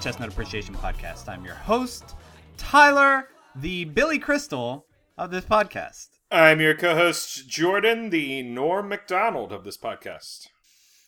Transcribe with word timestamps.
chestnut 0.00 0.28
appreciation 0.28 0.74
podcast. 0.74 1.28
I'm 1.28 1.44
your 1.44 1.54
host, 1.54 2.14
Tyler, 2.56 3.28
the 3.56 3.84
Billy 3.86 4.18
Crystal 4.18 4.86
of 5.16 5.30
this 5.30 5.44
podcast. 5.44 6.08
I'm 6.30 6.60
your 6.60 6.74
co-host 6.74 7.48
Jordan, 7.48 8.10
the 8.10 8.42
Norm 8.42 8.88
Macdonald 8.88 9.52
of 9.52 9.64
this 9.64 9.78
podcast. 9.78 10.48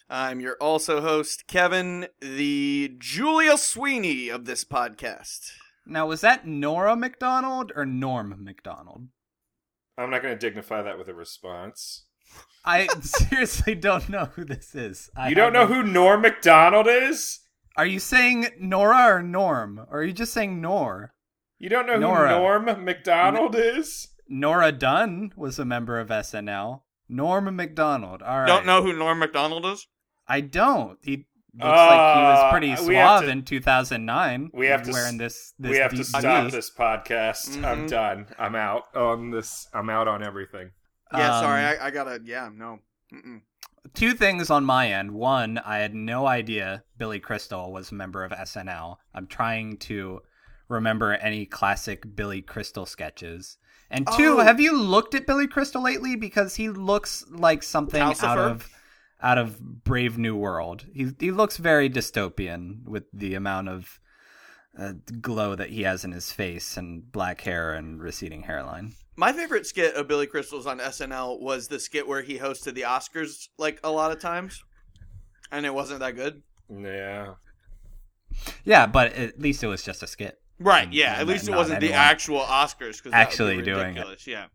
I'm 0.09 0.41
your 0.41 0.57
also 0.61 1.01
host, 1.01 1.47
Kevin, 1.47 2.09
the 2.21 2.95
Julia 2.99 3.57
Sweeney 3.57 4.29
of 4.29 4.45
this 4.45 4.65
podcast. 4.65 5.51
Now, 5.87 6.07
was 6.07 6.21
that 6.23 6.47
Nora 6.47 6.97
McDonald 6.97 7.73
or 7.77 7.87
Norm 7.87 8.35
Macdonald? 8.43 9.09
I'm 9.97 10.11
not 10.11 10.23
going 10.23 10.35
to 10.37 10.39
dignify 10.39 10.83
that 10.83 10.99
with 10.99 11.09
a 11.09 11.15
response. 11.15 12.07
I 12.65 12.87
seriously 13.03 13.75
don't 13.75 14.09
know 14.09 14.27
who 14.35 14.45
this 14.45 14.75
is. 14.75 15.11
I 15.17 15.29
you 15.29 15.35
don't 15.35 15.53
know 15.53 15.67
haven't- 15.67 15.87
who 15.87 15.93
Norm 15.93 16.23
Macdonald 16.23 16.87
is? 16.89 17.40
Are 17.77 17.87
you 17.87 17.99
saying 17.99 18.49
Nora 18.59 19.15
or 19.17 19.23
Norm? 19.23 19.87
Or 19.91 20.01
are 20.01 20.05
you 20.05 20.13
just 20.13 20.33
saying 20.33 20.61
Nor? 20.61 21.15
You 21.59 21.69
don't 21.69 21.87
know 21.87 21.99
Nora. 21.99 22.35
who 22.35 22.41
Norm 22.41 22.85
Macdonald 22.85 23.55
is? 23.57 24.09
Nora 24.29 24.73
Dunn 24.73 25.33
was 25.37 25.59
a 25.59 25.65
member 25.65 25.99
of 25.99 26.09
SNL. 26.09 26.83
Norm 27.09 27.55
Macdonald. 27.57 28.23
All 28.23 28.41
right. 28.41 28.47
Don't 28.47 28.67
know 28.67 28.83
who 28.83 28.93
Norm 28.93 29.19
Macdonald 29.19 29.67
is? 29.67 29.87
I 30.29 30.41
don't. 30.41 30.99
He 31.03 31.27
looks 31.55 31.67
like 31.67 32.17
he 32.17 32.23
was 32.23 32.39
Uh, 32.39 32.51
pretty 32.51 32.77
suave 32.77 33.23
to- 33.23 33.29
in 33.31 33.45
2009. 33.45 34.51
We 34.55 34.67
have 34.67 34.83
to 34.85 34.93
wearing 34.93 35.15
s- 35.15 35.19
this. 35.19 35.55
this 35.59 35.71
we 35.73 35.77
have 35.79 35.91
to 35.95 36.05
stop 36.05 36.23
blue. 36.43 36.51
this 36.51 36.71
podcast. 36.71 37.63
I'm 37.65 37.87
Mhm. 37.87 37.91
done. 37.91 38.27
I'm 38.39 38.55
out 38.55 38.85
on 38.95 39.31
this. 39.31 39.69
I'm 39.75 39.91
out 39.91 40.07
on 40.07 40.23
everything. 40.23 40.71
Yeah, 41.13 41.37
Um, 41.39 41.43
sorry, 41.45 41.63
I, 41.65 41.87
I 41.87 41.91
gotta. 41.91 42.21
Yeah, 42.25 42.49
no. 42.55 42.79
Mm-mm. 43.13 43.41
Two 43.95 44.13
things 44.15 44.51
on 44.51 44.65
my 44.65 44.93
end. 44.93 45.13
One, 45.13 45.59
I 45.59 45.79
had 45.79 45.95
no 45.95 46.27
idea 46.27 46.85
Billy 46.99 47.19
Crystal 47.21 47.73
was 47.73 47.91
a 47.91 47.95
member 47.95 48.25
of 48.25 48.33
SNL. 48.33 48.97
I'm 49.15 49.27
trying 49.27 49.77
to 49.79 50.21
remember 50.69 51.13
any 51.15 51.47
classic 51.47 52.15
Billy 52.15 52.41
Crystal 52.43 52.87
sketches. 52.87 53.59
And 53.91 54.07
two, 54.17 54.37
Oh. 54.39 54.45
have 54.45 54.61
you 54.61 54.77
looked 54.79 55.15
at 55.17 55.27
Billy 55.27 55.49
Crystal 55.49 55.83
lately? 55.83 56.15
Because 56.15 56.55
he 56.55 56.69
looks 56.69 57.25
like 57.31 57.63
something 57.63 58.01
out 58.01 58.39
of 58.39 58.71
out 59.23 59.37
of 59.37 59.85
Brave 59.85 60.17
New 60.17 60.37
World. 60.37 60.87
He 60.95 61.09
he 61.19 61.31
looks 61.33 61.57
very 61.57 61.91
dystopian 61.91 62.85
with 62.85 63.05
the 63.13 63.35
amount 63.35 63.69
of 63.69 63.99
uh, 64.79 64.93
glow 65.21 65.57
that 65.57 65.71
he 65.71 65.83
has 65.83 66.05
in 66.05 66.13
his 66.13 66.33
face 66.33 66.77
and 66.77 67.11
black 67.11 67.41
hair 67.41 67.75
and 67.75 68.01
receding 68.01 68.43
hairline. 68.43 68.93
My 69.21 69.35
favorite 69.35 69.67
skit 69.67 69.97
of 69.97 70.09
Billy 70.09 70.27
Crystal's 70.27 70.67
on 70.67 70.79
SNL 70.79 71.43
was 71.43 71.69
the 71.69 71.79
skit 71.79 72.09
where 72.09 72.23
he 72.23 72.39
hosted 72.39 72.73
the 72.73 72.87
Oscars 72.87 73.49
like 73.59 73.79
a 73.85 73.91
lot 73.91 74.13
of 74.13 74.19
times, 74.19 74.65
and 75.53 75.67
it 75.67 75.75
wasn't 75.75 76.01
that 76.01 76.17
good. 76.17 76.41
Yeah. 76.75 77.35
Yeah, 78.65 78.87
but 78.87 79.13
at 79.13 79.39
least 79.39 79.63
it 79.63 79.67
was 79.67 79.83
just 79.83 80.03
a 80.03 80.07
skit. 80.07 80.41
Right? 80.59 80.91
Yeah. 80.91 81.17
At 81.19 81.27
least 81.27 81.47
it 81.47 81.55
wasn't 81.55 81.81
the 81.81 81.93
actual 81.93 82.41
Oscars 82.41 82.97
because 82.97 83.13
actually 83.13 83.61
doing 83.61 83.99
it. 83.99 84.27
Yeah. 84.27 84.47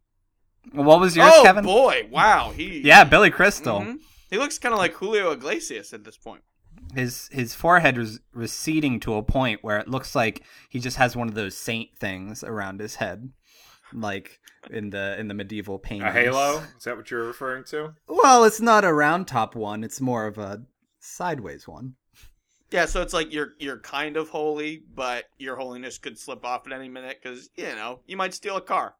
What 0.72 1.00
was 1.00 1.16
yours, 1.16 1.32
oh 1.32 1.44
Kevin? 1.44 1.64
boy! 1.64 2.08
Wow. 2.10 2.50
He. 2.50 2.80
Yeah, 2.80 3.04
Billy 3.04 3.30
Crystal. 3.30 3.82
Mhm. 3.82 4.00
He 4.32 4.40
looks 4.40 4.58
kind 4.58 4.74
of 4.74 4.80
like 4.80 4.94
Julio 4.94 5.30
Iglesias 5.30 5.94
at 5.94 6.04
this 6.06 6.18
point. 6.18 6.42
His 6.96 7.30
his 7.32 7.54
forehead 7.54 8.00
was 8.00 8.20
receding 8.34 9.00
to 9.02 9.14
a 9.14 9.22
point 9.22 9.64
where 9.64 9.78
it 9.78 9.88
looks 9.88 10.16
like 10.16 10.42
he 10.70 10.80
just 10.80 10.98
has 10.98 11.16
one 11.16 11.28
of 11.28 11.36
those 11.36 11.56
saint 11.56 11.96
things 12.00 12.44
around 12.44 12.80
his 12.80 12.96
head, 12.96 13.30
like 13.94 14.40
in 14.70 14.90
the 14.90 15.20
in 15.20 15.28
the 15.28 15.34
medieval 15.34 15.80
paintings. 15.80 16.10
A 16.10 16.12
halo? 16.12 16.64
Is 16.78 16.84
that 16.86 16.98
what 16.98 17.10
you're 17.12 17.26
referring 17.26 17.64
to? 17.66 17.94
Well, 18.08 18.44
it's 18.44 18.62
not 18.62 18.84
a 18.84 18.94
round 18.94 19.28
top 19.28 19.56
one; 19.56 19.84
it's 19.84 20.02
more 20.02 20.26
of 20.28 20.38
a 20.38 20.64
sideways 21.00 21.68
one. 21.68 21.96
Yeah, 22.72 22.86
so 22.86 23.02
it's 23.02 23.14
like 23.14 23.32
you're 23.32 23.54
you're 23.60 23.80
kind 23.80 24.18
of 24.18 24.30
holy, 24.30 24.84
but 24.94 25.26
your 25.38 25.56
holiness 25.56 25.98
could 25.98 26.18
slip 26.18 26.44
off 26.44 26.66
at 26.68 26.74
any 26.74 26.90
minute 26.90 27.20
because 27.22 27.50
you 27.56 27.66
know 27.66 28.02
you 28.06 28.18
might 28.18 28.34
steal 28.34 28.58
a 28.58 28.62
car. 28.62 28.96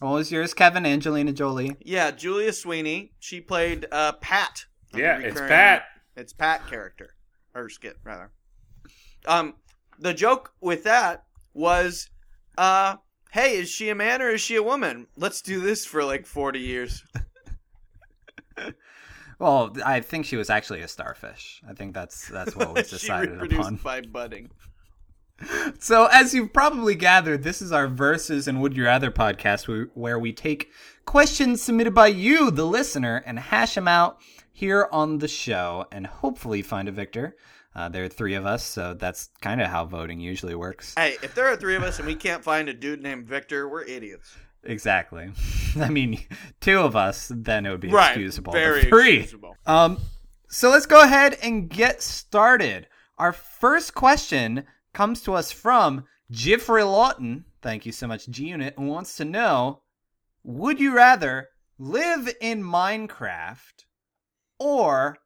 What 0.00 0.12
was 0.12 0.30
yours, 0.30 0.54
Kevin? 0.54 0.86
Angelina 0.86 1.32
Jolie. 1.32 1.76
Yeah, 1.80 2.12
Julia 2.12 2.52
Sweeney. 2.52 3.12
She 3.18 3.40
played 3.40 3.86
uh, 3.90 4.12
Pat. 4.12 4.66
Yeah, 4.94 5.18
it's 5.18 5.40
Pat. 5.40 5.84
It's 6.16 6.32
Pat 6.32 6.66
character 6.68 7.14
or 7.54 7.68
skit 7.68 7.96
rather. 8.04 8.30
Um, 9.26 9.54
the 9.98 10.14
joke 10.14 10.52
with 10.60 10.84
that 10.84 11.24
was, 11.52 12.08
uh, 12.56 12.96
hey, 13.32 13.56
is 13.56 13.68
she 13.68 13.88
a 13.88 13.94
man 13.94 14.22
or 14.22 14.30
is 14.30 14.40
she 14.40 14.56
a 14.56 14.62
woman? 14.62 15.06
Let's 15.16 15.42
do 15.42 15.60
this 15.60 15.84
for 15.84 16.04
like 16.04 16.26
forty 16.26 16.60
years. 16.60 17.04
Well, 19.38 19.76
I 19.84 20.00
think 20.00 20.26
she 20.26 20.36
was 20.36 20.50
actually 20.50 20.80
a 20.80 20.88
starfish. 20.88 21.62
I 21.68 21.72
think 21.72 21.94
that's 21.94 22.26
that's 22.28 22.56
what 22.56 22.74
was 22.74 22.90
decided 22.90 23.28
she 23.28 23.32
reproduced 23.34 23.60
upon. 23.60 23.76
by 23.76 24.00
budding. 24.00 24.50
So, 25.78 26.06
as 26.06 26.34
you've 26.34 26.52
probably 26.52 26.96
gathered, 26.96 27.44
this 27.44 27.62
is 27.62 27.70
our 27.70 27.86
Versus 27.86 28.48
and 28.48 28.60
Would 28.60 28.76
You 28.76 28.86
Rather 28.86 29.12
podcast 29.12 29.88
where 29.94 30.18
we 30.18 30.32
take 30.32 30.72
questions 31.04 31.62
submitted 31.62 31.94
by 31.94 32.08
you, 32.08 32.50
the 32.50 32.66
listener, 32.66 33.22
and 33.24 33.38
hash 33.38 33.76
them 33.76 33.86
out 33.86 34.18
here 34.52 34.88
on 34.90 35.18
the 35.18 35.28
show 35.28 35.86
and 35.92 36.08
hopefully 36.08 36.60
find 36.60 36.88
a 36.88 36.92
victor. 36.92 37.36
Uh, 37.78 37.88
there 37.88 38.02
are 38.02 38.08
three 38.08 38.34
of 38.34 38.44
us, 38.44 38.64
so 38.64 38.92
that's 38.92 39.30
kind 39.40 39.60
of 39.60 39.68
how 39.68 39.84
voting 39.84 40.18
usually 40.18 40.56
works. 40.56 40.94
Hey, 40.96 41.16
if 41.22 41.32
there 41.36 41.46
are 41.46 41.54
three 41.54 41.76
of 41.76 41.84
us 41.84 41.98
and 42.00 42.08
we 42.08 42.16
can't 42.16 42.42
find 42.42 42.68
a 42.68 42.74
dude 42.74 43.00
named 43.00 43.28
Victor, 43.28 43.68
we're 43.68 43.84
idiots. 43.84 44.36
Exactly. 44.64 45.30
I 45.80 45.88
mean, 45.88 46.18
two 46.60 46.80
of 46.80 46.96
us, 46.96 47.30
then 47.32 47.66
it 47.66 47.70
would 47.70 47.78
be 47.78 47.86
Right, 47.88 48.08
excusable. 48.10 48.52
very 48.52 48.80
but 48.80 48.88
three. 48.88 49.18
excusable. 49.20 49.54
Um, 49.64 49.98
so 50.48 50.70
let's 50.70 50.86
go 50.86 51.00
ahead 51.04 51.38
and 51.40 51.70
get 51.70 52.02
started. 52.02 52.88
Our 53.16 53.32
first 53.32 53.94
question 53.94 54.64
comes 54.92 55.22
to 55.22 55.34
us 55.34 55.52
from 55.52 56.04
Jeffrey 56.32 56.82
Lawton. 56.82 57.44
Thank 57.62 57.86
you 57.86 57.92
so 57.92 58.08
much, 58.08 58.28
G 58.28 58.46
Unit, 58.48 58.74
who 58.76 58.86
wants 58.86 59.16
to 59.18 59.24
know 59.24 59.82
Would 60.42 60.80
you 60.80 60.96
rather 60.96 61.50
live 61.78 62.28
in 62.40 62.64
Minecraft 62.64 63.84
or 64.58 65.16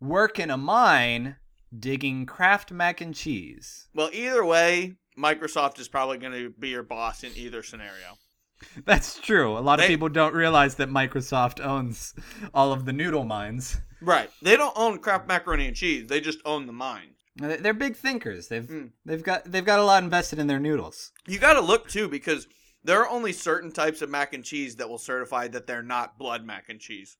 work 0.00 0.38
in 0.38 0.50
a 0.50 0.56
mine 0.56 1.36
digging 1.76 2.26
craft 2.26 2.70
mac 2.72 3.00
and 3.00 3.14
cheese? 3.14 3.88
Well, 3.94 4.10
either 4.12 4.44
way, 4.44 4.96
Microsoft 5.18 5.78
is 5.80 5.88
probably 5.88 6.18
going 6.18 6.32
to 6.32 6.50
be 6.50 6.68
your 6.68 6.82
boss 6.82 7.24
in 7.24 7.32
either 7.36 7.62
scenario. 7.62 8.18
That's 8.84 9.18
true. 9.20 9.56
A 9.56 9.60
lot 9.60 9.80
of 9.80 9.86
people 9.86 10.08
don't 10.08 10.34
realize 10.34 10.74
that 10.76 10.88
Microsoft 10.88 11.64
owns 11.64 12.14
all 12.52 12.72
of 12.72 12.84
the 12.84 12.92
noodle 12.92 13.24
mines. 13.24 13.80
Right. 14.00 14.30
They 14.42 14.56
don't 14.56 14.76
own 14.76 14.98
Kraft 14.98 15.28
macaroni 15.28 15.66
and 15.66 15.76
cheese. 15.76 16.06
They 16.08 16.20
just 16.20 16.40
own 16.44 16.66
the 16.66 16.72
mine. 16.72 17.10
They're 17.36 17.72
big 17.72 17.94
thinkers. 17.96 18.48
They've 18.48 18.66
Mm. 18.66 18.90
they've 19.04 19.22
got 19.22 19.44
they've 19.44 19.64
got 19.64 19.78
a 19.78 19.84
lot 19.84 20.02
invested 20.02 20.40
in 20.40 20.48
their 20.48 20.58
noodles. 20.58 21.12
You 21.26 21.38
got 21.38 21.52
to 21.54 21.60
look 21.60 21.88
too 21.88 22.08
because 22.08 22.48
there 22.82 23.00
are 23.00 23.08
only 23.08 23.32
certain 23.32 23.70
types 23.70 24.02
of 24.02 24.10
mac 24.10 24.32
and 24.34 24.44
cheese 24.44 24.74
that 24.76 24.88
will 24.88 24.98
certify 24.98 25.46
that 25.48 25.68
they're 25.68 25.82
not 25.82 26.18
blood 26.18 26.44
mac 26.44 26.68
and 26.68 26.80
cheese. 26.80 27.16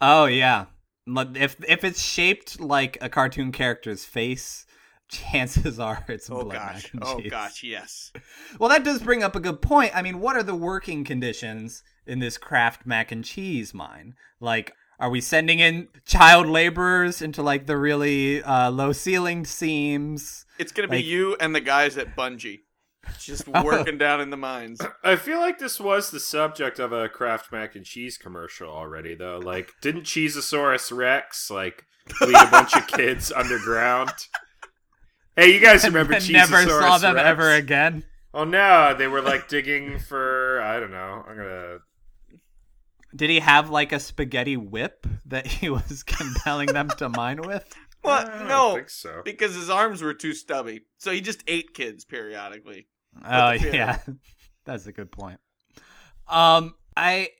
Oh 0.00 0.24
yeah. 0.26 0.66
But 1.06 1.36
If 1.36 1.56
if 1.66 1.84
it's 1.84 2.02
shaped 2.02 2.60
like 2.60 2.98
a 3.00 3.08
cartoon 3.08 3.52
character's 3.52 4.04
face, 4.04 4.66
chances 5.08 5.80
are 5.80 6.04
it's 6.08 6.30
Oh 6.30 6.42
blood 6.44 6.54
gosh. 6.54 6.74
mac 6.84 6.92
and 6.94 7.02
Oh 7.04 7.20
gosh, 7.28 7.62
yes. 7.62 8.12
Well, 8.58 8.68
that 8.68 8.84
does 8.84 9.02
bring 9.02 9.22
up 9.22 9.34
a 9.36 9.40
good 9.40 9.60
point. 9.62 9.92
I 9.96 10.02
mean, 10.02 10.20
what 10.20 10.36
are 10.36 10.42
the 10.42 10.54
working 10.54 11.04
conditions 11.04 11.82
in 12.06 12.18
this 12.18 12.38
craft 12.38 12.86
mac 12.86 13.10
and 13.12 13.24
cheese 13.24 13.72
mine? 13.74 14.14
Like, 14.40 14.72
are 14.98 15.08
we 15.10 15.20
sending 15.20 15.60
in 15.60 15.88
child 16.04 16.46
laborers 16.46 17.22
into 17.22 17.42
like 17.42 17.66
the 17.66 17.76
really 17.76 18.42
uh, 18.42 18.70
low 18.70 18.90
ceilinged 18.92 19.46
seams? 19.46 20.44
It's 20.58 20.72
going 20.72 20.88
to 20.88 20.92
be 20.92 21.02
you 21.02 21.36
and 21.40 21.54
the 21.54 21.60
guys 21.60 21.96
at 21.96 22.14
Bungie 22.16 22.60
just 23.18 23.44
Oh. 23.54 23.64
working 23.64 23.98
down 23.98 24.20
in 24.20 24.30
the 24.30 24.36
mines. 24.36 24.80
I 25.04 25.16
feel 25.16 25.38
like 25.38 25.58
this 25.58 25.78
was 25.80 26.10
the 26.10 26.20
subject 26.20 26.78
of 26.78 26.92
a 26.92 27.08
Kraft 27.08 27.50
mac 27.52 27.74
and 27.74 27.84
cheese 27.84 28.16
commercial 28.18 28.68
already, 28.68 29.14
though. 29.14 29.38
Like, 29.38 29.72
didn't 29.80 30.02
Cheesasaurus 30.02 30.94
Rex 30.96 31.50
like 31.50 31.84
lead 32.20 32.34
a 32.36 32.50
bunch 32.50 32.74
of 32.76 32.86
kids 32.86 33.30
underground? 33.36 34.10
Hey, 35.36 35.52
you 35.54 35.60
guys 35.60 35.84
remember 35.84 36.14
And 36.14 36.22
Cheesasaurus 36.22 36.32
never 36.32 36.62
saw 36.66 36.98
them 36.98 37.14
Rex? 37.14 37.26
ever 37.28 37.50
again. 37.52 38.04
Oh 38.32 38.44
no, 38.44 38.94
they 38.96 39.08
were 39.08 39.22
like 39.22 39.48
digging 39.48 39.98
for 39.98 40.60
I 40.62 40.78
don't 40.78 40.92
know. 40.92 41.24
I'm 41.28 41.36
gonna. 41.36 41.78
Did 43.16 43.28
he 43.30 43.40
have 43.40 43.70
like 43.70 43.90
a 43.92 43.98
spaghetti 43.98 44.56
whip 44.56 45.04
that 45.26 45.46
he 45.46 45.68
was 45.68 46.04
compelling 46.04 46.68
them 46.68 46.88
to 46.98 47.08
mine 47.08 47.42
with? 47.42 47.64
What? 48.02 48.28
I 48.28 48.48
No. 48.48 48.74
think 48.74 48.90
so. 48.90 49.22
Because 49.24 49.54
his 49.54 49.68
arms 49.70 50.02
were 50.02 50.14
too 50.14 50.32
stubby. 50.32 50.82
So 50.98 51.10
he 51.12 51.20
just 51.20 51.42
ate 51.46 51.74
kids 51.74 52.04
periodically. 52.04 52.88
Oh 53.24 53.50
yeah, 53.52 53.98
that's 54.64 54.86
a 54.86 54.92
good 54.92 55.10
point. 55.10 55.40
Um, 56.28 56.74
I 56.96 57.30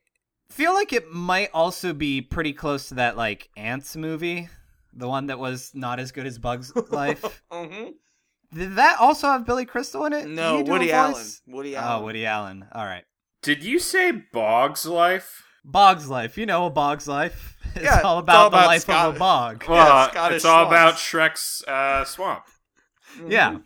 feel 0.51 0.75
like 0.75 0.93
it 0.93 1.11
might 1.13 1.51
also 1.55 1.93
be 1.93 2.21
pretty 2.23 2.53
close 2.53 2.89
to 2.89 2.95
that 2.97 3.17
like 3.17 3.49
Ants 3.57 3.95
movie, 3.97 4.49
the 4.93 5.09
one 5.09 5.27
that 5.29 5.39
was 5.39 5.71
not 5.75 6.01
as 6.01 6.11
good 6.13 6.27
as 6.27 6.39
Bugs 6.39 6.73
Life. 6.91 7.43
hmm 7.51 7.91
Did 8.53 8.75
that 8.77 8.99
also 8.99 9.29
have 9.29 9.47
Billy 9.47 9.65
Crystal 9.65 10.05
in 10.07 10.13
it? 10.13 10.27
No, 10.27 10.57
he 10.59 10.65
do 10.65 10.71
a 10.71 10.75
Woody? 10.75 10.93
Allen. 10.93 11.27
Woody 11.47 11.77
Allen. 11.77 12.03
Oh, 12.03 12.05
Woody 12.05 12.27
Allen. 12.27 12.67
All 12.73 12.85
right, 12.85 13.05
Did 13.43 13.63
you 13.63 13.79
say 13.79 14.11
Bog's 14.11 14.85
Life? 14.87 15.45
Bog's 15.65 16.09
Life. 16.09 16.37
You 16.37 16.47
know, 16.47 16.67
a 16.67 16.71
Bog's 16.71 17.07
Life. 17.07 17.57
It's 17.77 17.85
Yeah, 17.85 18.01
all 18.01 18.19
it's 18.19 18.25
about 18.25 18.37
all 18.37 18.51
the 18.51 18.57
life 18.57 18.83
Scott- 18.83 19.09
of 19.11 19.17
a 19.17 19.19
bog. 19.19 19.65
Yeah, 19.69 19.71
Well, 19.71 20.11
Scottish 20.11 20.37
it's 20.37 20.45
all 20.45 20.67
swamps. 20.69 20.73
about 20.73 20.95
Shrek's 20.97 21.65
uh, 21.69 22.05
swamp. 22.05 22.45
Yeah. 23.29 23.59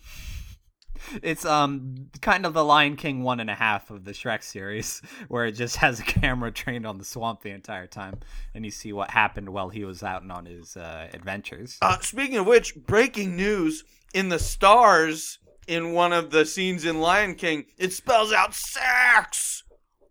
It's 1.22 1.44
um 1.44 2.06
kind 2.22 2.46
of 2.46 2.54
the 2.54 2.64
Lion 2.64 2.96
King 2.96 3.22
one 3.22 3.38
and 3.38 3.50
a 3.50 3.54
half 3.54 3.90
of 3.90 4.04
the 4.04 4.12
Shrek 4.12 4.42
series, 4.42 5.02
where 5.28 5.44
it 5.44 5.52
just 5.52 5.76
has 5.76 6.00
a 6.00 6.02
camera 6.02 6.50
trained 6.50 6.86
on 6.86 6.96
the 6.96 7.04
swamp 7.04 7.42
the 7.42 7.50
entire 7.50 7.86
time, 7.86 8.20
and 8.54 8.64
you 8.64 8.70
see 8.70 8.92
what 8.94 9.10
happened 9.10 9.50
while 9.50 9.68
he 9.68 9.84
was 9.84 10.02
out 10.02 10.22
and 10.22 10.32
on 10.32 10.46
his 10.46 10.76
uh, 10.78 11.08
adventures. 11.12 11.76
Uh, 11.82 11.98
speaking 12.00 12.38
of 12.38 12.46
which, 12.46 12.74
breaking 12.86 13.36
news 13.36 13.84
in 14.14 14.30
the 14.30 14.38
stars 14.38 15.38
in 15.68 15.92
one 15.92 16.14
of 16.14 16.30
the 16.30 16.46
scenes 16.46 16.86
in 16.86 17.00
Lion 17.00 17.34
King, 17.34 17.66
it 17.76 17.92
spells 17.92 18.32
out 18.32 18.54
sex. 18.54 19.62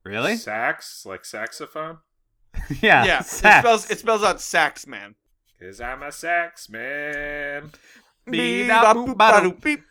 really? 0.04 0.36
Sax, 0.38 1.06
like 1.08 1.26
saxophone. 1.26 1.98
yeah. 2.82 3.06
yeah, 3.06 3.20
it 3.20 3.26
spells 3.26 3.90
it 3.90 4.00
spells 4.00 4.24
out 4.24 4.42
sax 4.42 4.88
man. 4.88 5.16
Cause 5.60 5.80
I'm 5.80 6.04
a 6.04 6.12
sax 6.12 6.70
man. 6.70 7.72
Beep-a-boop-ba-doop-beep. 8.30 9.82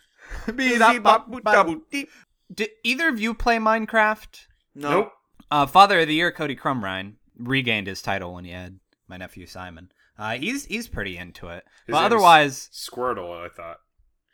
Beep-a-boop-ba-doop. 0.46 0.56
Beep-a-boop-ba-doop-beep. 0.56 2.08
Did 2.54 2.70
either 2.84 3.08
of 3.08 3.19
you 3.20 3.34
play 3.34 3.56
Minecraft? 3.58 4.46
No. 4.74 4.90
Nope. 4.90 5.12
Uh, 5.50 5.66
Father 5.66 6.00
of 6.00 6.08
the 6.08 6.14
Year, 6.14 6.30
Cody 6.32 6.56
Crumrine, 6.56 7.14
regained 7.38 7.86
his 7.86 8.02
title 8.02 8.34
when 8.34 8.44
he 8.44 8.52
had 8.52 8.78
my 9.08 9.16
nephew 9.16 9.46
Simon. 9.46 9.90
Uh, 10.19 10.32
he's 10.32 10.66
he's 10.66 10.88
pretty 10.88 11.16
into 11.16 11.48
it, 11.48 11.64
His 11.86 11.92
but 11.94 12.00
name's 12.00 12.06
otherwise, 12.06 12.69
Squirtle, 12.72 13.44
I 13.44 13.48
thought. 13.48 13.78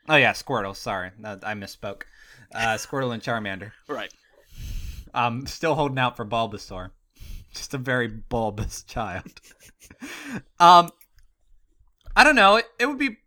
oh 0.09 0.17
yeah, 0.17 0.33
Squirtle. 0.33 0.75
Sorry, 0.77 1.11
No, 1.19 1.39
I 1.43 1.55
misspoke. 1.55 2.03
Uh, 2.55 2.75
Squirtle 2.77 3.13
and 3.15 3.23
Charmander. 3.23 3.73
Right. 3.89 4.13
Um, 5.15 5.47
still 5.47 5.75
holding 5.75 5.99
out 5.99 6.17
for 6.17 6.25
Bulbasaur. 6.27 6.91
Just 7.55 7.75
a 7.75 7.79
very 7.79 8.09
bulbous 8.09 8.83
child. 8.87 9.41
um, 10.61 10.91
I 12.17 12.25
don't 12.25 12.37
know. 12.37 12.57
It, 12.57 12.67
it 12.79 12.87
would 12.87 12.99
be 12.99 13.19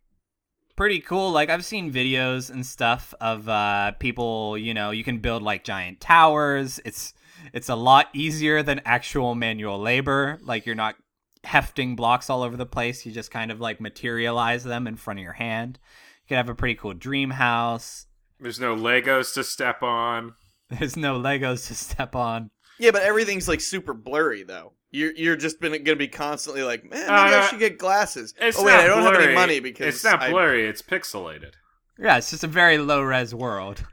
pretty 0.75 0.99
cool. 0.99 1.31
Like 1.31 1.49
I've 1.49 1.65
seen 1.65 1.91
videos 1.91 2.49
and 2.49 2.65
stuff 2.65 3.13
of 3.21 3.47
uh 3.47 3.91
people. 3.99 4.57
You 4.57 4.73
know, 4.73 4.91
you 4.91 5.03
can 5.03 5.19
build 5.19 5.43
like 5.43 5.63
giant 5.63 5.99
towers. 5.99 6.79
It's 6.85 7.13
it's 7.53 7.69
a 7.69 7.75
lot 7.75 8.07
easier 8.13 8.63
than 8.63 8.81
actual 8.85 9.35
manual 9.35 9.79
labor. 9.79 10.39
Like 10.43 10.65
you're 10.65 10.75
not 10.75 10.95
hefting 11.43 11.95
blocks 11.95 12.29
all 12.29 12.43
over 12.43 12.57
the 12.57 12.65
place. 12.65 13.05
You 13.05 13.11
just 13.11 13.31
kind 13.31 13.51
of 13.51 13.59
like 13.59 13.81
materialize 13.81 14.63
them 14.63 14.87
in 14.87 14.95
front 14.95 15.19
of 15.19 15.23
your 15.23 15.33
hand. 15.33 15.79
You 16.23 16.27
can 16.29 16.37
have 16.37 16.49
a 16.49 16.55
pretty 16.55 16.75
cool 16.75 16.93
dream 16.93 17.31
house. 17.31 18.07
There's 18.39 18.59
no 18.59 18.75
Legos 18.75 19.33
to 19.35 19.43
step 19.43 19.83
on. 19.83 20.33
There's 20.69 20.97
no 20.97 21.19
Legos 21.19 21.67
to 21.67 21.75
step 21.75 22.15
on. 22.15 22.49
Yeah, 22.81 22.89
but 22.89 23.03
everything's 23.03 23.47
like 23.47 23.61
super 23.61 23.93
blurry 23.93 24.41
though. 24.41 24.73
You're 24.89 25.11
you're 25.11 25.35
just 25.35 25.61
been 25.61 25.83
gonna 25.83 25.95
be 25.95 26.07
constantly 26.07 26.63
like, 26.63 26.83
man, 26.83 26.99
maybe 26.99 27.11
Uh, 27.11 27.39
I 27.41 27.47
should 27.47 27.59
get 27.59 27.77
glasses. 27.77 28.33
It's 28.41 28.57
oh 28.59 28.63
wait, 28.65 28.71
not 28.71 28.79
I 28.81 28.87
don't 28.87 29.03
have 29.03 29.21
any 29.21 29.35
money 29.35 29.59
because 29.59 29.95
it's 29.95 30.03
not 30.03 30.21
I- 30.21 30.31
blurry. 30.31 30.67
It's 30.67 30.81
pixelated. 30.81 31.53
Yeah, 31.99 32.17
it's 32.17 32.31
just 32.31 32.43
a 32.43 32.47
very 32.47 32.79
low 32.79 33.01
res 33.03 33.35
world. 33.35 33.85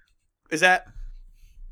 Is 0.51 0.61
that? 0.61 0.87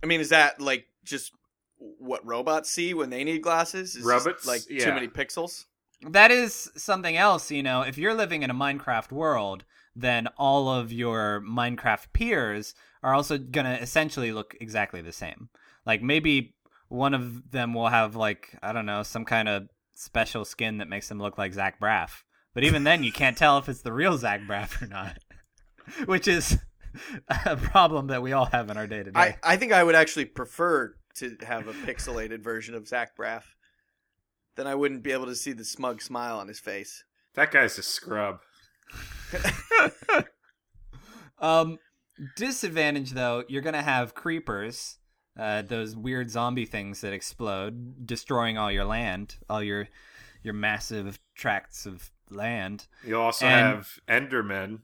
I 0.02 0.06
mean, 0.06 0.20
is 0.20 0.28
that 0.28 0.60
like 0.60 0.86
just 1.04 1.32
what 1.78 2.24
robots 2.26 2.70
see 2.70 2.92
when 2.92 3.08
they 3.08 3.24
need 3.24 3.42
glasses? 3.42 3.96
Is 3.96 4.04
just, 4.04 4.06
Robots? 4.06 4.46
like 4.46 4.62
too 4.66 4.92
many 4.92 5.08
pixels. 5.08 5.64
That 6.02 6.30
is 6.30 6.70
something 6.76 7.16
else, 7.16 7.50
you 7.50 7.62
know. 7.62 7.80
If 7.80 7.96
you're 7.96 8.12
living 8.14 8.42
in 8.42 8.50
a 8.50 8.54
Minecraft 8.54 9.10
world, 9.10 9.64
then 9.94 10.28
all 10.36 10.68
of 10.68 10.92
your 10.92 11.40
Minecraft 11.40 12.12
peers 12.12 12.74
are 13.02 13.14
also 13.14 13.38
going 13.38 13.64
to 13.64 13.80
essentially 13.80 14.32
look 14.32 14.54
exactly 14.60 15.00
the 15.00 15.12
same. 15.12 15.48
Like 15.86 16.02
maybe 16.02 16.55
one 16.96 17.14
of 17.14 17.50
them 17.50 17.74
will 17.74 17.88
have 17.88 18.16
like, 18.16 18.56
I 18.62 18.72
don't 18.72 18.86
know, 18.86 19.02
some 19.02 19.24
kind 19.24 19.48
of 19.48 19.68
special 19.94 20.44
skin 20.44 20.78
that 20.78 20.88
makes 20.88 21.08
them 21.08 21.18
look 21.18 21.38
like 21.38 21.54
Zach 21.54 21.80
Braff. 21.80 22.22
But 22.54 22.64
even 22.64 22.84
then 22.84 23.04
you 23.04 23.12
can't 23.12 23.36
tell 23.36 23.58
if 23.58 23.68
it's 23.68 23.82
the 23.82 23.92
real 23.92 24.16
Zach 24.16 24.40
Braff 24.42 24.80
or 24.82 24.86
not. 24.86 25.18
Which 26.06 26.26
is 26.26 26.58
a 27.28 27.56
problem 27.56 28.08
that 28.08 28.22
we 28.22 28.32
all 28.32 28.46
have 28.46 28.70
in 28.70 28.76
our 28.76 28.86
day 28.86 29.02
to 29.02 29.10
day. 29.10 29.36
I 29.42 29.56
think 29.56 29.72
I 29.72 29.84
would 29.84 29.94
actually 29.94 30.24
prefer 30.24 30.94
to 31.16 31.36
have 31.46 31.68
a 31.68 31.72
pixelated 31.72 32.42
version 32.42 32.74
of 32.74 32.88
Zach 32.88 33.16
Braff. 33.16 33.42
Then 34.56 34.66
I 34.66 34.74
wouldn't 34.74 35.02
be 35.02 35.12
able 35.12 35.26
to 35.26 35.36
see 35.36 35.52
the 35.52 35.64
smug 35.64 36.00
smile 36.02 36.38
on 36.38 36.48
his 36.48 36.58
face. 36.58 37.04
That 37.34 37.52
guy's 37.52 37.78
a 37.78 37.82
scrub. 37.82 38.40
Um, 41.38 41.78
disadvantage 42.36 43.10
though, 43.10 43.44
you're 43.48 43.62
gonna 43.62 43.82
have 43.82 44.14
creepers, 44.14 44.98
uh, 45.38 45.62
those 45.62 45.94
weird 45.96 46.30
zombie 46.30 46.66
things 46.66 47.00
that 47.02 47.12
explode, 47.12 48.06
destroying 48.06 48.56
all 48.58 48.70
your 48.72 48.84
land, 48.84 49.36
all 49.50 49.62
your 49.62 49.88
your 50.42 50.54
massive 50.54 51.18
tracts 51.34 51.86
of 51.86 52.10
land. 52.30 52.86
You 53.04 53.20
also 53.20 53.46
And- 53.46 53.76
have 53.76 53.98
Endermen. 54.08 54.80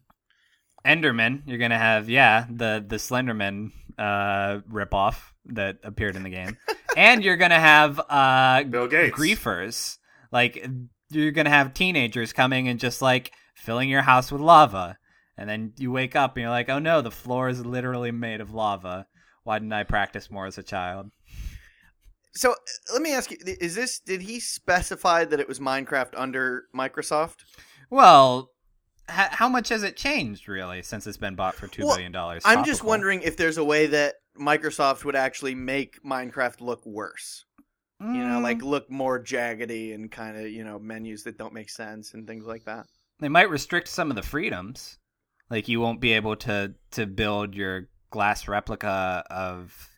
Enderman, 0.85 1.43
you're 1.47 1.59
gonna 1.59 1.79
have 1.79 2.09
yeah 2.09 2.47
the 2.51 2.85
the 2.87 2.97
Slenderman 2.97 3.71
uh 3.99 4.61
ripoff 4.71 5.17
that 5.47 5.79
appeared 5.85 6.17
in 6.17 6.23
the 6.25 6.31
game, 6.31 6.57
and 6.97 7.23
you're 7.23 7.37
gonna 7.37 7.61
have 7.61 8.01
uh 8.09 8.65
Bill 8.65 8.89
Gates. 8.89 9.17
griefers. 9.17 9.99
Like 10.33 10.67
you're 11.11 11.31
gonna 11.31 11.51
have 11.51 11.73
teenagers 11.75 12.33
coming 12.33 12.67
and 12.69 12.81
just 12.81 13.01
like 13.01 13.33
filling 13.55 13.89
your 13.89 14.03
house 14.03 14.33
with 14.33 14.41
lava, 14.41 14.99
and 15.39 15.49
then 15.49 15.73
you 15.77 15.93
wake 15.93 16.17
up 16.17 16.37
and 16.37 16.43
you're 16.43 16.51
like, 16.51 16.69
oh 16.69 16.81
no, 16.81 17.01
the 17.01 17.11
floor 17.13 17.49
is 17.49 17.65
literally 17.65 18.11
made 18.11 18.41
of 18.41 18.53
lava. 18.53 19.07
Why 19.45 19.59
didn't 19.59 19.73
I 19.73 19.83
practice 19.85 20.31
more 20.31 20.47
as 20.47 20.59
a 20.59 20.63
child? 20.63 21.11
So 22.35 22.55
let 22.93 23.03
me 23.03 23.13
ask 23.13 23.31
you: 23.31 23.37
Is 23.45 23.75
this? 23.75 23.99
Did 24.01 24.23
he 24.23 24.41
specify 24.41 25.25
that 25.25 25.41
it 25.41 25.49
was 25.49 25.59
Minecraft 25.59 26.15
under 26.17 26.65
Microsoft? 26.75 27.41
Well, 27.91 28.51
h- 29.11 29.29
how 29.33 29.49
much 29.49 29.69
has 29.69 29.83
it 29.83 29.97
changed 29.97 30.49
really 30.49 30.83
since 30.83 31.07
it's 31.07 31.19
been 31.19 31.35
bought 31.35 31.55
for 31.55 31.67
two 31.67 31.85
Well, 31.85 31.97
billion 31.97 32.13
dollars? 32.13 32.43
I'm 32.47 32.65
just 32.65 32.83
wondering 32.85 33.21
if 33.23 33.37
there's 33.37 33.59
a 33.59 33.65
way 33.65 33.87
that 33.89 34.15
Microsoft 34.41 35.05
would 35.05 35.17
actually 35.17 35.55
make 35.55 36.03
Minecraft 36.03 36.61
look 36.63 36.85
worse. 36.87 37.45
You 38.01 38.09
know, 38.09 38.41
Mm. 38.41 38.43
like 38.43 38.63
look 38.63 38.91
more 38.91 39.23
jaggedy 39.23 39.95
and 39.95 40.11
kind 40.11 40.37
of 40.37 40.49
you 40.49 40.65
know 40.65 40.79
menus 40.81 41.23
that 41.25 41.39
don't 41.39 41.53
make 41.55 41.69
sense 41.71 42.15
and 42.15 42.27
things 42.27 42.45
like 42.47 42.65
that. 42.65 42.87
They 43.21 43.29
might 43.29 43.49
restrict 43.51 43.87
some 43.89 44.11
of 44.11 44.17
the 44.17 44.23
freedoms. 44.23 44.99
Like 45.51 45.69
you 45.69 45.81
won't 45.81 46.01
be 46.01 46.13
able 46.15 46.35
to 46.37 46.75
to 46.93 47.07
build 47.07 47.55
your 47.55 47.89
glass 48.13 48.47
replica 48.47 49.25
of 49.29 49.89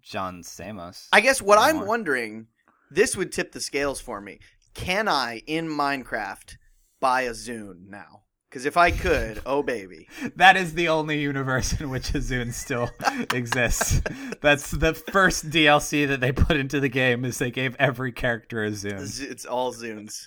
John 0.00 0.44
Samos. 0.44 1.08
I 1.12 1.20
guess 1.20 1.42
what 1.42 1.58
I'm 1.58 1.86
wondering, 1.86 2.46
this 2.90 3.16
would 3.16 3.32
tip 3.32 3.50
the 3.52 3.60
scales 3.60 4.00
for 4.00 4.20
me. 4.20 4.38
Can 4.74 5.08
I 5.08 5.42
in 5.46 5.68
Minecraft 5.68 6.56
buy 7.00 7.22
a 7.22 7.30
Zune 7.30 7.88
now? 7.88 8.22
Because 8.48 8.66
if 8.66 8.76
I 8.76 8.90
could, 8.90 9.40
oh 9.46 9.62
baby, 9.74 10.08
that 10.36 10.56
is 10.56 10.74
the 10.74 10.88
only 10.88 11.20
universe 11.20 11.80
in 11.80 11.88
which 11.88 12.10
a 12.10 12.18
Zune 12.18 12.52
still 12.52 12.90
exists. 13.34 14.02
That's 14.42 14.70
the 14.70 14.94
first 14.94 15.50
DLC 15.50 16.06
that 16.06 16.20
they 16.20 16.32
put 16.32 16.58
into 16.58 16.78
the 16.78 16.90
game 16.90 17.24
is 17.24 17.38
they 17.38 17.50
gave 17.50 17.74
every 17.78 18.12
character 18.12 18.62
a 18.62 18.70
Zune. 18.70 19.20
It's 19.22 19.46
all 19.46 19.72
Zunes. 19.72 20.26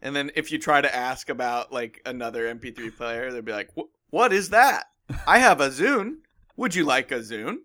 And 0.00 0.16
then 0.16 0.30
if 0.34 0.50
you 0.50 0.58
try 0.58 0.80
to 0.80 0.94
ask 0.94 1.28
about 1.28 1.72
like 1.72 2.00
another 2.06 2.52
MP3 2.54 2.96
player, 2.96 3.30
they'd 3.30 3.44
be 3.44 3.52
like, 3.52 3.70
"What 4.10 4.32
is 4.32 4.50
that? 4.50 4.84
I 5.26 5.38
have 5.38 5.60
a 5.60 5.68
Zune. 5.68 6.18
Would 6.58 6.74
you 6.74 6.84
like 6.84 7.12
a 7.12 7.20
Zune? 7.20 7.58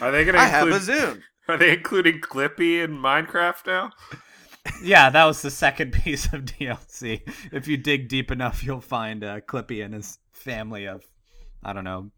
Are 0.00 0.12
they 0.12 0.24
gonna 0.24 0.38
I 0.38 0.44
have 0.44 0.68
a 0.68 0.78
Zune." 0.78 1.22
Are 1.48 1.56
they 1.56 1.72
including 1.72 2.20
Clippy 2.20 2.84
in 2.84 2.92
Minecraft 2.92 3.66
now? 3.66 3.90
Yeah, 4.82 5.08
that 5.08 5.24
was 5.24 5.40
the 5.40 5.50
second 5.50 5.92
piece 6.04 6.26
of 6.26 6.44
DLC. 6.44 7.22
If 7.50 7.66
you 7.66 7.78
dig 7.78 8.08
deep 8.08 8.30
enough, 8.30 8.62
you'll 8.62 8.82
find 8.82 9.24
uh, 9.24 9.40
Clippy 9.40 9.82
and 9.82 9.94
his 9.94 10.18
family 10.30 10.86
of, 10.86 11.02
I 11.64 11.72
don't 11.72 11.84
know. 11.84 12.10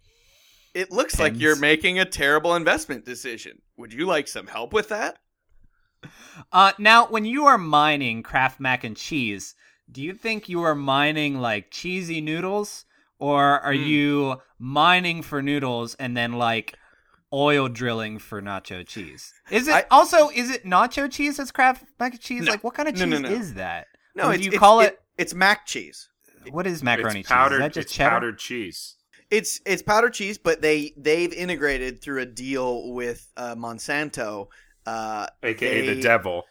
It 0.74 0.90
looks 0.90 1.20
like 1.20 1.38
you're 1.38 1.56
making 1.56 2.00
a 2.00 2.04
terrible 2.04 2.56
investment 2.56 3.04
decision. 3.04 3.62
Would 3.76 3.92
you 3.92 4.04
like 4.04 4.26
some 4.26 4.48
help 4.48 4.72
with 4.72 4.88
that? 4.88 5.18
Uh, 6.52 6.72
now, 6.78 7.06
when 7.06 7.24
you 7.24 7.46
are 7.46 7.58
mining 7.58 8.24
Kraft 8.24 8.58
mac 8.58 8.82
and 8.82 8.96
cheese, 8.96 9.54
do 9.90 10.02
you 10.02 10.12
think 10.12 10.48
you 10.48 10.62
are 10.62 10.74
mining 10.74 11.40
like 11.40 11.70
cheesy 11.70 12.20
noodles, 12.20 12.84
or 13.20 13.60
are 13.60 13.72
Hmm. 13.74 13.82
you 13.82 14.42
mining 14.58 15.22
for 15.22 15.40
noodles 15.42 15.94
and 15.96 16.16
then 16.16 16.32
like 16.32 16.74
oil 17.32 17.68
drilling 17.68 18.18
for 18.18 18.42
nacho 18.42 18.86
cheese? 18.86 19.32
Is 19.50 19.68
it 19.68 19.74
I- 19.74 19.84
also 19.90 20.28
is 20.30 20.50
it 20.50 20.64
nacho 20.64 21.10
cheese 21.10 21.36
that's 21.36 21.52
Kraft 21.52 21.84
mac 22.00 22.12
and 22.12 22.20
cheese? 22.20 22.44
No. 22.44 22.50
Like, 22.52 22.64
what 22.64 22.74
kind 22.74 22.88
of 22.88 22.94
cheese 22.96 23.06
no, 23.06 23.18
no. 23.18 23.28
is 23.28 23.54
that? 23.54 23.86
No, 24.16 24.30
it's, 24.30 24.38
do 24.38 24.44
you 24.44 24.48
it's- 24.48 24.58
call 24.58 24.80
it? 24.80 24.98
It's 25.18 25.34
mac 25.34 25.66
cheese. 25.66 26.08
What 26.50 26.66
is 26.66 26.82
macaroni 26.82 27.20
it's 27.20 27.28
cheese? 27.28 27.32
powdered. 27.36 27.54
Is 27.56 27.60
that 27.60 27.72
just 27.74 27.86
it's 27.88 27.94
cheddar? 27.94 28.10
powdered 28.10 28.38
cheese. 28.38 28.96
It's 29.30 29.60
it's 29.64 29.82
powdered 29.82 30.14
cheese, 30.14 30.38
but 30.38 30.60
they 30.62 30.92
they've 30.96 31.32
integrated 31.32 32.00
through 32.02 32.22
a 32.22 32.26
deal 32.26 32.92
with 32.92 33.30
uh, 33.36 33.54
Monsanto. 33.54 34.48
Uh, 34.86 35.26
AKA 35.42 35.86
They- 35.86 35.94
the 35.94 36.00
devil. 36.02 36.44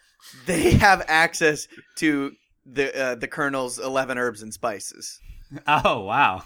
they 0.46 0.72
have 0.72 1.04
access 1.08 1.68
to 1.98 2.32
the 2.66 2.96
uh, 2.98 3.16
the 3.16 3.28
Colonel's 3.28 3.80
eleven 3.80 4.18
herbs 4.18 4.42
and 4.44 4.54
spices. 4.54 5.20
Oh 5.68 6.02
wow. 6.02 6.44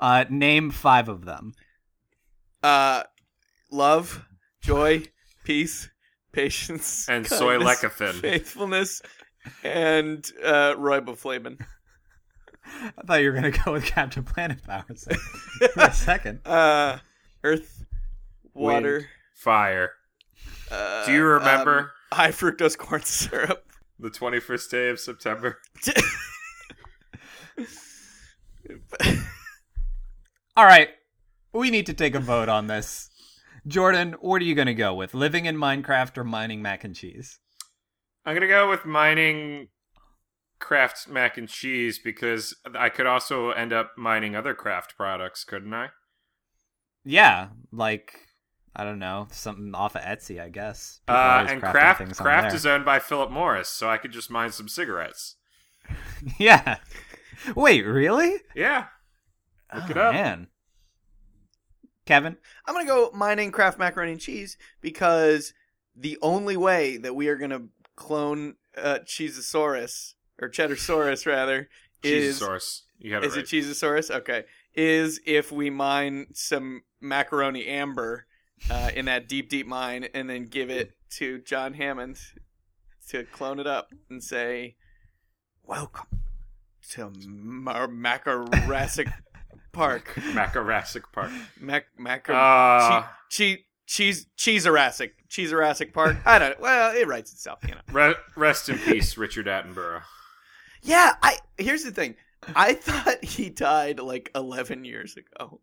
Uh, 0.00 0.24
name 0.30 0.70
five 0.70 1.08
of 1.08 1.24
them. 1.24 1.52
Uh, 2.62 3.02
love, 3.70 4.24
joy, 4.60 5.02
peace, 5.44 5.88
patience, 6.32 7.08
And 7.08 7.26
soy 7.26 7.56
kindness, 7.58 7.82
lecithin. 7.82 8.14
faithfulness, 8.20 9.02
and 9.64 10.24
uh, 10.44 10.74
Roy 10.76 11.00
Baflamin. 11.00 11.60
I 12.64 13.02
thought 13.06 13.22
you 13.22 13.30
were 13.30 13.34
gonna 13.34 13.50
go 13.64 13.72
with 13.72 13.84
Captain 13.86 14.22
Planet 14.24 14.62
powers 14.64 15.06
for 15.72 15.82
a 15.82 15.92
second. 15.92 16.46
Uh, 16.46 16.98
Earth, 17.42 17.84
water. 18.54 19.06
Fire. 19.34 19.92
Uh, 20.70 21.06
Do 21.06 21.12
you 21.12 21.22
remember 21.24 21.78
um, 21.78 22.18
high 22.18 22.30
fructose 22.32 22.76
corn 22.76 23.02
syrup? 23.02 23.64
the 24.00 24.10
21st 24.10 24.70
day 24.70 24.88
of 24.90 25.00
September? 25.00 25.58
All 30.58 30.64
right, 30.64 30.88
we 31.52 31.70
need 31.70 31.86
to 31.86 31.94
take 31.94 32.16
a 32.16 32.18
vote 32.18 32.48
on 32.48 32.66
this. 32.66 33.10
Jordan, 33.68 34.16
what 34.20 34.42
are 34.42 34.44
you 34.44 34.56
gonna 34.56 34.74
go 34.74 34.92
with? 34.92 35.14
Living 35.14 35.46
in 35.46 35.56
Minecraft 35.56 36.18
or 36.18 36.24
mining 36.24 36.62
mac 36.62 36.82
and 36.82 36.96
cheese? 36.96 37.38
I'm 38.26 38.34
gonna 38.34 38.48
go 38.48 38.68
with 38.68 38.84
mining 38.84 39.68
craft 40.58 41.06
mac 41.06 41.38
and 41.38 41.48
cheese 41.48 42.00
because 42.02 42.56
I 42.74 42.88
could 42.88 43.06
also 43.06 43.50
end 43.52 43.72
up 43.72 43.92
mining 43.96 44.34
other 44.34 44.52
craft 44.52 44.96
products, 44.96 45.44
couldn't 45.44 45.72
I? 45.72 45.90
Yeah, 47.04 47.50
like 47.70 48.14
I 48.74 48.82
don't 48.82 48.98
know, 48.98 49.28
something 49.30 49.72
off 49.76 49.94
of 49.94 50.02
Etsy, 50.02 50.42
I 50.42 50.48
guess. 50.48 51.02
Uh, 51.06 51.46
and 51.48 51.60
craft 51.60 51.72
craft 51.72 51.98
things 52.00 52.18
on 52.18 52.24
Kraft 52.24 52.48
there. 52.48 52.56
is 52.56 52.66
owned 52.66 52.84
by 52.84 52.98
Philip 52.98 53.30
Morris, 53.30 53.68
so 53.68 53.88
I 53.88 53.96
could 53.96 54.10
just 54.10 54.28
mine 54.28 54.50
some 54.50 54.66
cigarettes. 54.66 55.36
yeah. 56.40 56.78
Wait, 57.54 57.82
really? 57.82 58.38
Yeah, 58.56 58.86
look 59.74 59.84
oh, 59.88 59.90
it 59.90 59.98
up. 59.98 60.14
man. 60.14 60.48
Kevin, 62.06 62.38
I'm 62.66 62.74
gonna 62.74 62.86
go 62.86 63.10
mining 63.12 63.52
Kraft 63.52 63.78
macaroni 63.78 64.12
and 64.12 64.20
cheese 64.20 64.56
because 64.80 65.52
the 65.94 66.16
only 66.22 66.56
way 66.56 66.96
that 66.96 67.14
we 67.14 67.28
are 67.28 67.36
gonna 67.36 67.64
clone 67.96 68.54
uh, 68.76 69.00
Cheesasaurus 69.04 70.14
or 70.40 70.48
Cheddarsaurus 70.48 71.26
rather 71.26 71.68
is 72.02 72.40
Cheesasaurus. 72.40 72.82
You 72.98 73.14
had 73.14 73.24
it 73.24 73.26
is 73.26 73.36
right. 73.36 73.44
it 73.44 73.46
Cheesasaurus? 73.46 74.10
Okay, 74.10 74.44
is 74.74 75.20
if 75.26 75.52
we 75.52 75.68
mine 75.68 76.28
some 76.32 76.82
macaroni 77.00 77.66
amber 77.66 78.26
uh, 78.70 78.90
in 78.94 79.04
that 79.04 79.28
deep 79.28 79.50
deep 79.50 79.66
mine 79.66 80.08
and 80.14 80.30
then 80.30 80.46
give 80.46 80.70
it 80.70 80.92
to 81.10 81.40
John 81.40 81.74
Hammond 81.74 82.18
to 83.10 83.24
clone 83.24 83.60
it 83.60 83.66
up 83.66 83.92
and 84.08 84.24
say, 84.24 84.76
"Welcome 85.62 86.20
to 86.90 87.12
Mar- 87.26 87.88
Macarassic 87.88 89.12
Park." 89.78 90.12
Macarassic 90.34 91.02
Park. 91.12 91.30
Mac 91.60 91.86
Mac 91.98 92.28
Uh, 92.28 93.04
cheese 93.30 93.58
cheese 93.86 94.26
cheeserassic 94.36 95.10
cheeserassic 95.30 95.92
park. 95.92 96.16
I 96.26 96.38
don't. 96.38 96.60
Well, 96.60 96.94
it 96.96 97.06
writes 97.06 97.32
itself, 97.32 97.60
you 97.66 97.74
know. 97.74 97.80
re- 97.92 98.14
rest 98.36 98.68
in 98.68 98.78
peace, 98.78 99.16
Richard 99.16 99.46
Attenborough. 99.46 100.02
Yeah, 100.82 101.14
I. 101.22 101.38
Here's 101.56 101.84
the 101.84 101.90
thing. 101.90 102.14
I 102.54 102.74
thought 102.74 103.24
he 103.24 103.50
died 103.50 103.98
like 103.98 104.30
11 104.34 104.84
years 104.84 105.16
ago. 105.16 105.60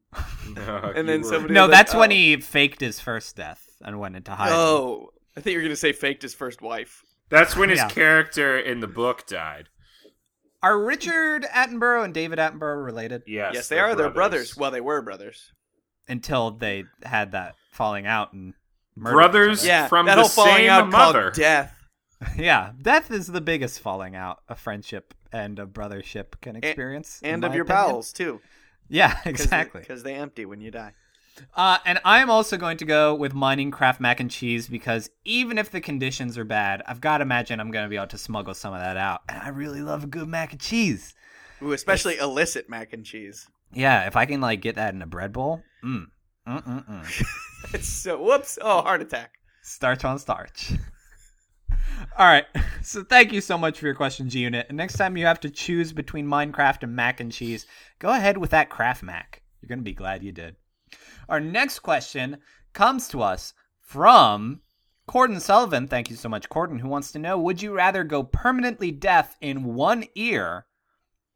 No, 0.55 0.91
And 0.95 1.07
then 1.07 1.23
somebody- 1.23 1.53
no, 1.53 1.63
like, 1.63 1.71
that's 1.71 1.93
when 1.95 2.11
oh. 2.11 2.15
he 2.15 2.35
faked 2.37 2.81
his 2.81 2.99
first 2.99 3.35
death 3.37 3.63
and 3.81 3.97
went 3.99 4.15
into 4.17 4.31
hiding. 4.31 4.55
Oh, 4.57 5.11
I 5.37 5.39
think 5.41 5.53
you 5.53 5.59
were 5.59 5.63
gonna 5.63 5.75
say 5.77 5.93
faked 5.93 6.21
his 6.21 6.33
first 6.33 6.61
wife. 6.61 7.03
That's 7.29 7.55
when 7.55 7.69
his 7.69 7.79
Yeah. 7.79 7.89
character 7.89 8.57
in 8.59 8.81
the 8.81 8.87
book 8.87 9.25
died. 9.25 9.69
Are 10.65 10.79
Richard 10.83 11.43
Attenborough 11.43 12.03
and 12.05 12.11
David 12.13 12.39
Attenborough 12.39 12.83
related? 12.83 13.21
Yes, 13.27 13.51
Yes, 13.53 13.67
they 13.67 13.77
are. 13.77 13.93
They're 13.93 14.09
brothers. 14.09 14.57
Well, 14.57 14.71
they 14.71 14.81
were 14.81 14.99
brothers. 15.03 15.51
Until 16.07 16.49
they 16.49 16.85
had 17.03 17.33
that 17.33 17.53
falling 17.71 18.07
out 18.07 18.33
and 18.33 18.55
murdered 18.95 19.15
Brothers? 19.15 19.59
other. 19.59 19.67
Yeah, 19.67 19.87
From 19.87 20.07
that 20.07 20.15
the 20.15 20.21
whole 20.21 20.29
falling 20.29 20.55
same 20.55 20.69
out 20.71 20.89
mother. 20.89 21.21
called 21.21 21.33
death. 21.35 21.75
yeah, 22.35 22.71
death 22.81 23.11
is 23.11 23.27
the 23.27 23.41
biggest 23.41 23.79
falling 23.79 24.15
out 24.15 24.39
a 24.49 24.55
friendship 24.55 25.13
and 25.31 25.59
a 25.59 25.67
brothership 25.67 26.41
can 26.41 26.55
experience, 26.55 27.19
in 27.21 27.35
And 27.35 27.43
of 27.43 27.51
my 27.51 27.55
your 27.57 27.65
opinion. 27.65 27.85
bowels 27.91 28.11
too. 28.11 28.41
Yeah, 28.89 29.19
exactly. 29.25 29.81
Because 29.81 30.01
they 30.01 30.15
empty 30.15 30.45
when 30.47 30.61
you 30.61 30.71
die. 30.71 30.93
Uh, 31.55 31.77
and 31.85 31.99
I'm 32.05 32.29
also 32.29 32.57
going 32.57 32.77
to 32.77 32.85
go 32.85 33.13
with 33.13 33.33
mining 33.33 33.71
craft 33.71 33.99
mac 33.99 34.19
and 34.19 34.31
cheese 34.31 34.67
because 34.67 35.09
even 35.23 35.57
if 35.57 35.71
the 35.71 35.81
conditions 35.81 36.37
are 36.37 36.45
bad, 36.45 36.81
I've 36.87 37.01
got 37.01 37.17
to 37.19 37.23
imagine 37.23 37.59
I'm 37.59 37.71
going 37.71 37.85
to 37.85 37.89
be 37.89 37.95
able 37.95 38.07
to 38.07 38.17
smuggle 38.17 38.53
some 38.53 38.73
of 38.73 38.79
that 38.79 38.97
out. 38.97 39.21
And 39.27 39.41
I 39.41 39.49
really 39.49 39.81
love 39.81 40.03
a 40.03 40.07
good 40.07 40.27
mac 40.27 40.51
and 40.51 40.61
cheese. 40.61 41.13
Ooh, 41.61 41.71
especially 41.71 42.17
illicit 42.17 42.69
mac 42.69 42.93
and 42.93 43.05
cheese. 43.05 43.47
Yeah, 43.73 44.07
if 44.07 44.15
I 44.15 44.25
can 44.25 44.41
like 44.41 44.61
get 44.61 44.75
that 44.75 44.93
in 44.93 45.01
a 45.01 45.07
bread 45.07 45.33
bowl, 45.33 45.61
mm, 45.83 46.05
mm, 46.47 46.63
mm, 46.63 46.87
mm. 46.87 47.25
It's 47.73 47.87
so 47.87 48.21
whoops. 48.21 48.59
Oh, 48.61 48.81
heart 48.81 49.01
attack. 49.01 49.31
starch 49.61 50.05
on 50.05 50.19
starch. 50.19 50.73
All 52.17 52.25
right, 52.25 52.45
so 52.81 53.03
thank 53.03 53.33
you 53.33 53.41
so 53.41 53.57
much 53.57 53.79
for 53.79 53.85
your 53.85 53.95
question, 53.95 54.29
G 54.29 54.39
Unit. 54.39 54.67
And 54.69 54.77
next 54.77 54.97
time 54.97 55.17
you 55.17 55.25
have 55.25 55.39
to 55.41 55.49
choose 55.49 55.91
between 55.91 56.27
Minecraft 56.27 56.83
and 56.83 56.95
mac 56.95 57.19
and 57.19 57.31
cheese, 57.31 57.65
go 57.99 58.09
ahead 58.09 58.37
with 58.37 58.51
that 58.51 58.69
Kraft 58.69 59.03
Mac. 59.03 59.41
You're 59.61 59.69
gonna 59.69 59.81
be 59.81 59.93
glad 59.93 60.23
you 60.23 60.31
did. 60.31 60.55
Our 61.29 61.39
next 61.39 61.79
question 61.79 62.37
comes 62.73 63.07
to 63.09 63.21
us 63.21 63.53
from 63.81 64.61
Corden 65.07 65.39
Sullivan. 65.39 65.87
Thank 65.87 66.09
you 66.09 66.15
so 66.15 66.29
much, 66.29 66.49
Corden, 66.49 66.79
who 66.79 66.87
wants 66.87 67.11
to 67.11 67.19
know 67.19 67.39
Would 67.39 67.61
you 67.61 67.73
rather 67.73 68.03
go 68.03 68.23
permanently 68.23 68.91
deaf 68.91 69.35
in 69.41 69.75
one 69.75 70.05
ear 70.15 70.65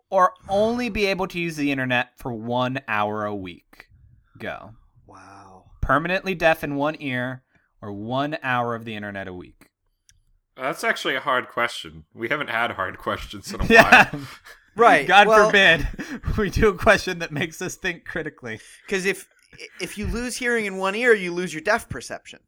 or 0.10 0.34
only 0.48 0.90
be 0.90 1.06
able 1.06 1.28
to 1.28 1.40
use 1.40 1.56
the 1.56 1.72
internet 1.72 2.18
for 2.18 2.34
one 2.34 2.80
hour 2.88 3.26
a 3.26 3.36
week? 3.36 3.88
Go. 4.38 4.72
Wow. 5.06 5.66
Permanently 5.82 6.36
deaf 6.36 6.64
in 6.64 6.76
one 6.76 6.96
ear 7.00 7.44
or 7.82 7.92
one 7.92 8.38
hour 8.44 8.76
of 8.76 8.86
the 8.86 8.96
internet 8.96 9.28
a 9.28 9.34
week? 9.34 9.70
Uh, 10.58 10.64
that's 10.64 10.84
actually 10.84 11.16
a 11.16 11.22
hard 11.22 11.48
question. 11.48 12.06
We 12.14 12.30
haven't 12.30 12.50
had 12.50 12.72
hard 12.72 12.98
questions 12.98 13.54
in 13.54 13.62
a 13.62 13.66
Yeah. 13.70 14.10
while. 14.12 14.22
Right. 14.76 15.08
God 15.08 15.28
well, 15.28 15.46
forbid 15.48 15.88
we 16.38 16.50
do 16.50 16.70
a 16.70 16.78
question 16.78 17.20
that 17.20 17.32
makes 17.32 17.62
us 17.62 17.76
think 17.76 18.06
critically. 18.06 18.60
Because 18.86 19.06
if 19.06 19.28
if 19.82 19.98
you 19.98 20.06
lose 20.08 20.38
hearing 20.38 20.66
in 20.66 20.78
one 20.78 20.96
ear, 20.96 21.14
you 21.14 21.34
lose 21.34 21.54
your 21.54 21.62
deaf 21.62 21.90
perception. 21.90 22.40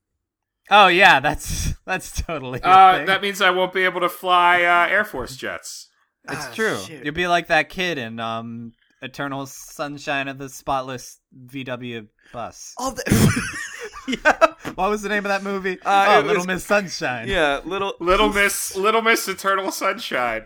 Oh 0.69 0.87
yeah, 0.87 1.19
that's 1.19 1.73
that's 1.85 2.21
totally. 2.21 2.61
Uh, 2.63 2.97
thing. 2.97 3.05
that 3.07 3.21
means 3.21 3.41
I 3.41 3.49
won't 3.51 3.73
be 3.73 3.83
able 3.83 4.01
to 4.01 4.09
fly 4.09 4.63
uh, 4.63 4.87
Air 4.91 5.03
Force 5.03 5.35
jets. 5.35 5.89
It's 6.29 6.45
Ah, 6.47 6.51
true. 6.53 6.77
shit. 6.77 7.03
You'll 7.03 7.13
be 7.13 7.27
like 7.27 7.47
that 7.47 7.69
kid 7.69 7.97
in 7.97 8.19
um 8.19 8.73
Eternal 9.01 9.47
Sunshine 9.47 10.27
of 10.27 10.37
the 10.37 10.47
Spotless 10.47 11.19
VW 11.47 12.07
Bus. 12.31 12.73
All 12.77 12.91
the 12.91 13.03
yeah, 14.07 14.71
What 14.75 14.89
was 14.91 15.01
the 15.01 15.09
name 15.09 15.25
of 15.25 15.29
that 15.29 15.43
movie? 15.43 15.79
Uh, 15.83 16.19
oh, 16.21 16.25
Little 16.25 16.37
was- 16.37 16.47
Miss 16.47 16.63
Sunshine. 16.65 17.27
yeah, 17.27 17.59
little 17.65 17.95
Little 17.99 18.29
Miss, 18.33 18.75
Little 18.75 19.01
Miss 19.01 19.27
Eternal 19.27 19.71
Sunshine. 19.71 20.45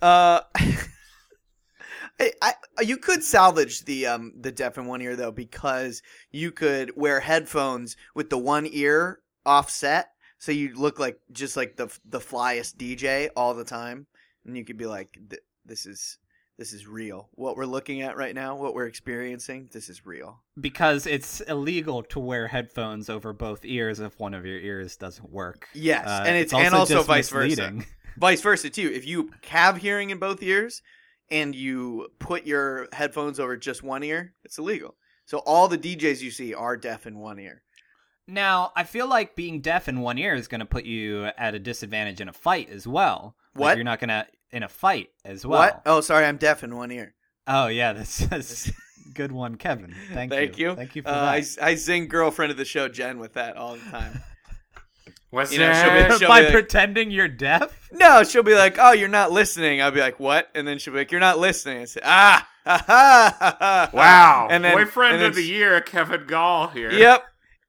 Uh, 0.00 0.40
I, 2.20 2.32
I, 2.78 2.82
you 2.82 2.96
could 2.96 3.22
salvage 3.24 3.84
the 3.84 4.06
um 4.06 4.32
the 4.40 4.52
deaf 4.52 4.78
in 4.78 4.86
one 4.86 5.02
ear 5.02 5.16
though 5.16 5.32
because 5.32 6.02
you 6.30 6.52
could 6.52 6.92
wear 6.96 7.20
headphones 7.20 7.96
with 8.14 8.30
the 8.30 8.38
one 8.38 8.68
ear 8.70 9.20
offset, 9.44 10.10
so 10.38 10.52
you 10.52 10.74
look 10.74 10.98
like 10.98 11.18
just 11.32 11.56
like 11.56 11.76
the 11.76 11.88
the 12.08 12.20
flyest 12.20 12.76
DJ 12.76 13.30
all 13.36 13.54
the 13.54 13.64
time, 13.64 14.06
and 14.46 14.56
you 14.56 14.64
could 14.64 14.76
be 14.76 14.86
like, 14.86 15.18
"This 15.66 15.86
is 15.86 16.18
this 16.56 16.72
is 16.72 16.86
real. 16.86 17.28
What 17.32 17.56
we're 17.56 17.66
looking 17.66 18.02
at 18.02 18.16
right 18.16 18.34
now, 18.34 18.54
what 18.54 18.74
we're 18.74 18.86
experiencing, 18.86 19.68
this 19.72 19.88
is 19.88 20.06
real." 20.06 20.40
Because 20.60 21.06
it's 21.08 21.40
illegal 21.40 22.04
to 22.04 22.20
wear 22.20 22.46
headphones 22.46 23.10
over 23.10 23.32
both 23.32 23.64
ears 23.64 23.98
if 23.98 24.20
one 24.20 24.34
of 24.34 24.46
your 24.46 24.58
ears 24.58 24.96
doesn't 24.96 25.30
work. 25.32 25.66
Yes, 25.74 26.06
Uh, 26.06 26.24
and 26.26 26.36
it's, 26.36 26.52
and 26.54 26.74
also 26.74 26.94
just 26.94 27.06
vice 27.08 27.28
versa. 27.28 27.80
vice 28.16 28.40
versa 28.40 28.70
too. 28.70 28.92
If 28.94 29.04
you 29.04 29.32
have 29.48 29.78
hearing 29.78 30.10
in 30.10 30.18
both 30.18 30.42
ears 30.44 30.80
and 31.30 31.54
you 31.54 32.08
put 32.18 32.46
your 32.46 32.88
headphones 32.92 33.40
over 33.40 33.56
just 33.56 33.82
one 33.82 34.02
ear, 34.02 34.34
it's 34.44 34.58
illegal. 34.58 34.96
So 35.26 35.38
all 35.38 35.68
the 35.68 35.78
DJs 35.78 36.20
you 36.20 36.30
see 36.30 36.52
are 36.54 36.76
deaf 36.76 37.06
in 37.06 37.18
one 37.18 37.38
ear. 37.38 37.62
Now, 38.26 38.72
I 38.74 38.84
feel 38.84 39.06
like 39.06 39.36
being 39.36 39.60
deaf 39.60 39.88
in 39.88 40.00
one 40.00 40.16
ear 40.18 40.34
is 40.34 40.48
going 40.48 40.60
to 40.60 40.66
put 40.66 40.84
you 40.84 41.26
at 41.36 41.54
a 41.54 41.58
disadvantage 41.58 42.20
in 42.20 42.28
a 42.28 42.32
fight 42.32 42.70
as 42.70 42.86
well. 42.86 43.36
Like, 43.54 43.60
What? 43.60 43.76
you're 43.76 43.84
not 43.84 44.00
going 44.00 44.08
to 44.08 44.26
in 44.50 44.62
a 44.62 44.68
fight 44.68 45.08
as 45.24 45.44
well. 45.44 45.60
What? 45.60 45.82
Oh, 45.84 46.00
sorry, 46.00 46.24
I'm 46.26 46.36
deaf 46.36 46.62
in 46.64 46.76
one 46.76 46.90
ear. 46.90 47.14
Oh 47.46 47.66
yeah, 47.66 47.92
that's, 47.92 48.18
that's 48.26 48.68
a 48.68 48.72
good 49.14 49.32
one, 49.32 49.56
Kevin. 49.56 49.94
Thank, 50.12 50.32
Thank 50.32 50.58
you. 50.58 50.74
Thank 50.74 50.96
you 50.96 51.02
for 51.02 51.08
Uh, 51.10 51.12
I, 51.24 51.40
that. 51.40 51.58
I 51.60 51.74
zing 51.74 52.08
girlfriend 52.08 52.50
of 52.52 52.56
the 52.56 52.64
show 52.64 52.88
Jen 52.88 53.18
with 53.18 53.34
that 53.34 53.56
all 53.56 53.74
the 53.74 53.90
time. 53.90 54.22
What's 55.34 55.52
You 55.52 55.58
know, 55.58 55.66
that? 55.68 55.84
she'll 56.08 56.12
be- 56.14 56.18
she'll 56.18 56.28
By 56.28 56.40
like- 56.40 56.52
pretending 56.52 57.10
you're 57.10 57.28
deaf. 57.28 57.88
no, 57.92 58.22
she'll 58.24 58.42
be 58.42 58.54
like, 58.54 58.76
"Oh, 58.78 58.92
you're 58.92 59.08
not 59.08 59.32
listening." 59.32 59.82
I'll 59.82 59.90
be 59.90 60.00
like, 60.00 60.18
"What?" 60.20 60.48
And 60.54 60.66
then 60.66 60.78
she'll 60.78 60.92
be 60.92 61.00
like, 61.00 61.10
"You're 61.10 61.20
not 61.20 61.38
listening." 61.38 61.82
I 61.82 61.84
say, 61.86 62.00
"Ah, 62.04 62.48
ha, 62.64 62.84
ha, 62.86 63.36
ha, 63.38 63.56
ha." 63.58 63.90
wow. 63.92 64.48
And 64.50 64.64
then 64.64 64.74
Boyfriend 64.76 65.14
and 65.14 65.22
then 65.22 65.30
of 65.30 65.34
the 65.36 65.42
she- 65.42 65.54
year, 65.54 65.80
Kevin 65.80 66.26
Gall 66.26 66.68
here. 66.68 66.90
Yep. 66.92 67.24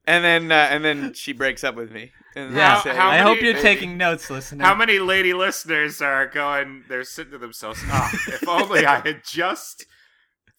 And 0.07 0.23
then 0.23 0.51
uh, 0.51 0.67
and 0.69 0.85
then 0.85 1.13
she 1.13 1.33
breaks 1.33 1.63
up 1.63 1.75
with 1.75 1.91
me. 1.91 2.11
And 2.35 2.53
Yeah, 2.55 2.77
I 2.77 2.83
say, 2.83 2.95
how 2.95 3.07
I 3.09 3.17
many- 3.17 3.29
hope 3.29 3.41
you're 3.41 3.61
taking 3.61 3.97
notes, 3.97 4.29
listener. 4.29 4.63
How 4.63 4.75
many 4.75 4.99
lady 4.99 5.33
listeners 5.33 6.01
are 6.01 6.27
going? 6.27 6.83
They're 6.87 7.03
sitting 7.03 7.31
to 7.31 7.37
themselves. 7.39 7.81
Ah, 7.87 8.11
if 8.27 8.47
only 8.47 8.85
I 8.85 8.99
had 8.99 9.21
just 9.25 9.85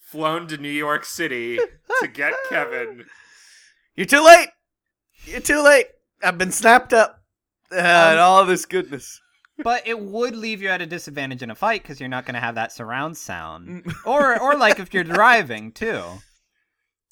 flown 0.01 0.49
to 0.49 0.57
New 0.57 0.71
York 0.71 1.05
City 1.05 1.59
to 2.01 2.09
get 2.09 2.33
Kevin. 2.49 3.05
You're 3.95 4.07
too 4.07 4.25
late. 4.25 4.49
You're 5.27 5.41
too 5.41 5.63
late. 5.63 5.87
I've 6.23 6.39
been 6.39 6.53
snapped 6.53 6.93
up. 6.93 7.23
Uh, 7.71 7.77
and 7.77 8.19
all 8.21 8.45
this 8.45 8.65
goodness. 8.65 9.21
but 9.65 9.87
it 9.87 9.99
would 9.99 10.37
leave 10.37 10.63
you 10.63 10.69
at 10.69 10.81
a 10.81 10.87
disadvantage 10.87 11.43
in 11.43 11.51
a 11.51 11.55
fight 11.55 11.83
because 11.83 11.99
you're 11.99 12.09
not 12.09 12.25
going 12.25 12.35
to 12.35 12.41
have 12.41 12.55
that 12.55 12.73
surround 12.73 13.17
sound, 13.17 13.85
or 14.05 14.41
or 14.41 14.57
like 14.57 14.79
if 14.79 14.95
you're 14.95 15.05
driving 15.19 15.73
too. 15.73 16.03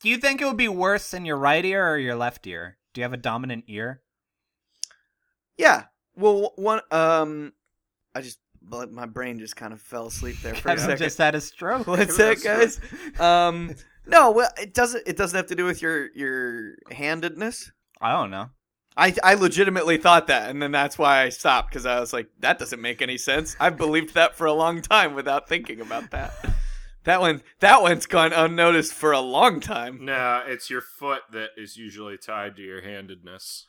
Do 0.03 0.09
you 0.09 0.17
think 0.19 0.41
it 0.41 0.45
would 0.45 0.57
be 0.57 0.69
worse 0.69 1.15
in 1.15 1.25
your 1.25 1.37
right 1.39 1.65
ear 1.65 1.89
or 1.91 1.99
your 1.99 2.15
left 2.15 2.47
ear? 2.47 2.77
Do 2.93 3.01
you 3.01 3.03
have 3.05 3.13
a 3.13 3.17
dominant 3.19 3.65
ear? 3.69 4.03
Yeah. 5.57 5.85
Well, 6.15 6.53
one 6.57 6.81
um, 6.91 7.53
I 8.15 8.21
just 8.21 8.39
but 8.63 8.93
my 8.93 9.07
brain 9.07 9.39
just 9.39 9.57
kind 9.57 9.73
of 9.73 9.81
fell 9.81 10.07
asleep 10.07 10.37
there 10.43 10.55
for 10.55 10.69
a 10.71 10.79
second. 10.79 10.99
just 10.99 11.19
had 11.19 11.35
a 11.35 11.41
stroke. 11.41 11.87
What's 11.87 12.17
that, 12.17 12.43
guys? 12.43 12.81
Um, 13.21 13.75
no, 14.07 14.31
well, 14.31 14.51
it 14.61 14.75
doesn't. 14.75 15.03
It 15.07 15.17
doesn't 15.17 15.37
have 15.37 15.47
to 15.47 15.55
do 15.55 15.65
with 15.65 15.83
your 15.83 16.11
your 16.15 16.75
handedness. 16.91 17.71
I 18.01 18.13
don't 18.13 18.31
know. 18.31 18.51
I 18.97 19.15
I 19.23 19.35
legitimately 19.35 19.99
thought 19.99 20.29
that, 20.29 20.51
and 20.51 20.63
then 20.63 20.73
that's 20.73 20.99
why 20.99 21.23
I 21.23 21.29
stopped 21.29 21.71
because 21.71 21.87
I 21.87 22.01
was 22.01 22.13
like, 22.13 22.29
that 22.41 22.59
doesn't 22.59 22.81
make 22.81 23.03
any 23.03 23.19
sense. 23.19 23.57
I've 23.59 23.77
believed 23.77 24.15
that 24.15 24.37
for 24.37 24.47
a 24.47 24.53
long 24.53 24.83
time 24.83 25.15
without 25.15 25.49
thinking 25.49 25.81
about 25.81 26.11
that. 26.11 26.33
That 27.05 27.21
one, 27.21 27.43
that 27.61 27.83
one's 27.83 28.07
gone 28.07 28.33
unnoticed 28.33 28.95
for 28.95 29.13
a 29.13 29.21
long 29.21 29.61
time. 29.61 30.07
No, 30.07 30.43
it's 30.47 30.71
your 30.71 30.81
foot 30.81 31.21
that 31.33 31.51
is 31.55 31.77
usually 31.77 32.17
tied 32.17 32.57
to 32.57 32.63
your 32.63 32.81
handedness. 32.81 33.67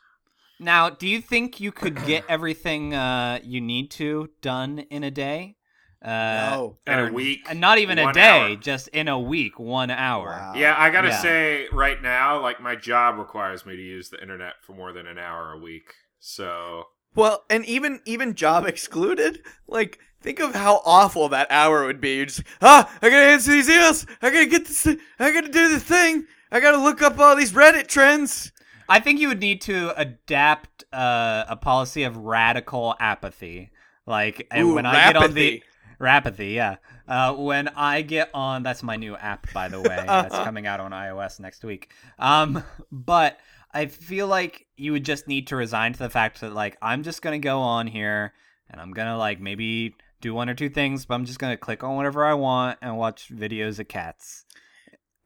Now, 0.58 0.90
do 0.90 1.06
you 1.06 1.20
think 1.20 1.60
you 1.60 1.74
could 1.74 2.06
get 2.06 2.24
everything 2.30 2.94
uh, 2.94 3.40
you 3.44 3.60
need 3.60 3.92
to 3.92 4.30
done 4.42 4.80
in 4.80 5.04
a 5.04 5.12
day? 5.12 5.58
Uh, 6.06 6.36
No. 6.52 6.78
In 6.86 7.00
a 7.00 7.12
week, 7.12 7.48
uh, 7.50 7.54
Not 7.56 7.80
even 7.80 7.98
a 7.98 8.14
day, 8.14 8.52
hour. 8.52 8.56
just 8.58 8.88
in 8.90 9.08
a 9.08 9.20
week, 9.20 9.58
one 9.60 9.90
hour. 9.90 10.30
Wow. 10.40 10.54
Yeah, 10.56 10.76
I 10.78 10.90
gotta 10.92 11.08
Yeah. 11.10 11.18
say, 11.18 11.68
right 11.72 12.00
now, 12.02 12.40
like 12.42 12.62
my 12.62 12.76
job 12.76 13.18
requires 13.18 13.66
me 13.66 13.76
to 13.76 13.82
use 13.82 14.10
the 14.10 14.22
internet 14.22 14.54
for 14.62 14.74
more 14.74 14.94
than 14.94 15.08
an 15.08 15.18
hour 15.18 15.52
a 15.54 15.58
week. 15.58 15.94
So 16.20 16.84
Well, 17.16 17.44
and 17.50 17.66
even 17.66 18.02
even 18.06 18.36
job 18.36 18.66
excluded, 18.68 19.42
like 19.68 20.00
think 20.22 20.40
of 20.40 20.54
how 20.54 20.82
awful 20.86 21.30
that 21.30 21.48
hour 21.50 21.86
would 21.86 22.02
be. 22.02 22.18
You're 22.18 22.26
just 22.28 22.44
ah, 22.62 22.88
I 23.02 23.10
gotta 23.10 23.24
answer 23.24 23.52
these 23.52 23.70
emails. 23.70 24.08
I 24.22 24.30
gotta 24.30 24.46
get 24.46 24.66
this. 24.66 24.86
I 25.20 25.32
gotta 25.32 25.48
do 25.50 25.70
the 25.70 25.80
thing. 25.80 26.26
I 26.52 26.60
gotta 26.60 26.78
look 26.78 27.02
up 27.02 27.18
all 27.20 27.36
these 27.36 27.52
Reddit 27.54 27.88
trends. 27.88 28.52
I 28.88 29.00
think 29.00 29.20
you 29.20 29.30
would 29.30 29.40
need 29.40 29.62
to 29.62 30.00
adapt 30.00 30.84
uh, 30.94 31.46
a 31.48 31.56
policy 31.56 32.04
of 32.04 32.18
radical 32.18 32.96
apathy. 33.00 33.72
Like 34.06 34.46
and 34.52 34.68
Ooh, 34.68 34.76
when 34.76 34.86
I 34.86 35.08
get 35.08 35.16
on 35.16 35.34
the 35.34 35.64
rapathy. 36.00 36.36
rapathy, 36.38 36.54
yeah. 36.56 36.76
Uh, 37.08 37.34
when 37.34 37.68
I 37.70 38.02
get 38.02 38.30
on, 38.34 38.64
that's 38.64 38.84
my 38.84 38.96
new 38.96 39.16
app, 39.16 39.52
by 39.54 39.68
the 39.68 39.80
way. 39.82 40.04
That's 40.08 40.36
coming 40.44 40.66
out 40.68 40.80
on 40.80 40.92
iOS 40.92 41.40
next 41.40 41.64
week. 41.64 41.92
Um, 42.20 42.64
but 42.92 43.40
I 43.74 43.86
feel 43.88 44.28
like 44.28 44.66
you 44.78 44.92
would 44.94 45.06
just 45.06 45.28
need 45.28 45.48
to 45.48 45.56
resign 45.56 45.94
to 45.94 46.00
the 46.00 46.10
fact 46.10 46.42
that 46.42 46.54
like 46.54 46.78
I'm 46.82 47.04
just 47.04 47.22
gonna 47.22 47.40
go 47.40 47.60
on 47.60 47.88
here 47.88 48.34
and 48.70 48.80
I'm 48.82 48.92
gonna 48.92 49.18
like 49.18 49.40
maybe 49.40 49.96
do 50.22 50.34
one 50.34 50.50
or 50.50 50.54
two 50.56 50.70
things, 50.70 51.06
but 51.06 51.14
I'm 51.16 51.26
just 51.26 51.40
gonna 51.40 51.58
click 51.58 51.84
on 51.84 51.96
whatever 51.96 52.26
I 52.26 52.34
want 52.34 52.80
and 52.82 52.98
watch 52.98 53.30
videos 53.30 53.80
of 53.80 53.88
cats. 53.88 54.46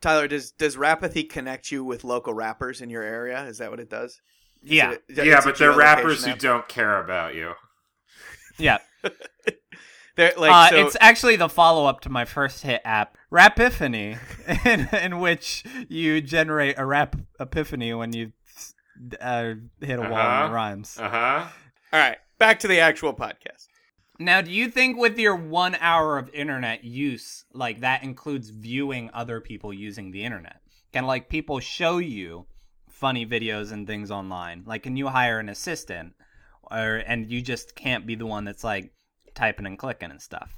Tyler, 0.02 0.28
does 0.28 0.52
does 0.52 0.76
Rapathy 0.78 1.30
connect 1.30 1.72
you 1.72 1.84
with 1.84 2.04
local 2.04 2.34
rappers 2.34 2.82
in 2.82 2.90
your 2.90 3.04
area? 3.04 3.44
Is 3.46 3.58
that 3.60 3.70
what 3.70 3.80
it 3.80 3.90
does? 3.90 4.20
Is 4.64 4.72
Yeah, 4.72 4.92
it- 4.94 5.04
yeah, 5.26 5.42
but 5.44 5.58
they're 5.58 5.72
geolocation 5.72 5.78
rappers 5.78 6.26
who 6.26 6.36
don't 6.36 6.68
care 6.68 7.02
about 7.04 7.36
you. 7.36 7.54
yeah. 8.58 8.80
They're 10.16 10.34
like 10.38 10.52
uh, 10.52 10.70
so. 10.70 10.86
it's 10.88 10.98
actually 11.00 11.36
the 11.38 11.50
follow 11.50 11.86
up 11.86 12.02
to 12.02 12.10
my 12.10 12.26
first 12.26 12.64
hit 12.64 12.82
app, 12.84 13.18
Rapiphany, 13.32 14.18
in, 14.66 14.88
in 14.96 15.20
which 15.20 15.64
you 15.88 16.22
generate 16.22 16.78
a 16.78 16.86
rap 16.86 17.16
epiphany 17.40 17.94
when 17.94 18.14
you 18.14 18.32
uh, 19.22 19.54
hit 19.82 20.00
a 20.00 20.02
wall 20.02 20.14
Uh-huh. 20.14 20.44
and 20.44 20.52
it 20.52 20.54
rhymes. 20.56 20.98
Uh 21.00 21.10
huh. 21.10 21.48
all 21.94 22.00
right, 22.00 22.18
back 22.38 22.60
to 22.60 22.68
the 22.68 22.80
actual 22.80 23.14
podcast. 23.14 23.68
Now, 24.22 24.42
do 24.42 24.52
you 24.52 24.68
think 24.70 24.98
with 24.98 25.18
your 25.18 25.36
one 25.38 25.76
hour 25.80 26.18
of 26.18 26.30
internet 26.34 26.84
use, 26.84 27.46
like 27.54 27.80
that 27.82 28.04
includes 28.04 28.50
viewing 28.50 29.10
other 29.14 29.40
people 29.40 29.74
using 29.74 30.12
the 30.12 30.26
internet? 30.26 30.58
Can 30.92 31.06
like 31.06 31.30
people 31.30 31.62
show 31.62 32.00
you 32.00 32.46
funny 32.90 33.26
videos 33.26 33.72
and 33.72 33.88
things 33.88 34.12
online? 34.12 34.64
Like, 34.66 34.84
can 34.84 34.98
you 34.98 35.08
hire 35.08 35.40
an 35.40 35.48
assistant, 35.48 36.16
or 36.70 36.98
and 37.08 37.32
you 37.32 37.42
just 37.42 37.76
can't 37.76 38.06
be 38.06 38.16
the 38.16 38.26
one 38.26 38.44
that's 38.44 38.64
like 38.66 38.92
typing 39.40 39.66
and 39.66 39.78
clicking 39.80 40.12
and 40.12 40.22
stuff? 40.22 40.58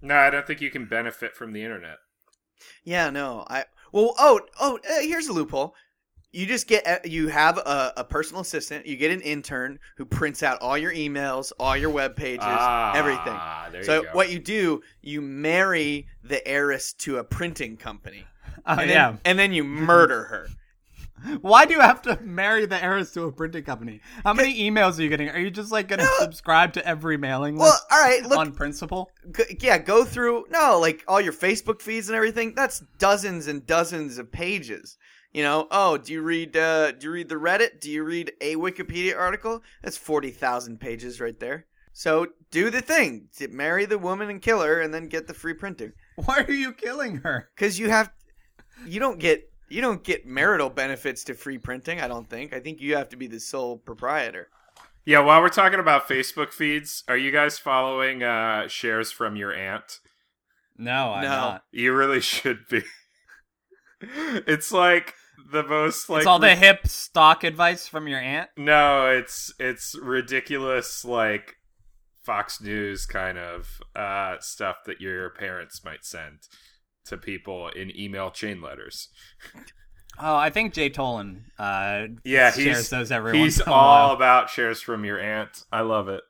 No, 0.00 0.16
I 0.16 0.30
don't 0.30 0.46
think 0.46 0.60
you 0.60 0.70
can 0.70 0.86
benefit 0.86 1.34
from 1.36 1.52
the 1.52 1.62
internet. 1.62 1.98
Yeah, 2.84 3.10
no, 3.10 3.44
I 3.48 3.64
well, 3.92 4.14
oh, 4.18 4.40
oh, 4.60 4.78
uh, 4.78 5.00
here's 5.00 5.28
a 5.28 5.32
loophole. 5.32 5.74
You 6.32 6.46
just 6.46 6.66
get 6.66 6.86
uh, 6.86 6.98
you 7.04 7.28
have 7.28 7.58
a, 7.58 7.92
a 7.98 8.04
personal 8.04 8.42
assistant. 8.42 8.86
You 8.86 8.96
get 8.96 9.10
an 9.12 9.20
intern 9.20 9.78
who 9.96 10.04
prints 10.04 10.42
out 10.42 10.60
all 10.60 10.76
your 10.78 10.92
emails, 10.92 11.52
all 11.60 11.76
your 11.76 11.90
web 11.90 12.16
pages, 12.16 12.40
ah, 12.42 12.92
everything. 12.94 13.42
There 13.72 13.82
So 13.84 13.96
you 13.96 14.02
go. 14.02 14.08
what 14.12 14.30
you 14.30 14.38
do, 14.40 14.82
you 15.02 15.20
marry 15.20 16.06
the 16.22 16.46
heiress 16.46 16.92
to 17.00 17.18
a 17.18 17.24
printing 17.24 17.76
company, 17.76 18.24
Oh 18.66 18.78
and 18.78 18.90
then, 18.90 18.96
yeah. 18.96 19.16
and 19.24 19.38
then 19.38 19.52
you 19.52 19.64
murder 19.64 20.24
her. 20.24 20.48
Why 21.40 21.64
do 21.64 21.72
you 21.74 21.80
have 21.80 22.02
to 22.02 22.18
marry 22.22 22.66
the 22.66 22.82
heiress 22.82 23.12
to 23.12 23.22
a 23.24 23.32
printing 23.32 23.64
company? 23.64 24.00
How 24.24 24.34
many 24.34 24.58
emails 24.68 24.98
are 24.98 25.02
you 25.02 25.08
getting? 25.08 25.28
Are 25.30 25.38
you 25.38 25.50
just 25.50 25.72
like 25.72 25.88
going 25.88 26.00
to 26.00 26.08
subscribe 26.18 26.72
to 26.74 26.86
every 26.86 27.16
mailing 27.16 27.56
Well, 27.56 27.70
list 27.70 27.84
all 27.90 28.00
right, 28.00 28.22
look, 28.24 28.38
on 28.38 28.52
principle? 28.52 29.10
g- 29.34 29.56
yeah, 29.60 29.78
go 29.78 30.04
through 30.04 30.46
no, 30.50 30.78
like 30.78 31.04
all 31.08 31.20
your 31.20 31.32
Facebook 31.32 31.80
feeds 31.80 32.08
and 32.08 32.16
everything. 32.16 32.54
That's 32.54 32.80
dozens 32.98 33.46
and 33.46 33.66
dozens 33.66 34.18
of 34.18 34.30
pages. 34.32 34.98
You 35.32 35.42
know, 35.42 35.66
oh, 35.70 35.96
do 35.98 36.12
you 36.12 36.22
read? 36.22 36.56
Uh, 36.56 36.92
do 36.92 37.06
you 37.06 37.12
read 37.12 37.28
the 37.28 37.34
Reddit? 37.36 37.80
Do 37.80 37.90
you 37.90 38.04
read 38.04 38.32
a 38.40 38.56
Wikipedia 38.56 39.18
article? 39.18 39.62
That's 39.82 39.96
forty 39.96 40.30
thousand 40.30 40.78
pages 40.78 41.20
right 41.20 41.38
there. 41.40 41.66
So 41.92 42.28
do 42.50 42.70
the 42.70 42.80
thing: 42.82 43.28
marry 43.50 43.86
the 43.86 43.98
woman 43.98 44.30
and 44.30 44.42
kill 44.42 44.60
her, 44.62 44.80
and 44.80 44.92
then 44.92 45.08
get 45.08 45.26
the 45.26 45.34
free 45.34 45.54
printing. 45.54 45.92
Why 46.16 46.44
are 46.46 46.52
you 46.52 46.72
killing 46.72 47.16
her? 47.18 47.48
Because 47.54 47.78
you 47.78 47.88
have, 47.90 48.12
you 48.86 49.00
don't 49.00 49.18
get 49.18 49.50
you 49.74 49.80
don't 49.80 50.04
get 50.04 50.24
marital 50.26 50.70
benefits 50.70 51.24
to 51.24 51.34
free 51.34 51.58
printing. 51.58 52.00
I 52.00 52.08
don't 52.08 52.28
think. 52.30 52.52
I 52.52 52.60
think 52.60 52.80
you 52.80 52.96
have 52.96 53.08
to 53.10 53.16
be 53.16 53.26
the 53.26 53.40
sole 53.40 53.76
proprietor. 53.76 54.48
Yeah, 55.04 55.18
while 55.18 55.40
we're 55.42 55.48
talking 55.50 55.80
about 55.80 56.08
Facebook 56.08 56.52
feeds, 56.52 57.04
are 57.08 57.16
you 57.16 57.30
guys 57.30 57.58
following 57.58 58.22
uh, 58.22 58.68
shares 58.68 59.12
from 59.12 59.36
your 59.36 59.52
aunt? 59.52 59.98
No, 60.78 61.12
I'm 61.12 61.22
No. 61.24 61.28
not. 61.28 61.64
You 61.72 61.92
really 61.92 62.20
should 62.20 62.66
be. 62.70 62.82
it's 64.00 64.72
like 64.72 65.14
the 65.50 65.62
most 65.62 66.08
like 66.08 66.18
it's 66.20 66.26
all 66.26 66.38
the 66.38 66.46
ri- 66.48 66.56
hip 66.56 66.86
stock 66.86 67.44
advice 67.44 67.86
from 67.86 68.08
your 68.08 68.18
aunt. 68.20 68.50
no, 68.56 69.06
it's 69.08 69.52
it's 69.58 69.94
ridiculous 70.00 71.04
like 71.04 71.56
Fox 72.22 72.60
News 72.60 73.04
kind 73.06 73.38
of 73.38 73.80
uh, 73.94 74.36
stuff 74.40 74.76
that 74.86 75.00
your 75.00 75.30
parents 75.30 75.84
might 75.84 76.04
send 76.04 76.38
to 77.06 77.16
people 77.18 77.68
in 77.68 77.96
email 77.98 78.30
chain 78.30 78.60
letters. 78.60 79.08
Oh, 80.20 80.36
I 80.36 80.50
think 80.50 80.72
Jay 80.72 80.90
Tolan 80.90 81.42
uh, 81.58 82.06
Yeah, 82.24 82.50
shares 82.52 82.76
he's 82.78 82.90
those 82.90 83.10
every 83.10 83.32
he's 83.36 83.58
once 83.58 83.66
in 83.66 83.72
all 83.72 84.08
while. 84.08 84.14
about 84.16 84.48
shares 84.50 84.80
from 84.80 85.04
your 85.04 85.18
aunt. 85.18 85.64
I 85.72 85.80
love 85.82 86.08
it. 86.08 86.22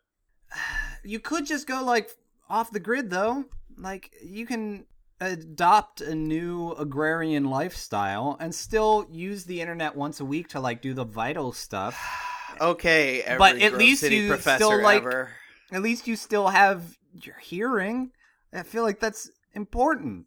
You 1.07 1.21
could 1.21 1.45
just 1.45 1.67
go 1.67 1.85
like 1.85 2.09
off 2.49 2.71
the 2.71 2.81
grid 2.81 3.11
though. 3.11 3.45
Like 3.77 4.11
you 4.25 4.47
can 4.47 4.87
adopt 5.21 6.01
a 6.01 6.15
new 6.15 6.71
agrarian 6.79 7.45
lifestyle 7.45 8.39
and 8.41 8.55
still 8.55 9.07
use 9.11 9.45
the 9.45 9.61
internet 9.61 9.95
once 9.97 10.21
a 10.21 10.25
week 10.25 10.49
to 10.49 10.61
like 10.61 10.81
do 10.81 10.95
the 10.95 11.05
vital 11.05 11.53
stuff. 11.53 12.01
Okay, 12.61 13.21
every 13.23 13.39
But 13.39 13.59
at 13.61 13.75
least 13.77 14.01
City 14.03 14.17
you 14.17 14.37
still, 14.39 14.81
like- 14.81 14.99
ever. 15.03 15.31
At 15.73 15.83
least 15.83 16.07
you 16.07 16.15
still 16.15 16.47
have 16.49 16.97
your 17.13 17.37
hearing. 17.39 18.13
I 18.53 18.63
feel 18.63 18.85
like 18.85 19.01
that's 19.01 19.29
important. 19.55 20.27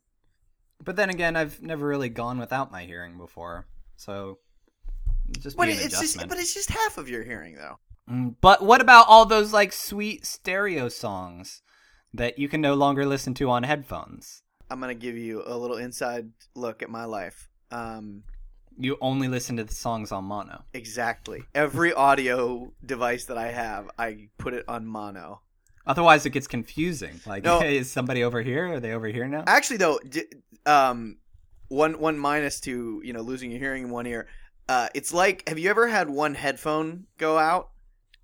But 0.83 0.95
then 0.95 1.09
again, 1.09 1.35
I've 1.35 1.61
never 1.61 1.87
really 1.87 2.09
gone 2.09 2.37
without 2.39 2.71
my 2.71 2.83
hearing 2.85 3.17
before, 3.17 3.65
so 3.95 4.39
just 5.39 5.57
But 5.57 5.69
it's 5.69 5.99
just 5.99 6.17
but 6.29 6.37
it's 6.37 6.53
just 6.53 6.69
half 6.69 6.97
of 6.97 7.09
your 7.09 7.23
hearing 7.23 7.55
though. 7.55 7.79
Mm, 8.09 8.35
But 8.39 8.63
what 8.63 8.79
about 8.79 9.07
all 9.09 9.25
those 9.25 9.51
like 9.51 9.73
sweet 9.73 10.25
stereo 10.25 10.87
songs 10.87 11.61
that 12.13 12.39
you 12.39 12.47
can 12.47 12.61
no 12.61 12.73
longer 12.75 13.05
listen 13.05 13.33
to 13.35 13.49
on 13.49 13.63
headphones? 13.63 14.43
I'm 14.69 14.79
gonna 14.79 14.93
give 14.95 15.17
you 15.17 15.43
a 15.45 15.57
little 15.57 15.77
inside 15.77 16.29
look 16.55 16.81
at 16.81 16.89
my 16.89 17.05
life. 17.05 17.49
Um, 17.71 18.23
You 18.79 18.97
only 19.01 19.27
listen 19.27 19.57
to 19.57 19.63
the 19.63 19.73
songs 19.73 20.11
on 20.11 20.23
mono. 20.25 20.63
exactly. 20.73 21.43
Every 21.55 21.91
audio 21.93 22.71
device 22.85 23.25
that 23.25 23.37
I 23.37 23.51
have, 23.51 23.89
I 23.97 24.29
put 24.37 24.53
it 24.53 24.63
on 24.67 24.85
mono. 24.85 25.41
Otherwise, 25.87 26.25
it 26.25 26.31
gets 26.31 26.47
confusing. 26.47 27.19
Like, 27.25 27.43
No. 27.43 27.59
hey, 27.59 27.77
is 27.81 27.91
somebody 27.91 28.23
over 28.23 28.41
here? 28.41 28.73
Are 28.73 28.79
they 28.79 28.91
over 28.91 29.07
here 29.07 29.27
now? 29.27 29.43
Actually, 29.47 29.77
though, 29.77 29.99
d- 30.07 30.25
um, 30.65 31.17
one 31.69 31.99
one 31.99 32.17
minus 32.19 32.59
to 32.61 33.01
you 33.03 33.13
know 33.13 33.21
losing 33.21 33.51
your 33.51 33.59
hearing 33.59 33.83
in 33.85 33.89
one 33.89 34.05
ear. 34.05 34.27
Uh, 34.69 34.89
it's 34.93 35.13
like 35.13 35.47
have 35.47 35.57
you 35.57 35.69
ever 35.69 35.87
had 35.87 36.09
one 36.09 36.35
headphone 36.35 37.05
go 37.17 37.37
out 37.37 37.69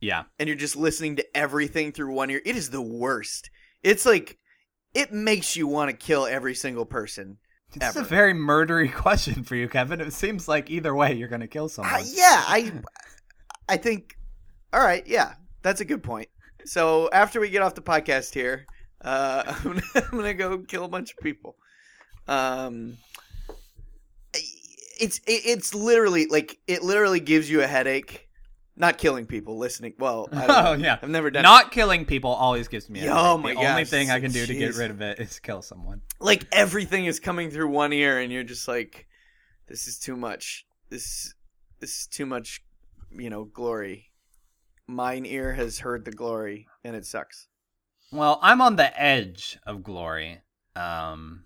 Yeah. 0.02 0.24
and 0.38 0.48
you're 0.50 0.58
just 0.58 0.76
listening 0.76 1.16
to 1.18 1.38
everything 1.38 1.92
through 1.94 2.14
one 2.14 2.30
ear? 2.30 2.42
It 2.46 2.56
is 2.58 2.70
the 2.70 2.82
worst. 2.82 3.50
It's 3.82 4.06
like 4.06 4.38
it 4.94 5.12
makes 5.14 5.56
you 5.56 5.68
want 5.68 5.90
to 5.90 5.96
kill 5.96 6.26
every 6.26 6.54
single 6.54 6.86
person. 6.86 7.38
It's 7.76 7.96
a 7.96 8.04
very 8.04 8.34
murdery 8.34 8.94
question 8.94 9.44
for 9.44 9.56
you, 9.56 9.68
Kevin. 9.68 10.00
It 10.02 10.14
seems 10.14 10.48
like 10.48 10.70
either 10.70 10.94
way 10.94 11.14
you're 11.14 11.28
going 11.30 11.42
to 11.42 11.48
kill 11.48 11.70
someone. 11.70 11.94
Uh, 11.96 12.04
yeah, 12.06 12.44
I 12.48 12.72
I 13.68 13.78
think. 13.78 14.16
All 14.72 14.82
right, 14.84 15.06
yeah, 15.08 15.34
that's 15.64 15.82
a 15.82 15.86
good 15.86 16.04
point. 16.04 16.28
So 16.66 17.10
after 17.12 17.40
we 17.40 17.50
get 17.50 17.62
off 17.62 17.76
the 17.76 17.82
podcast 17.82 18.34
here, 18.34 18.66
uh, 19.02 19.44
I'm, 19.64 19.64
gonna, 19.64 19.82
I'm 19.96 20.18
gonna 20.18 20.34
go 20.34 20.58
kill 20.60 20.86
a 20.86 20.90
bunch 20.90 21.12
of 21.12 21.18
people. 21.20 21.56
Um, 22.28 22.98
it's 25.00 25.18
it, 25.20 25.42
it's 25.46 25.74
literally 25.76 26.28
like 26.28 26.58
it 26.68 26.84
literally 26.84 27.20
gives 27.20 27.50
you 27.50 27.62
a 27.62 27.68
headache. 27.68 28.30
Not 28.76 28.98
killing 28.98 29.28
people, 29.28 29.60
listening. 29.60 29.94
Well, 30.00 30.28
I 30.32 30.36
don't 30.36 30.48
know. 30.64 30.64
Oh 30.72 30.74
yeah. 30.74 30.98
I've 31.02 31.10
never 31.10 31.30
done 31.30 31.44
Not 31.44 31.72
killing 31.72 32.06
people 32.06 32.32
always 32.32 32.68
gives 32.68 32.90
me. 32.90 33.02
a 33.02 33.04
Yeah, 33.04 33.10
headache. 33.10 33.26
oh 33.28 33.38
my 33.38 33.54
the 33.54 33.70
only 33.70 33.86
thing 33.86 34.10
I 34.10 34.20
can 34.20 34.32
do 34.32 34.46
to 34.48 34.54
get 34.56 34.76
rid 34.76 34.90
of 34.90 35.00
it 35.02 35.20
is 35.20 35.40
kill 35.40 35.62
someone. 35.62 36.02
like 36.20 36.46
everything 36.52 37.06
is 37.06 37.20
coming 37.20 37.52
through 37.52 37.68
one 37.70 37.94
ear, 37.94 38.20
and 38.20 38.32
you're 38.32 38.44
just 38.44 38.68
like, 38.68 39.06
this 39.68 39.88
is 39.88 40.00
too 40.00 40.16
much. 40.16 40.66
This 40.90 41.36
this 41.80 42.02
is 42.02 42.08
too 42.08 42.26
much. 42.26 42.62
You 43.12 43.30
know, 43.30 43.44
glory. 43.44 44.10
Mine 44.88 45.26
ear 45.26 45.54
has 45.54 45.80
heard 45.80 46.06
the 46.06 46.12
glory, 46.12 46.68
and 46.84 46.96
it 46.96 47.06
sucks. 47.06 47.48
Well, 48.12 48.40
I'm 48.42 48.62
on 48.62 48.76
the 48.76 49.02
edge 49.02 49.58
of 49.66 49.84
glory. 49.84 50.42
Um, 50.76 51.44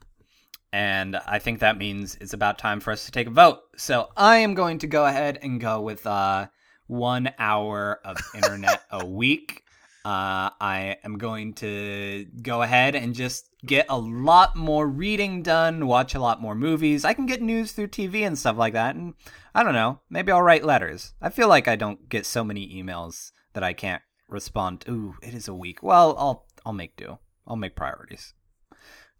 and 0.74 1.16
I 1.16 1.40
think 1.40 1.60
that 1.60 1.78
means 1.78 2.18
it's 2.20 2.34
about 2.34 2.58
time 2.58 2.80
for 2.80 2.92
us 2.92 3.06
to 3.06 3.12
take 3.12 3.28
a 3.28 3.32
vote. 3.32 3.60
So 3.78 4.10
I 4.18 4.38
am 4.38 4.54
going 4.54 4.80
to 4.80 4.88
go 4.88 5.06
ahead 5.06 5.40
and 5.42 5.62
go 5.62 5.82
with 5.82 6.06
uh, 6.06 6.48
one 6.88 7.32
hour 7.40 8.00
of 8.04 8.18
internet 8.36 8.84
a 8.92 9.06
week. 9.06 9.64
Uh, 10.04 10.50
I 10.60 10.98
am 11.04 11.18
going 11.18 11.54
to 11.56 12.26
go 12.42 12.62
ahead 12.62 12.96
and 12.96 13.14
just 13.14 13.50
get 13.68 13.86
a 13.90 13.98
lot 13.98 14.56
more 14.56 14.88
reading 14.88 15.44
done, 15.44 15.86
watch 15.86 16.16
a 16.16 16.20
lot 16.20 16.42
more 16.42 16.56
movies. 16.56 17.06
I 17.06 17.14
can 17.14 17.26
get 17.26 17.42
news 17.42 17.74
through 17.74 17.90
TV 17.90 18.26
and 18.26 18.38
stuff 18.38 18.58
like 18.58 18.74
that. 18.74 18.96
And 18.96 19.14
I 19.54 19.64
don't 19.64 19.74
know, 19.74 20.00
maybe 20.10 20.32
I'll 20.32 20.42
write 20.42 20.64
letters. 20.64 21.14
I 21.22 21.30
feel 21.30 21.48
like 21.48 21.68
I 21.68 21.76
don't 21.76 22.10
get 22.10 22.26
so 22.26 22.44
many 22.44 22.68
emails 22.82 23.32
that 23.54 23.64
I 23.64 23.74
can't 23.74 24.02
respond. 24.28 24.82
To. 24.82 24.92
Ooh, 24.92 25.16
it 25.22 25.34
is 25.34 25.48
a 25.48 25.54
week. 25.54 25.84
Well, 25.84 26.16
I'll 26.18 26.48
I'll 26.66 26.74
make 26.74 26.96
do. 26.96 27.20
I'll 27.46 27.56
make 27.56 27.76
priorities. 27.76 28.34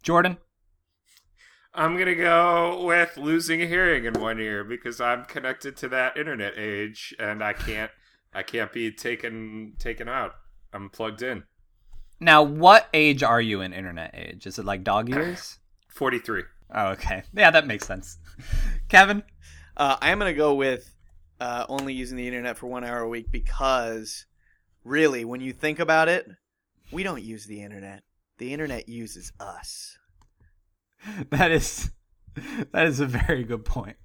Jordan, 0.02 0.38
I'm 1.74 1.96
gonna 1.96 2.14
go 2.14 2.84
with 2.84 3.16
losing 3.16 3.62
a 3.62 3.66
hearing 3.66 4.04
in 4.04 4.14
one 4.20 4.40
ear 4.40 4.64
because 4.64 5.00
I'm 5.00 5.24
connected 5.24 5.76
to 5.78 5.88
that 5.88 6.16
internet 6.16 6.56
age 6.56 7.14
and 7.18 7.42
I 7.42 7.52
can't 7.52 7.90
I 8.34 8.42
can't 8.42 8.72
be 8.72 8.90
taken 8.90 9.74
taken 9.78 10.08
out. 10.08 10.32
I'm 10.72 10.90
plugged 10.90 11.22
in. 11.22 11.44
Now 12.20 12.42
what 12.42 12.88
age 12.92 13.22
are 13.22 13.40
you 13.40 13.60
in 13.60 13.72
internet 13.72 14.14
age? 14.14 14.46
Is 14.46 14.58
it 14.58 14.64
like 14.64 14.84
dog 14.84 15.08
years? 15.14 15.58
Forty 15.88 16.18
three. 16.18 16.44
Oh, 16.74 16.88
okay. 16.88 17.22
Yeah, 17.32 17.50
that 17.50 17.66
makes 17.66 17.86
sense. 17.86 18.18
Kevin, 18.88 19.22
Uh, 19.76 19.96
I 20.00 20.10
am 20.10 20.18
gonna 20.18 20.34
go 20.34 20.54
with 20.54 20.94
uh, 21.40 21.64
only 21.68 21.94
using 21.94 22.16
the 22.16 22.26
internet 22.26 22.58
for 22.58 22.66
one 22.66 22.84
hour 22.84 23.00
a 23.00 23.08
week 23.08 23.30
because, 23.30 24.26
really, 24.84 25.24
when 25.24 25.40
you 25.40 25.52
think 25.52 25.78
about 25.78 26.08
it, 26.08 26.26
we 26.90 27.02
don't 27.02 27.22
use 27.22 27.46
the 27.46 27.62
internet. 27.62 28.02
The 28.38 28.52
internet 28.52 28.88
uses 28.88 29.32
us. 29.38 29.96
that 31.30 31.50
is 31.50 31.90
that 32.72 32.86
is 32.86 33.00
a 33.00 33.06
very 33.06 33.44
good 33.44 33.64
point. 33.64 33.96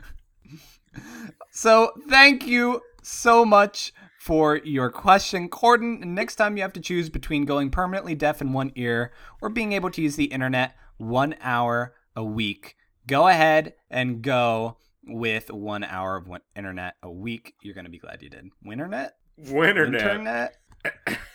So, 1.52 1.92
thank 2.08 2.46
you 2.48 2.82
so 3.02 3.46
much 3.46 3.94
for 4.24 4.56
your 4.64 4.90
question, 4.90 5.50
Corden. 5.50 6.00
Next 6.00 6.36
time 6.36 6.56
you 6.56 6.64
have 6.64 6.72
to 6.74 6.80
choose 6.80 7.10
between 7.10 7.44
going 7.44 7.70
permanently 7.70 8.16
deaf 8.16 8.40
in 8.40 8.54
one 8.54 8.72
ear 8.76 9.12
or 9.42 9.50
being 9.50 9.74
able 9.74 9.90
to 9.92 10.02
use 10.02 10.16
the 10.16 10.26
internet 10.26 10.78
one 10.96 11.36
hour 11.42 11.94
a 12.16 12.24
week, 12.24 12.78
go 13.06 13.28
ahead 13.28 13.74
and 13.90 14.22
go 14.22 14.78
with 15.06 15.52
one 15.52 15.84
hour 15.84 16.16
of 16.16 16.30
one- 16.30 16.40
internet 16.56 16.94
a 17.04 17.12
week. 17.12 17.56
You're 17.62 17.74
going 17.74 17.84
to 17.84 17.92
be 17.92 18.00
glad 18.00 18.22
you 18.22 18.30
did. 18.30 18.46
Winternet? 18.66 19.10
Winternet. 19.42 20.00
Internet? 20.02 20.56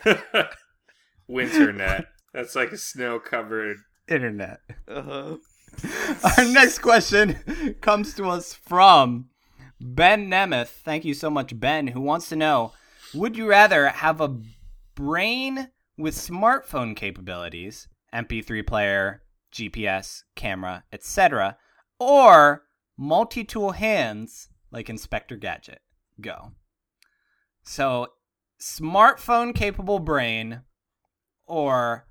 Winternet. 1.30 2.06
That's 2.32 2.56
like 2.56 2.72
a 2.72 2.78
snow 2.78 3.18
covered 3.18 3.76
Internet. 4.08 4.60
Uh-huh. 4.88 5.36
Our 6.38 6.44
next 6.46 6.78
question 6.78 7.74
comes 7.82 8.14
to 8.14 8.24
us 8.30 8.54
from 8.54 9.28
Ben 9.80 10.28
Nemeth. 10.28 10.68
Thank 10.68 11.04
you 11.04 11.14
so 11.14 11.30
much, 11.30 11.58
Ben, 11.58 11.88
who 11.88 12.00
wants 12.00 12.28
to 12.28 12.36
know 12.36 12.72
Would 13.14 13.36
you 13.36 13.48
rather 13.48 13.88
have 13.88 14.20
a 14.20 14.36
brain 14.94 15.68
with 15.96 16.14
smartphone 16.14 16.94
capabilities, 16.96 17.88
MP3 18.12 18.66
player, 18.66 19.22
GPS, 19.52 20.22
camera, 20.34 20.84
etc., 20.92 21.56
or 21.98 22.64
multi 22.96 23.44
tool 23.44 23.72
hands 23.72 24.48
like 24.70 24.90
Inspector 24.90 25.36
Gadget? 25.36 25.80
Go. 26.20 26.52
So, 27.62 28.08
smartphone 28.60 29.54
capable 29.54 29.98
brain 30.00 30.62
or 31.46 32.06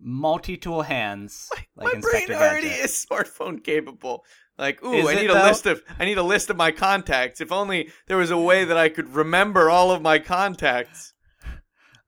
multi 0.00 0.56
tool 0.56 0.82
hands 0.82 1.50
like 1.76 1.86
My 1.86 1.92
Inspector 1.96 2.26
brain 2.26 2.38
already 2.38 2.68
Gadget? 2.68 2.84
is 2.84 3.06
smartphone 3.10 3.62
capable. 3.62 4.24
Like, 4.58 4.82
ooh, 4.84 4.92
Is 4.94 5.06
I 5.06 5.12
it, 5.12 5.16
need 5.22 5.30
a 5.30 5.34
though? 5.34 5.42
list 5.44 5.66
of 5.66 5.82
I 5.98 6.04
need 6.04 6.18
a 6.18 6.22
list 6.22 6.50
of 6.50 6.56
my 6.56 6.72
contacts. 6.72 7.40
If 7.40 7.52
only 7.52 7.90
there 8.08 8.16
was 8.16 8.30
a 8.30 8.38
way 8.38 8.64
that 8.64 8.76
I 8.76 8.88
could 8.88 9.08
remember 9.14 9.70
all 9.70 9.90
of 9.92 10.02
my 10.02 10.18
contacts, 10.18 11.12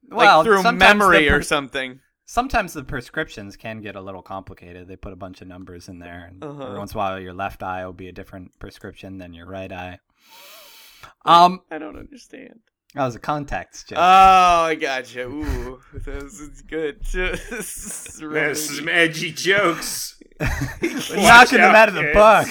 well, 0.08 0.38
like 0.38 0.44
through 0.46 0.72
memory 0.72 1.28
the 1.28 1.34
or 1.34 1.42
something. 1.42 2.00
Sometimes 2.26 2.72
the 2.74 2.84
prescriptions 2.84 3.56
can 3.56 3.80
get 3.80 3.96
a 3.96 4.00
little 4.00 4.22
complicated. 4.22 4.86
They 4.88 4.94
put 4.96 5.12
a 5.12 5.16
bunch 5.16 5.40
of 5.42 5.48
numbers 5.48 5.88
in 5.88 5.98
there, 5.98 6.26
and 6.28 6.42
Uh-huh. 6.44 6.64
every 6.66 6.78
once 6.78 6.92
in 6.92 6.96
a 6.96 6.98
while, 6.98 7.18
your 7.20 7.32
left 7.34 7.62
eye 7.62 7.84
will 7.84 7.92
be 7.92 8.08
a 8.08 8.12
different 8.12 8.56
prescription 8.60 9.18
than 9.18 9.34
your 9.34 9.46
right 9.46 9.70
eye. 9.72 9.98
Um, 11.24 11.60
I 11.70 11.78
don't 11.78 11.96
understand. 11.96 12.60
that 12.94 13.04
was 13.04 13.14
a 13.16 13.18
contacts 13.20 13.84
joke. 13.84 13.98
Oh, 13.98 14.02
I 14.64 14.74
gotcha. 14.76 15.26
Ooh, 15.26 15.80
this 15.94 16.38
is 16.40 16.62
good. 16.62 17.00
this 17.12 18.14
is 18.14 18.20
Man, 18.22 18.30
really- 18.30 18.54
some 18.54 18.88
edgy 18.88 19.32
jokes. 19.32 20.19
Knocking 20.80 21.58
them 21.58 21.70
out, 21.70 21.76
out 21.76 21.88
of 21.88 21.94
the 21.94 22.02
kids. 22.02 22.14
park. 22.14 22.48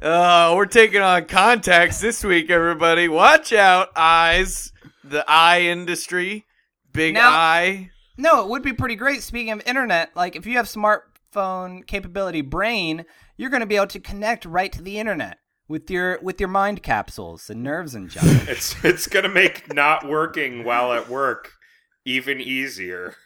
Uh, 0.00 0.54
we're 0.56 0.66
taking 0.66 1.00
on 1.00 1.24
contacts 1.26 2.00
this 2.00 2.22
week, 2.22 2.50
everybody. 2.50 3.08
Watch 3.08 3.52
out, 3.52 3.88
eyes. 3.96 4.72
The 5.02 5.24
eye 5.28 5.62
industry. 5.62 6.46
Big 6.92 7.14
Now- 7.14 7.30
eye. 7.30 7.90
No, 8.18 8.42
it 8.42 8.48
would 8.48 8.62
be 8.62 8.72
pretty 8.72 8.94
great. 8.94 9.22
Speaking 9.22 9.50
of 9.52 9.62
internet, 9.66 10.10
like 10.16 10.36
if 10.36 10.46
you 10.46 10.56
have 10.56 10.66
smartphone 10.66 11.86
capability 11.86 12.40
brain, 12.40 13.04
you're 13.36 13.50
going 13.50 13.60
to 13.60 13.66
be 13.66 13.76
able 13.76 13.88
to 13.88 14.00
connect 14.00 14.46
right 14.46 14.72
to 14.72 14.80
the 14.80 14.98
internet 14.98 15.36
with 15.68 15.90
your 15.90 16.18
with 16.22 16.40
your 16.40 16.48
mind 16.48 16.82
capsules 16.82 17.50
and 17.50 17.62
nerves 17.62 17.94
and 17.94 18.08
junk. 18.08 18.26
It's 18.48 18.74
it's 18.84 19.06
gonna 19.06 19.28
make 19.28 19.74
not 19.74 20.08
working 20.08 20.64
while 20.64 20.92
at 20.94 21.10
work 21.10 21.52
even 22.06 22.40
easier. 22.40 23.16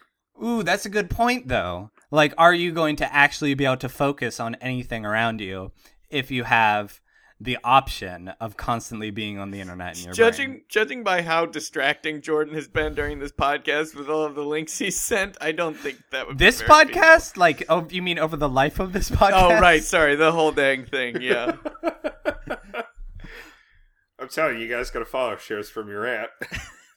Ooh, 0.42 0.62
that's 0.64 0.86
a 0.86 0.90
good 0.90 1.08
point, 1.10 1.46
though. 1.46 1.90
Like, 2.10 2.34
are 2.38 2.52
you 2.52 2.72
going 2.72 2.96
to 2.96 3.14
actually 3.14 3.54
be 3.54 3.64
able 3.64 3.76
to 3.78 3.88
focus 3.88 4.40
on 4.40 4.56
anything 4.56 5.06
around 5.06 5.40
you 5.40 5.72
if 6.08 6.30
you 6.30 6.44
have 6.44 7.00
the 7.42 7.56
option 7.64 8.28
of 8.40 8.56
constantly 8.56 9.10
being 9.10 9.38
on 9.38 9.50
the 9.50 9.60
internet 9.60 9.96
in 9.96 10.04
your 10.04 10.12
Judging 10.12 10.50
brain? 10.50 10.64
judging 10.68 11.04
by 11.04 11.22
how 11.22 11.46
distracting 11.46 12.20
Jordan 12.20 12.54
has 12.54 12.68
been 12.68 12.94
during 12.94 13.18
this 13.18 13.32
podcast 13.32 13.94
with 13.94 14.10
all 14.10 14.24
of 14.24 14.34
the 14.34 14.44
links 14.44 14.78
he 14.78 14.90
sent, 14.90 15.38
I 15.40 15.52
don't 15.52 15.76
think 15.76 15.98
that 16.10 16.26
would 16.26 16.36
This 16.38 16.60
very 16.60 16.86
podcast? 16.86 17.36
Like, 17.36 17.64
oh, 17.68 17.86
you 17.88 18.02
mean 18.02 18.18
over 18.18 18.36
the 18.36 18.48
life 18.48 18.80
of 18.80 18.92
this 18.92 19.08
podcast? 19.10 19.56
Oh 19.56 19.60
right, 19.60 19.82
sorry, 19.82 20.16
the 20.16 20.32
whole 20.32 20.52
dang 20.52 20.84
thing. 20.84 21.22
Yeah. 21.22 21.56
I'm 24.18 24.28
telling 24.28 24.56
you, 24.56 24.64
you 24.64 24.68
guys 24.68 24.90
gotta 24.90 25.06
follow 25.06 25.36
shares 25.36 25.70
from 25.70 25.88
your 25.88 26.06
aunt. 26.06 26.30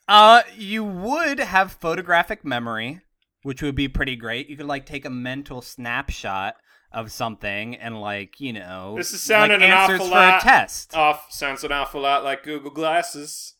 Uh, 0.06 0.41
you 0.58 0.84
would 0.84 1.39
have 1.39 1.71
photographic 1.71 2.43
memory, 2.43 2.99
which 3.44 3.62
would 3.62 3.76
be 3.76 3.88
pretty 3.88 4.16
great. 4.16 4.50
You 4.50 4.58
could 4.58 4.66
like 4.66 4.86
take 4.86 5.06
a 5.06 5.10
mental 5.10 5.62
snapshot 5.62 6.56
of 6.92 7.12
something 7.12 7.76
and 7.76 8.00
like 8.02 8.40
you 8.40 8.54
know, 8.54 8.96
This 8.98 9.14
is 9.14 9.22
sounding 9.22 9.60
like 9.62 9.70
an 9.70 9.76
awful 9.76 10.06
for 10.08 10.12
lot- 10.14 10.42
a 10.42 10.44
test. 10.44 10.96
Off 10.96 11.28
sounds 11.32 11.64
an 11.64 11.72
awful 11.72 12.02
lot 12.02 12.24
like 12.24 12.44
Google 12.44 12.72
Glasses. 12.72 13.56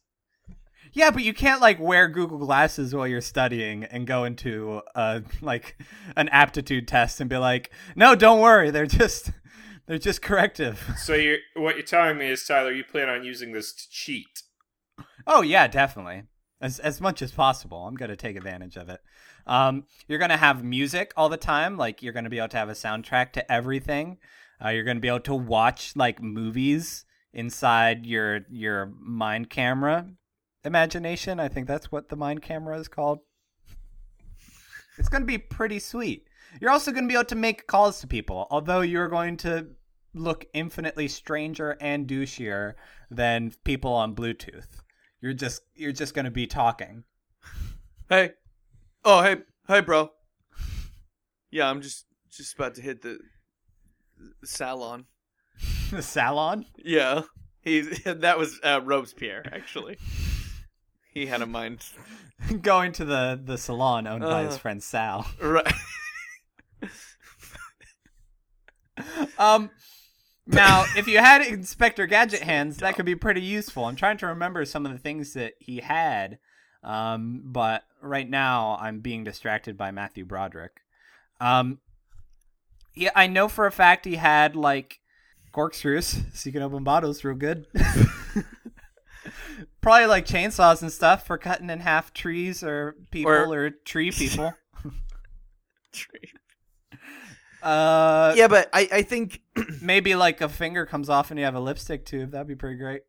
Yeah, 0.96 1.10
but 1.10 1.24
you 1.24 1.34
can't 1.34 1.60
like 1.60 1.80
wear 1.80 2.08
Google 2.08 2.38
glasses 2.38 2.94
while 2.94 3.08
you're 3.08 3.20
studying 3.22 3.84
and 3.84 4.06
go 4.06 4.26
into 4.26 4.82
uh 4.94 5.22
like 5.42 5.76
an 6.16 6.30
aptitude 6.30 6.88
test 6.88 7.20
and 7.20 7.28
be 7.30 7.38
like, 7.38 7.72
"No, 7.96 8.14
don't 8.14 8.40
worry, 8.42 8.70
they're 8.70 8.86
just 8.86 9.32
they're 9.88 9.98
just 9.98 10.22
corrective." 10.22 10.80
So 10.98 11.16
you 11.16 11.38
what 11.56 11.76
you're 11.78 11.86
telling 11.86 12.20
me 12.20 12.28
is 12.30 12.46
Tyler, 12.46 12.72
you 12.72 12.84
plan 12.84 13.10
on 13.10 13.24
using 13.24 13.54
this 13.54 13.74
to 13.74 13.90
cheat. 13.90 14.44
Oh 15.26 15.42
yeah, 15.42 15.68
definitely. 15.68 16.24
As 16.62 16.78
as 16.78 17.02
much 17.02 17.24
as 17.24 17.32
possible. 17.32 17.88
I'm 17.88 17.96
going 17.96 18.12
to 18.12 18.16
take 18.16 18.36
advantage 18.36 18.78
of 18.78 18.88
it. 18.90 19.00
Um 19.46 19.86
you're 20.08 20.20
going 20.20 20.30
to 20.30 20.38
have 20.38 20.64
music 20.64 21.14
all 21.18 21.30
the 21.30 21.38
time, 21.38 21.78
like 21.78 22.02
you're 22.02 22.14
going 22.14 22.24
to 22.24 22.30
be 22.30 22.38
able 22.38 22.50
to 22.50 22.58
have 22.58 22.70
a 22.70 22.74
soundtrack 22.74 23.34
to 23.34 23.52
everything. 23.52 24.18
Uh, 24.64 24.70
you're 24.70 24.84
going 24.84 24.98
to 24.98 25.02
be 25.02 25.08
able 25.08 25.20
to 25.22 25.36
watch 25.36 25.94
like 25.96 26.22
movies 26.22 27.06
inside 27.34 28.06
your 28.06 28.42
your 28.50 28.92
mind 29.00 29.50
camera 29.50 30.08
imagination. 30.64 31.40
I 31.40 31.48
think 31.48 31.68
that's 31.68 31.92
what 31.92 32.10
the 32.10 32.16
mind 32.16 32.42
camera 32.42 32.80
is 32.80 32.88
called. 32.88 33.20
It's 34.98 35.10
going 35.10 35.24
to 35.24 35.28
be 35.28 35.38
pretty 35.38 35.80
sweet. 35.80 36.28
You're 36.62 36.72
also 36.72 36.92
going 36.92 37.06
to 37.06 37.08
be 37.08 37.16
able 37.16 37.26
to 37.26 37.36
make 37.36 37.68
calls 37.68 38.00
to 38.02 38.08
people, 38.08 38.48
although 38.52 38.82
you're 38.82 39.08
going 39.08 39.38
to 39.38 39.68
look 40.14 40.46
infinitely 40.54 41.08
stranger 41.08 41.76
and 41.82 42.08
douchier 42.08 42.74
than 43.10 43.52
people 43.64 43.92
on 43.94 44.16
Bluetooth. 44.16 44.68
You're 45.20 45.34
just 45.34 45.64
you're 45.76 45.92
just 45.92 46.14
going 46.14 46.26
to 46.26 46.32
be 46.32 46.48
talking. 46.48 47.04
hey, 48.10 48.32
Oh, 49.06 49.22
hey, 49.22 49.38
hey, 49.68 49.82
bro. 49.82 50.12
Yeah, 51.52 51.70
I'm 51.70 51.82
just 51.82 52.06
just 52.32 52.56
about 52.56 52.76
to 52.76 52.82
hit 52.82 53.02
the, 53.02 53.20
the 54.42 54.48
salon. 54.48 55.06
The 55.92 56.02
salon? 56.02 56.66
Yeah, 56.84 57.22
he 57.62 57.82
that 58.06 58.40
was 58.40 58.60
uh, 58.64 58.82
Robespierre 58.84 59.44
actually. 59.52 59.98
He 61.14 61.28
had 61.28 61.44
a 61.44 61.46
mind. 61.46 61.86
Going 62.64 62.94
to 62.94 63.06
the, 63.06 63.40
the 63.44 63.60
salon 63.60 64.08
owned 64.08 64.24
by 64.24 64.44
his 64.46 64.56
Uh. 64.56 64.58
friend 64.58 64.82
Sal. 64.82 65.28
Right. 65.40 65.72
Um, 69.38 69.70
now, 70.48 70.86
if 70.98 71.08
you 71.08 71.18
had 71.20 71.42
Inspector 71.42 72.06
Gadget 72.08 72.42
hands, 72.42 72.78
that 72.78 72.96
could 72.96 73.06
be 73.06 73.16
pretty 73.16 73.42
useful. 73.42 73.86
I'm 73.86 73.96
trying 73.96 74.18
to 74.18 74.28
remember 74.28 74.66
some 74.66 74.86
of 74.86 74.92
the 74.92 74.98
things 75.00 75.34
that 75.34 75.54
he 75.60 75.78
had, 75.80 76.38
um, 76.84 77.42
but 77.46 77.84
right 78.04 78.30
now 78.30 78.78
I'm 78.80 79.00
being 79.00 79.24
distracted 79.24 79.78
by 79.78 79.92
Matthew 79.92 80.26
Broderick. 80.26 80.74
Um, 81.42 81.80
yeah, 82.96 83.12
I 83.16 83.28
know 83.28 83.48
for 83.48 83.66
a 83.66 83.72
fact 83.72 84.06
he 84.06 84.16
had 84.16 84.56
like 84.56 85.00
corkscrews, 85.52 86.20
so 86.34 86.48
you 86.48 86.54
can 86.54 86.62
open 86.62 86.84
bottles 86.84 87.24
real 87.24 87.36
good. 87.36 87.66
Probably 89.82 90.06
like 90.06 90.26
chainsaws 90.26 90.82
and 90.82 90.92
stuff 90.92 91.26
for 91.26 91.38
cutting 91.38 91.70
in 91.70 91.80
half 91.80 92.14
trees 92.14 92.64
or 92.64 92.96
people 93.12 93.32
Or- 93.32 93.54
or, 93.54 93.70
tree 93.86 94.12
people. 94.16 94.54
Uh, 97.62 98.34
yeah, 98.36 98.48
but 98.50 98.70
I 98.74 98.90
I 98.92 99.02
think 99.04 99.40
maybe 99.82 100.16
like 100.16 100.42
a 100.42 100.50
finger 100.50 100.86
comes 100.86 101.10
off 101.10 101.32
and 101.32 101.40
you 101.40 101.46
have 101.46 101.56
a 101.56 101.60
lipstick 101.62 102.06
tube. 102.06 102.32
That'd 102.32 102.48
be 102.48 102.56
pretty 102.56 102.76
great. 102.78 103.02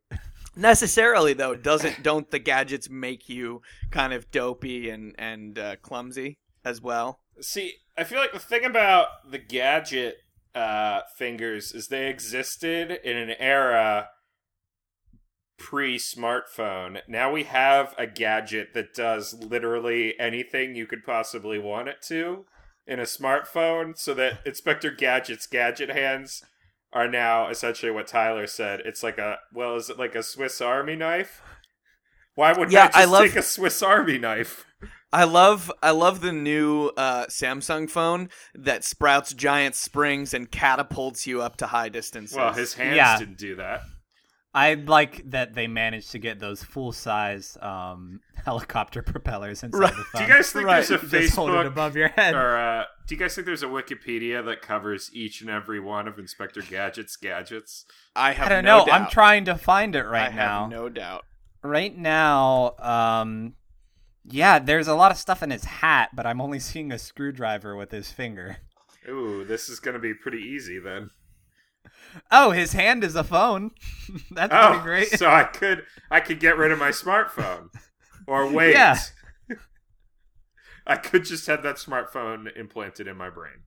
Necessarily 0.55 1.33
though 1.33 1.55
doesn't 1.71 2.03
don't 2.03 2.29
the 2.31 2.39
gadgets 2.39 2.89
make 2.89 3.29
you 3.29 3.61
kind 3.91 4.13
of 4.13 4.31
dopey 4.31 4.89
and 4.89 5.15
and 5.17 5.59
uh, 5.59 5.75
clumsy 5.77 6.39
as 6.63 6.81
well? 6.81 7.19
See, 7.41 7.75
I 7.97 8.03
feel 8.03 8.19
like 8.19 8.33
the 8.33 8.39
thing 8.39 8.65
about 8.65 9.07
the 9.29 9.37
gadget 9.37 10.17
uh, 10.53 11.01
fingers 11.17 11.73
is 11.73 11.87
they 11.87 12.07
existed 12.07 12.99
in 13.03 13.17
an 13.17 13.35
era 13.39 14.09
pre 15.57 15.97
smartphone. 15.97 17.01
Now 17.07 17.31
we 17.31 17.43
have 17.43 17.93
a 17.97 18.07
gadget 18.07 18.73
that 18.73 18.93
does 18.93 19.33
literally 19.33 20.13
anything 20.19 20.75
you 20.75 20.85
could 20.85 21.03
possibly 21.03 21.59
want 21.59 21.87
it 21.87 22.01
to 22.07 22.45
in 22.87 22.99
a 22.99 23.03
smartphone, 23.03 23.97
so 23.97 24.13
that 24.13 24.45
Inspector 24.45 24.89
Gadget's 24.91 25.47
gadget 25.47 25.89
hands 25.89 26.43
are 26.95 27.07
now 27.07 27.49
essentially 27.49 27.91
what 27.91 28.07
Tyler 28.07 28.47
said. 28.47 28.79
It's 28.85 29.03
like 29.03 29.19
a 29.19 29.37
well, 29.53 29.75
is 29.75 29.89
it 29.91 29.99
like 29.99 30.15
a 30.15 30.23
Swiss 30.23 30.61
Army 30.61 30.95
knife? 30.95 31.41
Why 32.33 32.53
would 32.53 32.71
Yeah, 32.71 32.83
I 32.83 32.87
just 32.87 32.97
I 32.97 33.05
love- 33.05 33.23
take 33.25 33.35
a 33.35 33.41
Swiss 33.43 33.83
Army 33.83 34.17
knife? 34.17 34.65
I 35.13 35.23
love 35.23 35.71
I 35.83 35.91
love 35.91 36.21
the 36.21 36.33
new 36.33 36.87
uh, 36.97 37.25
Samsung 37.27 37.89
phone 37.89 38.29
that 38.53 38.83
sprouts 38.83 39.33
giant 39.33 39.75
springs 39.75 40.33
and 40.33 40.49
catapults 40.51 41.25
you 41.27 41.41
up 41.41 41.55
to 41.57 41.67
high 41.67 41.87
distances. 41.89 42.35
Well, 42.35 42.51
his 42.53 42.73
hands 42.73 42.95
Yeah. 42.97 43.17
didn't 43.19 43.37
do 43.37 43.55
that. 43.57 43.81
I 44.55 44.75
like 44.75 45.29
that 45.31 45.53
they 45.53 45.67
managed 45.67 46.11
to 46.11 46.17
get 46.17 46.39
those 46.39 46.63
full 46.63 46.93
size 46.93 47.57
um, 47.61 48.21
helicopter 48.45 49.01
propellers 49.03 49.63
inside 49.63 49.79
Right. 49.79 49.93
the 50.13 50.17
Do 50.19 50.23
you 50.23 50.29
guys 50.29 50.51
think 50.51 50.65
Right. 50.65 50.75
there's 50.87 50.91
a 50.91 51.05
You 51.05 51.09
just 51.23 51.35
hold 51.35 51.49
it 51.49 51.53
Facebook 51.53 51.67
above 51.67 51.95
your 51.97 52.07
head. 52.07 52.33
or 52.33 52.57
uh, 52.57 52.85
do 53.05 53.15
you 53.15 53.19
guys 53.19 53.35
think 53.35 53.45
there's 53.45 53.63
a 53.63 53.67
Wikipedia 53.67 54.43
that 54.45 54.61
covers 54.61 55.11
each 55.13 55.41
and 55.41 55.49
every 55.49 55.79
one 55.81 56.07
of 56.07 56.17
Inspector 56.17 56.61
Gadget's 56.63 57.17
gadgets? 57.17 57.85
I 58.15 58.31
have 58.31 58.47
I 58.47 58.49
don't 58.49 58.63
no 58.65 58.85
know. 58.85 58.91
I'm 58.93 59.07
trying 59.09 59.43
to 59.45 59.55
find 59.55 59.93
it 59.95 60.03
right 60.03 60.31
I 60.31 60.35
now. 60.35 60.61
have 60.61 60.69
no 60.71 60.87
doubt. 60.89 61.25
Right 61.61 61.97
now, 61.97 62.75
um, 62.79 63.55
yeah, 64.23 64.59
there's 64.59 64.87
a 64.87 64.95
lot 64.95 65.11
of 65.11 65.17
stuff 65.17 65.43
in 65.43 65.49
his 65.51 65.65
hat, 65.65 66.09
but 66.13 66.25
I'm 66.25 66.39
only 66.39 66.59
seeing 66.59 66.91
a 66.93 66.97
screwdriver 66.97 67.75
with 67.75 67.91
his 67.91 68.09
finger. 68.11 68.57
Ooh, 69.09 69.43
this 69.43 69.67
is 69.69 69.79
gonna 69.79 69.99
be 69.99 70.13
pretty 70.13 70.39
easy 70.39 70.79
then. 70.79 71.09
Oh, 72.31 72.51
his 72.51 72.73
hand 72.73 73.03
is 73.03 73.15
a 73.15 73.23
phone. 73.23 73.71
That's 74.31 74.53
Oh, 74.53 74.67
pretty 74.69 74.83
great. 74.83 75.19
so 75.19 75.29
I 75.29 75.43
could 75.43 75.83
I 76.09 76.19
could 76.19 76.39
get 76.39 76.57
rid 76.57 76.71
of 76.71 76.79
my 76.79 76.89
smartphone, 76.89 77.69
or 78.27 78.49
wait, 78.49 78.73
Yeah. 78.73 78.97
I 80.87 80.97
could 80.97 81.25
just 81.25 81.47
have 81.47 81.63
that 81.63 81.75
smartphone 81.77 82.55
implanted 82.55 83.07
in 83.07 83.17
my 83.17 83.29
brain. 83.29 83.63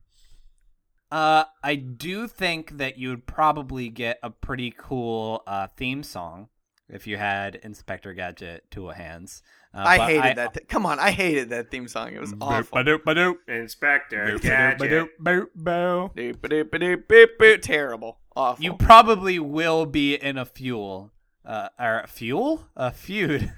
Uh, 1.11 1.45
I 1.63 1.75
do 1.75 2.27
think 2.27 2.77
that 2.77 2.97
you 2.97 3.09
would 3.09 3.25
probably 3.25 3.89
get 3.89 4.19
a 4.21 4.29
pretty 4.29 4.73
cool 4.77 5.43
uh, 5.47 5.67
theme 5.75 6.03
song 6.03 6.49
if 6.89 7.07
you 7.07 7.17
had 7.17 7.55
Inspector 7.55 8.11
Gadget 8.13 8.69
Tool 8.71 8.91
Hands. 8.91 9.41
Uh, 9.73 9.83
I 9.85 9.97
but 9.97 10.09
hated 10.09 10.37
that. 10.37 10.53
Th- 10.55 10.67
Come 10.67 10.85
on, 10.85 10.99
I 10.99 11.11
hated 11.11 11.49
that 11.49 11.69
theme 11.69 11.87
song. 11.87 12.13
It 12.13 12.19
was 12.19 12.33
awful. 12.41 12.77
Ba-doop-ba-doop. 12.77 13.35
Inspector 13.47 14.25
Boop, 14.27 14.41
Gadget. 14.41 14.79
ba-doop, 14.79 15.09
boop, 15.21 15.47
boop. 15.57 16.15
Doop, 16.15 16.37
doop, 16.37 16.69
doop, 16.71 17.03
doop, 17.07 17.27
doop. 17.39 17.61
Terrible. 17.61 18.17
Awful. 18.35 18.63
You 18.63 18.73
probably 18.73 19.37
will 19.39 19.85
be 19.85 20.15
in 20.15 20.37
a 20.37 20.45
fuel, 20.45 21.11
uh, 21.45 21.69
or 21.79 22.05
fuel, 22.07 22.65
a 22.75 22.91
feud. 22.91 23.53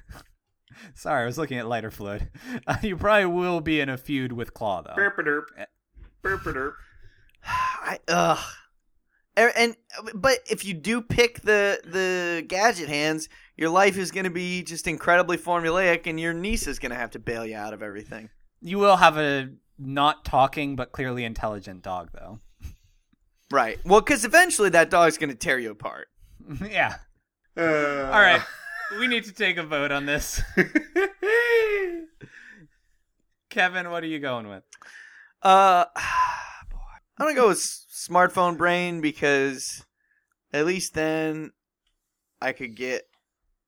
Sorry, 0.95 1.23
I 1.23 1.25
was 1.25 1.37
looking 1.37 1.57
at 1.59 1.67
lighter 1.67 1.91
fluid. 1.91 2.29
Uh, 2.67 2.77
you 2.83 2.97
probably 2.97 3.25
will 3.27 3.61
be 3.61 3.79
in 3.79 3.87
a 3.89 3.97
feud 3.97 4.31
with 4.33 4.53
Claw, 4.53 4.81
though. 4.81 4.95
Burp-a-derp. 4.95 5.43
Burp-a-derp. 6.21 6.73
I 7.45 7.99
ugh. 8.07 8.39
Er- 9.37 9.53
And 9.55 9.75
but 10.13 10.39
if 10.49 10.65
you 10.65 10.73
do 10.73 11.01
pick 11.01 11.41
the 11.41 11.79
the 11.85 12.43
gadget 12.47 12.89
hands, 12.89 13.29
your 13.57 13.69
life 13.69 13.97
is 13.97 14.11
going 14.11 14.23
to 14.25 14.29
be 14.29 14.63
just 14.63 14.87
incredibly 14.87 15.37
formulaic, 15.37 16.05
and 16.07 16.19
your 16.19 16.33
niece 16.33 16.67
is 16.67 16.79
going 16.79 16.89
to 16.91 16.97
have 16.97 17.11
to 17.11 17.19
bail 17.19 17.45
you 17.45 17.55
out 17.55 17.73
of 17.73 17.81
everything. 17.81 18.29
You 18.61 18.77
will 18.77 18.97
have 18.97 19.17
a 19.17 19.49
not 19.77 20.25
talking 20.25 20.75
but 20.75 20.91
clearly 20.91 21.23
intelligent 21.23 21.81
dog, 21.81 22.09
though. 22.13 22.39
Right. 23.51 23.79
Well, 23.85 24.01
because 24.01 24.23
eventually 24.25 24.69
that 24.69 24.89
dog's 24.89 25.17
going 25.17 25.29
to 25.29 25.35
tear 25.35 25.57
you 25.59 25.71
apart. 25.71 26.07
yeah. 26.69 26.95
Uh, 27.57 27.63
All 28.11 28.21
right. 28.21 28.41
we 28.99 29.07
need 29.07 29.23
to 29.25 29.33
take 29.33 29.57
a 29.57 29.63
vote 29.63 29.91
on 29.91 30.05
this. 30.05 30.41
Kevin, 33.49 33.89
what 33.91 34.03
are 34.03 34.07
you 34.07 34.19
going 34.19 34.47
with? 34.47 34.63
Uh, 35.41 35.85
boy. 35.85 36.01
I'm 37.21 37.27
gonna 37.27 37.39
go 37.39 37.47
with 37.49 37.59
smartphone 37.59 38.57
brain 38.57 38.99
because 38.99 39.85
at 40.51 40.65
least 40.65 40.95
then 40.95 41.51
I 42.41 42.51
could 42.51 42.75
get 42.75 43.03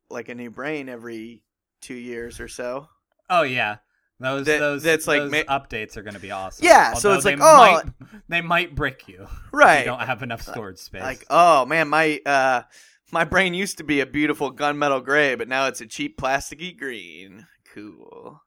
like 0.09 0.27
a 0.27 0.33
new 0.33 0.49
brain 0.49 0.89
every 0.89 1.43
two 1.79 1.93
years 1.93 2.39
or 2.39 2.47
so. 2.47 2.87
Oh 3.29 3.43
yeah. 3.43 3.77
Those 4.19 4.47
That- 4.47 4.59
those 4.59 4.81
that's 4.81 5.05
like 5.05 5.21
those 5.21 5.31
ma- 5.31 5.59
updates 5.59 5.97
are 5.97 6.01
going 6.01 6.15
to 6.15 6.19
be 6.19 6.31
awesome. 6.31 6.65
Yeah, 6.65 6.93
so 6.93 7.13
it's 7.13 7.25
like, 7.25 7.37
oh- 7.39 7.57
might, 7.83 7.83
they 8.27 8.41
might 8.41 8.73
brick 8.73 9.07
you. 9.07 9.23
if 9.23 9.29
Right. 9.51 9.79
You 9.79 9.85
don't 9.85 9.99
have 9.99 10.23
enough 10.23 10.41
storage 10.41 10.79
space. 10.79 11.03
Like, 11.03 11.23
oh 11.29 11.67
man, 11.67 11.89
my 11.89 12.21
uh 12.25 12.63
my 13.11 13.23
brain 13.23 13.53
used 13.53 13.77
to 13.77 13.83
be 13.83 13.99
a 13.99 14.05
beautiful 14.07 14.51
gunmetal 14.51 15.03
gray, 15.05 15.35
but 15.35 15.47
now 15.47 15.67
it's 15.67 15.79
a 15.81 15.85
cheap 15.85 16.17
plasticky 16.17 16.75
green. 16.75 17.45
Cool. 17.71 18.41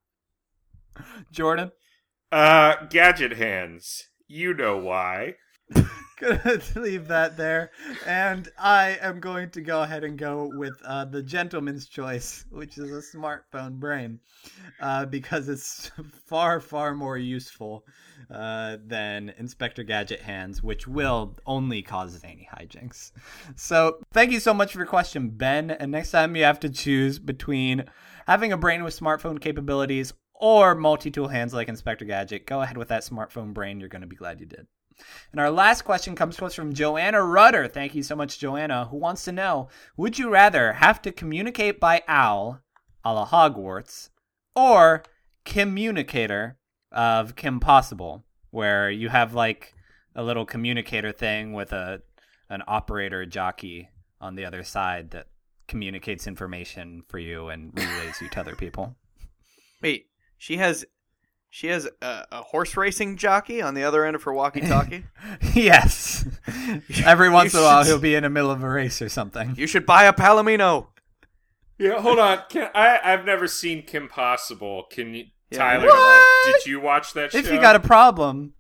Jordan, 1.31 1.71
uh, 2.33 2.87
gadget 2.91 3.33
hands. 3.37 4.09
You 4.29 4.55
know 4.55 4.79
why. 4.79 5.37
gonna 6.21 6.61
leave 6.77 7.09
that 7.09 7.37
there, 7.37 7.71
and 8.07 8.49
I 8.59 8.99
am 9.01 9.21
going 9.21 9.51
to 9.51 9.61
go 9.61 9.83
ahead 9.83 10.05
and 10.05 10.19
go 10.19 10.51
with 10.55 10.81
uh, 10.85 11.05
the 11.05 11.23
gentleman's 11.23 11.87
choice, 11.87 12.45
which 12.51 12.79
is 12.79 12.91
a 12.91 13.17
smartphone 13.17 13.75
brain, 13.75 14.21
uh, 14.81 15.07
because 15.07 15.49
it's 15.49 15.91
far 16.27 16.61
far 16.61 16.95
more 16.95 17.19
useful 17.19 17.85
uh, 18.31 18.79
than 18.85 19.33
Inspector 19.39 19.83
Gadget 19.85 20.21
hands, 20.21 20.63
which 20.63 20.89
will 20.89 21.37
only 21.47 21.83
cause 21.83 22.21
any 22.25 22.49
hijinks. 22.53 23.13
So 23.55 23.99
thank 24.13 24.33
you 24.33 24.41
so 24.41 24.55
much 24.55 24.73
for 24.73 24.79
your 24.79 24.87
question, 24.87 25.29
Ben. 25.29 25.71
And 25.71 25.93
next 25.93 26.11
time 26.11 26.35
you 26.37 26.45
have 26.45 26.61
to 26.61 26.71
choose 26.71 27.19
between 27.19 27.85
having 28.27 28.53
a 28.53 28.57
brain 28.57 28.83
with 28.83 28.99
smartphone 28.99 29.41
capabilities 29.41 30.13
or 30.41 30.75
multi-tool 30.75 31.29
hands 31.29 31.55
like 31.55 31.69
Inspector 31.69 32.05
Gadget, 32.05 32.47
go 32.47 32.63
ahead 32.63 32.77
with 32.77 32.89
that 32.89 33.03
smartphone 33.03 33.53
brain. 33.53 33.81
You're 33.81 33.89
going 33.89 34.03
to 34.03 34.07
be 34.07 34.17
glad 34.17 34.41
you 34.41 34.47
did. 34.47 34.67
And 35.33 35.41
our 35.41 35.51
last 35.51 35.83
question 35.83 36.15
comes 36.15 36.37
to 36.37 36.47
us 36.47 36.55
from 36.55 36.73
Joanna 36.73 37.23
Rudder. 37.23 37.69
Thank 37.69 37.95
you 37.95 38.03
so 38.03 38.17
much, 38.17 38.39
Joanna, 38.39 38.87
who 38.87 38.97
wants 38.97 39.25
to 39.25 39.33
know 39.33 39.69
Would 39.97 40.19
you 40.19 40.31
rather 40.31 40.75
have 40.75 41.03
to 41.03 41.13
communicate 41.13 41.79
by 41.81 42.03
owl, 42.09 42.61
a 43.05 43.13
la 43.13 43.27
Hogwarts, 43.27 44.11
or 44.55 45.03
communicator 45.45 46.57
of 46.93 47.37
Kim 47.37 47.61
Possible, 47.61 48.25
where 48.51 48.91
you 48.91 49.11
have 49.11 49.35
like 49.35 49.75
a 50.15 50.23
little 50.23 50.47
communicator 50.47 51.13
thing 51.13 51.53
with 51.53 51.73
a 51.73 52.01
an 52.49 52.63
operator 52.67 53.27
jockey 53.27 53.89
on 54.21 54.35
the 54.35 54.45
other 54.45 54.63
side 54.63 55.11
that 55.11 55.27
communicates 55.69 56.27
information 56.27 57.03
for 57.09 57.19
you 57.19 57.49
and 57.49 57.73
relays 57.77 58.21
you 58.21 58.29
to 58.31 58.41
other 58.41 58.57
people? 58.57 58.97
Wait, 59.83 60.07
she 60.39 60.57
has 60.59 60.85
she 61.51 61.69
has 61.69 61.89
a, 62.03 62.25
a 62.33 62.43
horse 62.43 62.77
racing 62.77 63.17
jockey 63.17 63.63
on 63.63 63.75
the 63.75 63.83
other 63.83 64.05
end 64.05 64.15
of 64.15 64.23
her 64.25 64.33
walkie-talkie. 64.33 65.05
yes. 65.55 66.27
Every 67.05 67.31
once 67.31 67.55
in 67.55 67.61
a 67.61 67.63
while, 67.63 67.85
he'll 67.85 67.99
be 67.99 68.15
in 68.15 68.25
the 68.25 68.29
middle 68.31 68.51
of 68.51 68.63
a 68.63 68.69
race 68.69 69.01
or 69.01 69.09
something. 69.09 69.55
you 69.57 69.67
should 69.67 69.87
buy 69.87 70.05
a 70.05 70.13
Palomino. 70.13 70.89
Yeah, 71.79 72.01
hold 72.01 72.19
on. 72.19 72.41
Can 72.51 72.71
I? 72.75 72.99
I've 73.03 73.25
never 73.25 73.47
seen 73.47 73.83
Kim 73.83 74.09
Possible. 74.09 74.85
Can 74.91 75.15
you? 75.15 75.25
Yeah, 75.51 75.59
Tyler, 75.59 75.87
What? 75.87 76.47
did 76.47 76.67
you 76.67 76.81
watch 76.81 77.13
that 77.13 77.33
show? 77.33 77.39
If 77.39 77.51
you 77.51 77.61
got 77.61 77.77
a 77.77 77.81
problem, 77.81 78.55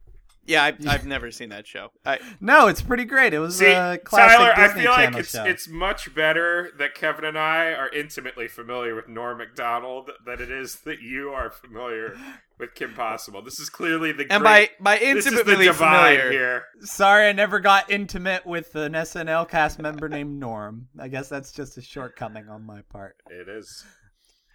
Yeah, 0.47 0.65
I've, 0.65 0.87
I've 0.89 1.07
never 1.07 1.31
seen 1.31 1.51
that 1.51 1.67
show. 1.67 1.91
I, 2.05 2.19
no, 2.41 2.69
it's 2.69 2.83
pretty 2.83 3.05
great. 3.05 3.35
It 3.35 3.39
was 3.39 3.59
See, 3.59 3.67
a 3.67 3.99
classic 3.99 4.39
Tyler, 4.39 4.53
I 4.55 4.67
Disney 4.67 4.83
feel 4.83 4.91
like 4.93 5.17
it's 5.17 5.31
show. 5.31 5.45
it's 5.45 5.69
much 5.69 6.15
better 6.15 6.71
that 6.79 6.95
Kevin 6.95 7.25
and 7.25 7.39
I 7.39 7.73
are 7.73 7.89
intimately 7.91 8.49
familiar 8.49 8.95
with 8.95 9.09
Norm 9.09 9.39
Macdonald 9.39 10.11
than 10.25 10.41
it 10.41 10.51
is 10.51 10.77
that 10.81 11.01
you 11.01 11.31
are 11.31 11.51
familiar 11.51 12.17
with 12.59 12.75
Kim 12.75 12.95
Possible. 12.95 13.43
This 13.43 13.59
is 13.61 13.69
clearly 13.69 14.13
the 14.13 14.27
and 14.31 14.43
great, 14.43 14.79
by 14.81 14.97
by 14.97 14.99
this 14.99 15.27
is 15.27 15.33
the 15.33 15.41
intimately 15.41 15.69
familiar, 15.73 16.31
here. 16.31 16.65
Sorry, 16.81 17.29
I 17.29 17.33
never 17.33 17.61
got 17.61 17.91
intimate 17.91 18.47
with 18.47 18.75
an 18.75 18.93
SNL 18.93 19.49
cast 19.49 19.79
member 19.79 20.09
named 20.09 20.39
Norm. 20.39 20.89
I 20.99 21.09
guess 21.09 21.29
that's 21.29 21.53
just 21.53 21.77
a 21.77 21.83
shortcoming 21.83 22.49
on 22.49 22.65
my 22.65 22.81
part. 22.91 23.17
It 23.29 23.49
is. 23.49 23.85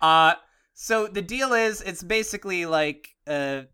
Uh, 0.01 0.33
so 0.73 1.07
the 1.07 1.21
deal 1.21 1.53
is, 1.53 1.81
it's 1.81 2.01
basically 2.01 2.65
like 2.65 3.09
a 3.27 3.65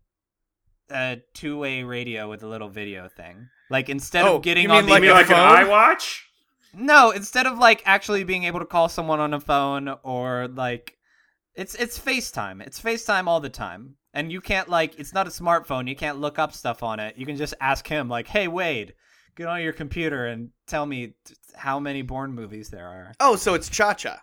a 0.90 1.20
two 1.34 1.58
way 1.58 1.82
radio 1.82 2.28
with 2.28 2.42
a 2.42 2.46
little 2.48 2.68
video 2.68 3.08
thing. 3.08 3.48
Like 3.70 3.88
instead 3.88 4.24
Oh, 4.24 4.36
of 4.36 4.42
getting 4.42 4.64
you 4.64 4.70
on 4.70 4.86
mean 4.86 5.00
the 5.00 5.06
You 5.06 5.12
like 5.12 5.28
mean 5.28 5.36
like 5.38 5.56
phone? 5.58 5.60
an 5.60 5.66
iWatch? 5.66 6.20
no, 6.74 7.10
instead 7.10 7.46
of 7.46 7.58
like 7.58 7.82
actually 7.86 8.24
being 8.24 8.44
able 8.44 8.60
to 8.60 8.66
call 8.66 8.88
someone 8.88 9.20
on 9.20 9.34
a 9.34 9.40
phone 9.40 9.94
or 10.02 10.48
like 10.48 10.94
it's 11.54 11.74
it's 11.74 11.98
FaceTime. 11.98 12.64
It's 12.66 12.80
FaceTime 12.80 13.26
all 13.26 13.40
the 13.40 13.48
time. 13.50 13.96
And 14.14 14.32
you 14.32 14.40
can't 14.40 14.68
like 14.68 14.98
it's 14.98 15.12
not 15.12 15.26
a 15.26 15.30
smartphone. 15.30 15.88
You 15.88 15.96
can't 15.96 16.18
look 16.18 16.38
up 16.38 16.52
stuff 16.52 16.82
on 16.82 16.98
it. 17.00 17.16
You 17.16 17.26
can 17.26 17.36
just 17.36 17.54
ask 17.60 17.86
him 17.86 18.08
like, 18.08 18.26
"Hey 18.26 18.48
Wade, 18.48 18.94
get 19.36 19.46
on 19.48 19.62
your 19.62 19.72
computer 19.72 20.26
and 20.26 20.50
tell 20.66 20.86
me 20.86 21.14
t- 21.24 21.34
how 21.54 21.78
many 21.78 22.02
Bourne 22.02 22.32
movies 22.32 22.70
there 22.70 22.86
are." 22.86 23.12
Oh, 23.20 23.36
so 23.36 23.54
it's 23.54 23.68
Cha 23.68 23.92
Cha. 23.94 24.22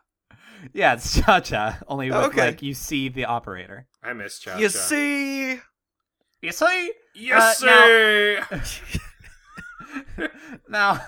Yeah, 0.73 0.93
it's 0.93 1.19
Cha-Cha, 1.21 1.77
only 1.87 2.09
with 2.09 2.17
Okay. 2.17 2.47
like 2.47 2.61
you 2.63 2.73
see 2.73 3.09
the 3.09 3.25
operator. 3.25 3.87
I 4.01 4.13
miss 4.13 4.39
Cha-Cha. 4.39 4.57
You 4.57 4.69
see, 4.69 5.59
Yes, 6.45 6.61
Uh, 7.63 7.65
now- 7.65 8.43
sir. 8.47 10.29
now, 10.69 11.01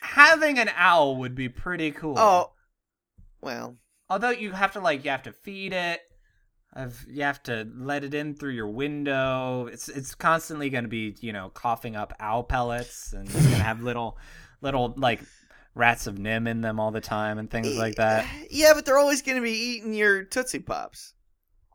having 0.00 0.58
an 0.58 0.70
owl 0.76 1.16
would 1.16 1.34
be 1.34 1.48
pretty 1.48 1.90
cool. 1.90 2.18
oh, 2.18 2.52
well, 3.40 3.76
although 4.08 4.30
you 4.30 4.52
have 4.52 4.72
to 4.72 4.80
like 4.80 5.04
you 5.04 5.10
have 5.10 5.22
to 5.24 5.32
feed 5.32 5.72
it. 5.72 6.00
I've, 6.74 7.06
you 7.08 7.22
have 7.22 7.42
to 7.44 7.66
let 7.74 8.04
it 8.04 8.12
in 8.12 8.34
through 8.34 8.50
your 8.52 8.68
window. 8.68 9.66
It's 9.66 9.88
it's 9.88 10.14
constantly 10.14 10.68
going 10.68 10.84
to 10.84 10.88
be 10.90 11.16
you 11.20 11.32
know 11.32 11.48
coughing 11.48 11.96
up 11.96 12.12
owl 12.20 12.42
pellets, 12.44 13.12
and 13.14 13.26
it's 13.26 13.34
going 13.34 13.56
to 13.56 13.62
have 13.62 13.82
little 13.82 14.18
little 14.60 14.92
like 14.96 15.20
rats 15.74 16.06
of 16.06 16.16
NIMH 16.16 16.48
in 16.48 16.60
them 16.60 16.78
all 16.80 16.90
the 16.90 17.00
time 17.00 17.38
and 17.38 17.50
things 17.50 17.76
like 17.78 17.94
that. 17.96 18.26
Yeah, 18.50 18.72
but 18.74 18.84
they're 18.84 18.98
always 18.98 19.22
going 19.22 19.36
to 19.36 19.42
be 19.42 19.52
eating 19.52 19.94
your 19.94 20.24
Tootsie 20.24 20.58
Pops. 20.58 21.14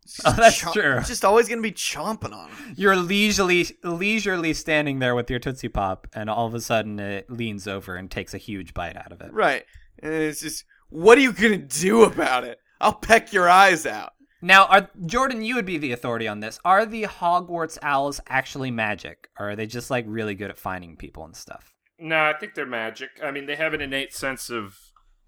It's 0.03 0.19
Oh, 0.25 0.31
that's 0.31 0.61
chomp- 0.61 0.73
true. 0.73 0.99
just 1.05 1.23
always 1.23 1.47
going 1.47 1.59
to 1.59 1.63
be 1.67 1.71
chomping 1.71 2.33
on 2.33 2.49
them. 2.49 2.73
You're 2.75 2.95
leisurely 2.95 3.67
leisurely 3.83 4.53
standing 4.53 4.99
there 4.99 5.15
with 5.15 5.29
your 5.29 5.39
tootsie 5.39 5.69
pop, 5.69 6.07
and 6.13 6.29
all 6.29 6.47
of 6.47 6.53
a 6.53 6.61
sudden 6.61 6.99
it 6.99 7.29
leans 7.29 7.67
over 7.67 7.95
and 7.95 8.09
takes 8.09 8.33
a 8.33 8.37
huge 8.39 8.73
bite 8.73 8.97
out 8.97 9.11
of 9.11 9.21
it. 9.21 9.31
Right. 9.31 9.63
And 10.01 10.13
it's 10.13 10.41
just, 10.41 10.65
what 10.89 11.17
are 11.17 11.21
you 11.21 11.31
going 11.33 11.67
to 11.67 11.79
do 11.81 12.03
about 12.03 12.43
it? 12.43 12.57
I'll 12.79 12.93
peck 12.93 13.31
your 13.31 13.47
eyes 13.49 13.85
out. 13.85 14.13
Now, 14.41 14.65
are 14.65 14.89
Jordan, 15.05 15.43
you 15.43 15.53
would 15.55 15.67
be 15.67 15.77
the 15.77 15.91
authority 15.91 16.27
on 16.27 16.39
this. 16.39 16.59
Are 16.65 16.83
the 16.83 17.03
Hogwarts 17.03 17.77
owls 17.83 18.19
actually 18.27 18.71
magic, 18.71 19.29
or 19.39 19.51
are 19.51 19.55
they 19.55 19.67
just 19.67 19.91
like 19.91 20.05
really 20.07 20.33
good 20.33 20.49
at 20.49 20.57
finding 20.57 20.97
people 20.97 21.23
and 21.25 21.35
stuff? 21.35 21.71
no, 21.99 22.17
I 22.23 22.33
think 22.39 22.55
they're 22.55 22.65
magic. 22.65 23.09
I 23.23 23.29
mean, 23.29 23.45
they 23.45 23.55
have 23.55 23.75
an 23.75 23.81
innate 23.81 24.11
sense 24.15 24.49
of 24.49 24.75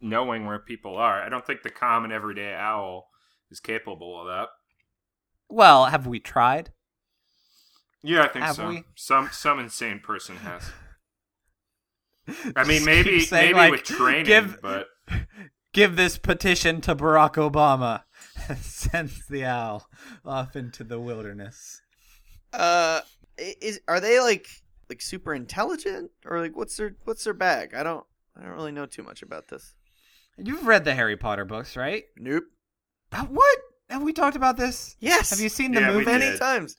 knowing 0.02 0.48
where 0.48 0.58
people 0.58 0.98
are. 0.98 1.22
I 1.22 1.30
don't 1.30 1.46
think 1.46 1.62
the 1.62 1.70
common 1.70 2.12
everyday 2.12 2.56
owl 2.56 3.10
is 3.52 3.60
capable 3.60 4.20
of 4.20 4.26
that. 4.26 4.48
Well, 5.54 5.86
have 5.86 6.08
we 6.08 6.20
tried? 6.20 6.72
Yeah, 8.02 8.24
I 8.24 8.28
think 8.28 8.44
Have 8.44 8.56
so. 8.56 8.68
we? 8.70 8.84
Some 8.96 9.30
some 9.32 9.60
insane 9.60 10.00
person 10.00 10.38
has. 10.38 10.72
I 12.56 12.64
mean, 12.64 12.84
maybe 12.86 13.20
saying, 13.20 13.52
maybe 13.52 13.58
like, 13.60 13.72
with 13.72 13.84
training, 13.84 14.26
give- 14.26 14.62
but 14.62 14.88
Give 15.74 15.96
this 15.96 16.20
petition 16.20 16.82
to 16.82 16.96
Barack 16.96 17.34
Obama. 17.34 18.04
And 18.50 18.58
sends 18.58 19.28
the 19.28 19.46
owl 19.46 19.88
off 20.26 20.56
into 20.56 20.84
the 20.84 21.00
wilderness. 21.00 21.82
Uh, 22.52 23.02
is 23.38 23.80
are 23.88 24.00
they 24.00 24.20
like 24.20 24.48
like 24.90 25.02
super 25.02 25.34
intelligent 25.34 26.12
or 26.26 26.42
like 26.42 26.58
what's 26.58 26.76
their 26.76 26.96
what's 27.06 27.24
their 27.24 27.36
bag? 27.36 27.74
I 27.76 27.84
don't 27.84 28.04
I 28.36 28.42
don't 28.42 28.52
really 28.54 28.72
know 28.72 28.88
too 28.88 29.04
much 29.04 29.22
about 29.22 29.48
this. 29.50 29.76
You've 30.38 30.66
read 30.66 30.84
the 30.84 30.96
Harry 30.96 31.16
Potter 31.16 31.46
books, 31.46 31.78
right? 31.78 32.04
Nope. 32.18 32.46
What? 33.30 33.60
Have 33.90 34.02
we 34.02 34.14
talked 34.14 34.36
about 34.36 34.58
this? 34.58 34.96
Yes. 35.00 35.30
Have 35.30 35.40
you 35.40 35.50
seen 35.50 35.72
the 35.74 35.82
Yeah, 35.82 35.92
movie? 35.92 36.06
did. 36.06 36.20
many 36.20 36.38
times? 36.38 36.78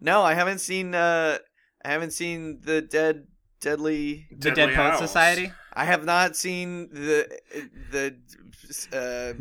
No, 0.00 0.22
I 0.22 0.34
haven't 0.34 0.60
seen. 0.60 0.94
uh 0.94 1.38
I 1.84 1.90
haven't 1.90 2.12
seen 2.12 2.60
the 2.62 2.82
dead 2.82 3.26
deadly. 3.60 4.26
The 4.30 4.50
Deadly 4.50 4.66
Dead 4.66 4.74
Poet 4.76 4.90
Owls. 4.92 4.98
Society? 5.00 5.52
I 5.72 5.84
have 5.84 6.04
not 6.04 6.36
seen 6.36 6.88
the 6.90 7.28
the 7.90 8.16
uh, 8.92 9.34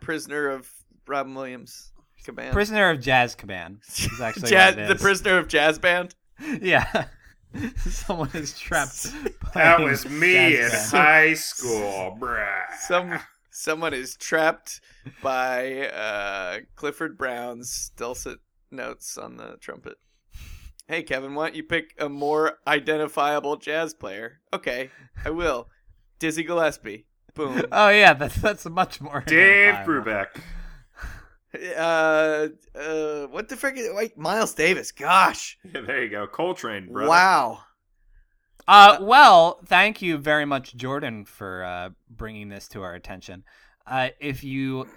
prisoner 0.00 0.48
of 0.48 0.70
Robin 1.06 1.34
Williams. 1.34 1.92
Caban. 2.26 2.50
Prisoner 2.52 2.90
of 2.90 3.00
Jazz 3.00 3.36
Command 3.36 3.78
is 3.88 4.20
actually 4.20 4.50
Jazz, 4.50 4.74
what 4.74 4.84
it 4.84 4.88
the 4.88 4.96
prisoner 4.96 5.38
of 5.38 5.46
jazz 5.48 5.78
band. 5.78 6.14
Yeah. 6.60 7.06
Someone 7.78 8.28
is 8.34 8.58
trapped. 8.58 9.10
that 9.54 9.80
was 9.80 10.04
me 10.06 10.36
in 10.36 10.52
jazz 10.70 10.90
high 10.90 11.32
school, 11.34 12.18
bruh. 12.20 12.64
Some 12.80 13.18
someone 13.56 13.94
is 13.94 14.16
trapped 14.16 14.80
by 15.22 15.88
uh, 15.88 16.58
Clifford 16.74 17.16
Brown's 17.16 17.90
dulcet 17.96 18.38
notes 18.70 19.16
on 19.16 19.36
the 19.36 19.56
trumpet. 19.60 19.96
Hey 20.86 21.02
Kevin, 21.02 21.34
why 21.34 21.46
don't 21.46 21.56
you 21.56 21.64
pick 21.64 21.94
a 21.98 22.08
more 22.08 22.58
identifiable 22.66 23.56
jazz 23.56 23.94
player? 23.94 24.40
Okay, 24.52 24.90
I 25.24 25.30
will. 25.30 25.68
Dizzy 26.18 26.44
Gillespie. 26.44 27.06
Boom. 27.34 27.62
Oh 27.72 27.88
yeah, 27.88 28.14
that's 28.14 28.36
that's 28.36 28.66
much 28.66 29.00
more. 29.00 29.22
Dave 29.26 29.74
identifiable. 29.74 29.86
Brubeck. 29.86 30.26
Uh, 31.76 32.48
uh, 32.78 33.26
what 33.28 33.48
the 33.48 33.56
frick? 33.56 33.76
Is, 33.78 33.88
wait, 33.92 34.16
Miles 34.18 34.54
Davis. 34.54 34.92
Gosh. 34.92 35.58
Yeah, 35.64 35.80
there 35.80 36.02
you 36.02 36.10
go, 36.10 36.26
Coltrane, 36.26 36.92
brother. 36.92 37.08
Wow. 37.08 37.60
Uh, 38.68 38.98
well, 39.00 39.60
thank 39.66 40.02
you 40.02 40.18
very 40.18 40.44
much, 40.44 40.74
Jordan, 40.76 41.24
for 41.24 41.64
uh, 41.64 41.90
bringing 42.10 42.48
this 42.48 42.68
to 42.68 42.82
our 42.82 42.94
attention. 42.94 43.44
Uh, 43.86 44.08
if 44.20 44.42
you 44.42 44.88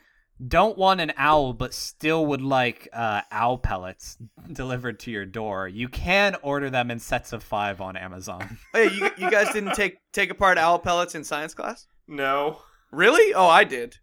don't 0.48 0.78
want 0.78 1.02
an 1.02 1.12
owl 1.18 1.52
but 1.54 1.74
still 1.74 2.26
would 2.28 2.42
like 2.42 2.88
uh, 2.94 3.22
owl 3.32 3.58
pellets 3.58 4.18
delivered 4.54 5.00
to 5.02 5.12
your 5.12 5.26
door, 5.26 5.68
you 5.68 5.88
can 5.88 6.36
order 6.42 6.70
them 6.70 6.90
in 6.90 7.00
sets 7.00 7.34
of 7.34 7.44
five 7.44 7.82
on 7.82 7.96
Amazon. 7.96 8.58
Hey, 8.74 8.90
you, 8.94 9.12
you 9.18 9.30
guys 9.30 9.52
didn't 9.54 9.76
take 9.76 9.98
take 10.14 10.30
apart 10.32 10.58
owl 10.58 10.80
pellets 10.80 11.16
in 11.16 11.24
science 11.24 11.54
class? 11.54 11.88
No, 12.08 12.60
Really? 12.92 13.34
Oh, 13.34 13.48
I 13.48 13.64
did. 13.64 13.98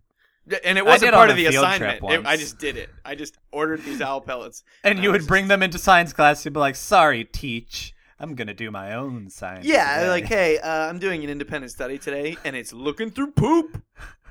And 0.64 0.78
it 0.78 0.86
wasn't 0.86 1.12
part 1.12 1.30
of 1.30 1.36
the 1.36 1.46
assignment. 1.46 2.00
It- 2.04 2.24
I 2.24 2.36
just 2.36 2.58
did 2.58 2.76
it. 2.76 2.88
I 3.04 3.16
just 3.16 3.36
ordered 3.50 3.82
these 3.82 4.00
owl 4.00 4.20
pellets. 4.20 4.62
And 4.84 5.00
you 5.02 5.10
would 5.10 5.22
was 5.22 5.26
bring 5.26 5.48
them 5.48 5.62
into 5.62 5.78
science 5.78 6.12
class. 6.12 6.44
You'd 6.44 6.54
be 6.54 6.60
like, 6.60 6.76
"Sorry, 6.76 7.24
teach. 7.24 7.94
I'm 8.18 8.34
gonna 8.34 8.54
do 8.54 8.70
my 8.70 8.94
own 8.94 9.28
science." 9.30 9.66
Yeah, 9.66 9.96
today." 9.98 10.08
like, 10.08 10.24
hey, 10.26 10.58
uh, 10.58 10.88
I'm 10.88 10.98
doing 10.98 11.22
an 11.24 11.30
independent 11.30 11.70
study 11.72 11.98
today, 11.98 12.36
and 12.44 12.56
it's 12.56 12.72
looking 12.72 13.10
through 13.10 13.32
poop. 13.32 13.82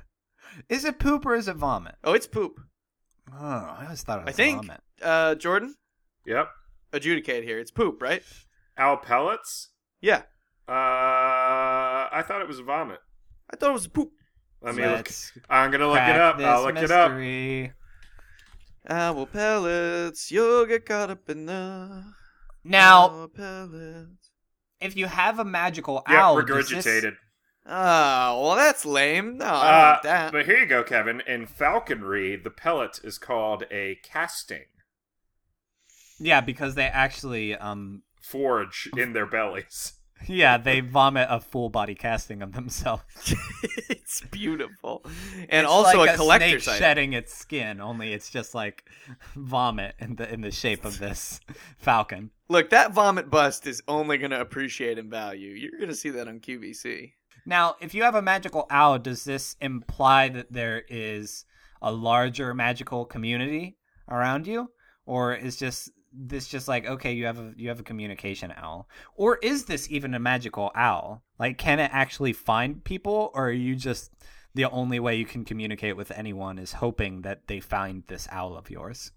is 0.70 0.86
it 0.86 0.99
poop 0.99 1.26
or 1.26 1.36
is 1.36 1.47
it 1.47 1.55
vomit? 1.55 1.95
Oh, 2.03 2.14
it's 2.14 2.28
poop. 2.28 2.60
Oh, 3.34 3.38
I 3.45 3.84
always 3.86 4.01
thought 4.03 4.20
it 4.20 4.22
I 4.22 4.26
was 4.26 4.36
think. 4.36 4.57
vomit. 4.62 4.82
Uh, 5.01 5.36
Jordan, 5.36 5.76
yep. 6.26 6.49
adjudicate 6.93 7.43
here. 7.43 7.60
It's 7.60 7.72
poop, 7.72 8.01
right? 8.01 8.24
Owl 8.78 8.97
pellets. 8.97 9.70
Yeah, 10.01 10.24
Uh, 10.68 10.72
I 12.12 12.24
thought 12.28 12.41
it 12.41 12.47
was 12.47 12.60
vomit. 12.60 12.99
I 13.51 13.55
thought 13.55 13.70
it 13.70 13.74
was 13.74 13.88
poop. 13.88 14.12
Let 14.62 14.76
me 14.76 14.82
look. 14.84 14.95
Let's 14.95 15.32
I'm 15.49 15.70
gonna 15.72 15.88
look 15.88 15.97
it 15.99 16.16
up. 16.16 16.39
I'll 16.39 16.64
look 16.64 16.78
it 16.78 16.91
up. 16.91 17.12
Owl 18.88 19.26
pellets, 19.26 20.32
you'll 20.32 20.66
get 20.66 20.86
caught 20.86 21.10
up 21.10 21.30
in 21.30 21.45
the 21.47 22.03
Now, 22.66 23.30
if 24.82 24.95
you 24.97 25.05
have 25.05 25.39
a 25.39 25.45
magical 25.45 26.03
Yep, 26.09 26.18
owl, 26.18 26.41
does 26.41 26.70
this- 26.70 26.86
regurgitated. 26.86 27.16
Oh, 27.68 28.41
well, 28.43 28.55
that's 28.55 28.86
lame. 28.86 29.38
No, 29.38 29.45
I 29.45 29.49
don't 29.49 29.97
Uh, 29.97 29.99
that. 30.03 30.32
but 30.32 30.45
here 30.45 30.57
you 30.59 30.66
go, 30.68 30.84
Kevin. 30.84 31.22
In 31.22 31.47
falconry, 31.47 32.36
the 32.36 32.51
pellet 32.51 32.99
is 33.03 33.18
called 33.18 33.63
a 33.72 33.95
casting. 34.03 34.66
Yeah, 36.20 36.41
because 36.41 36.76
they 36.76 36.86
actually, 36.86 37.55
um, 37.55 38.03
Forge 38.22 38.89
in 38.97 39.13
their 39.13 39.26
bellies. 39.26 39.93
yeah, 40.28 40.57
they 40.57 40.80
vomit 40.80 41.28
a 41.30 41.39
full 41.39 41.70
body 41.70 41.93
casting 41.95 42.41
of 42.41 42.53
themselves. 42.53 43.03
it's 43.89 44.22
beautiful, 44.22 45.03
and 45.49 45.63
It's 45.63 45.68
also 45.68 45.97
like 45.99 46.11
a 46.11 46.16
collector's 46.18 46.63
snake 46.63 46.74
item. 46.76 46.80
shedding 46.80 47.13
its 47.13 47.34
skin. 47.36 47.82
Only 47.82 48.13
it's 48.13 48.30
just 48.30 48.53
like 48.55 48.88
vomit 49.36 49.95
in 49.99 50.16
the 50.16 50.32
in 50.32 50.41
the 50.41 50.51
shape 50.51 50.86
of 50.86 50.99
this 50.99 51.39
falcon. 51.80 52.32
Look, 52.48 52.70
that 52.70 52.93
vomit 52.93 53.30
bust 53.32 53.66
is 53.66 53.82
only 53.88 54.18
going 54.18 54.32
to 54.32 54.39
appreciate 54.39 55.00
in 55.00 55.10
value. 55.10 55.50
You're 55.52 55.80
going 55.80 55.89
to 55.89 55.96
see 55.96 56.12
that 56.12 56.28
on 56.28 56.39
QVC. 56.39 57.14
Now, 57.46 57.76
if 57.80 57.93
you 57.93 58.04
have 58.04 58.16
a 58.16 58.22
magical 58.22 58.68
owl, 58.70 59.00
does 59.00 59.24
this 59.24 59.56
imply 59.62 60.30
that 60.30 60.52
there 60.52 60.84
is 60.88 61.46
a 61.82 61.91
larger 61.91 62.54
magical 62.54 63.06
community 63.06 63.78
around 64.10 64.48
you, 64.48 64.70
or 65.06 65.34
is 65.34 65.56
just 65.56 65.91
this 66.12 66.48
just 66.48 66.68
like 66.68 66.88
okay, 66.88 67.14
you 67.14 67.26
have 67.26 67.39
a 67.39 67.54
you 67.58 67.70
have 67.70 67.80
a 67.80 67.84
communication 67.84 68.54
owl, 68.56 68.88
or 69.16 69.38
is 69.43 69.66
this 69.66 69.89
even 69.91 70.14
a 70.14 70.20
magical 70.20 70.72
owl? 70.76 71.24
Like, 71.38 71.58
can 71.58 71.80
it 71.80 71.91
actually 71.93 72.34
find 72.34 72.84
people, 72.84 73.32
or 73.34 73.50
are 73.50 73.52
you 73.52 73.76
just 73.76 74.12
the 74.54 74.66
only 74.66 75.00
way 75.00 75.16
you 75.16 75.26
can 75.26 75.46
communicate 75.46 75.98
with 75.98 76.12
anyone 76.12 76.58
is 76.58 76.74
hoping 76.74 77.22
that 77.22 77.48
they 77.48 77.60
find 77.60 78.04
this 78.08 78.28
owl 78.32 78.56
of 78.56 78.70
yours? 78.70 79.12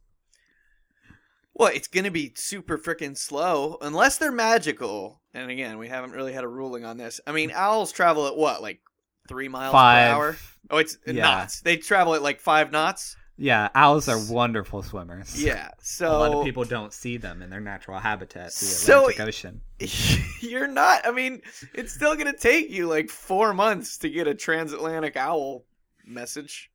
Well, 1.58 1.70
it's 1.74 1.88
gonna 1.88 2.10
be 2.10 2.32
super 2.36 2.78
freaking 2.78 3.16
slow 3.16 3.78
unless 3.80 4.16
they're 4.18 4.32
magical. 4.32 5.20
And 5.34 5.50
again, 5.50 5.76
we 5.78 5.88
haven't 5.88 6.12
really 6.12 6.32
had 6.32 6.44
a 6.44 6.48
ruling 6.48 6.84
on 6.84 6.96
this. 6.96 7.20
I 7.26 7.32
mean, 7.32 7.50
owls 7.52 7.90
travel 7.92 8.26
at 8.28 8.36
what, 8.36 8.62
like 8.62 8.80
three 9.28 9.48
miles 9.48 9.72
Five. 9.72 10.08
per 10.08 10.14
hour? 10.14 10.36
Oh, 10.70 10.78
it's 10.78 10.96
Yeah. 11.06 11.14
knots. 11.22 11.60
They 11.60 11.76
travel 11.76 12.14
at 12.14 12.22
like 12.22 12.40
five 12.40 12.70
knots. 12.72 13.16
Yeah, 13.40 13.68
owls 13.74 14.08
are 14.08 14.18
wonderful 14.32 14.82
swimmers. 14.82 15.40
Yeah. 15.40 15.70
So 15.80 16.08
a 16.08 16.18
lot 16.18 16.32
of 16.32 16.44
people 16.44 16.64
don't 16.64 16.92
see 16.92 17.16
them 17.18 17.40
in 17.42 17.50
their 17.50 17.60
natural 17.60 17.98
habitat, 18.00 18.46
the 18.46 18.50
So- 18.64 19.08
Atlantic 19.10 19.20
Ocean. 19.20 19.60
you're 20.40 20.66
not. 20.66 21.06
I 21.06 21.10
mean, 21.12 21.42
it's 21.74 21.92
still 21.92 22.16
gonna 22.16 22.36
take 22.36 22.70
you 22.70 22.86
like 22.88 23.10
four 23.10 23.52
months 23.54 23.98
to 23.98 24.08
get 24.10 24.26
a 24.26 24.34
transatlantic 24.34 25.16
owl 25.16 25.64
message. 26.04 26.70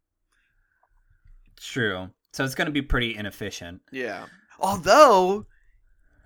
True. 1.59 2.09
So 2.33 2.43
it's 2.43 2.55
going 2.55 2.65
to 2.65 2.71
be 2.71 2.81
pretty 2.81 3.15
inefficient. 3.15 3.81
Yeah. 3.91 4.25
Although, 4.59 5.45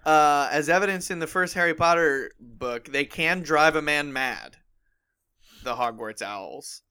uh, 0.06 0.50
as 0.52 0.70
evidence 0.70 1.10
in 1.12 1.20
the 1.20 1.28
first 1.28 1.54
Harry 1.54 1.74
Potter 1.74 2.32
book, 2.40 2.86
they 2.92 3.06
can 3.06 3.42
drive 3.42 3.76
a 3.76 3.82
man 3.82 4.14
mad. 4.14 4.58
The 5.64 5.76
Hogwarts 5.76 6.22
owls, 6.22 6.82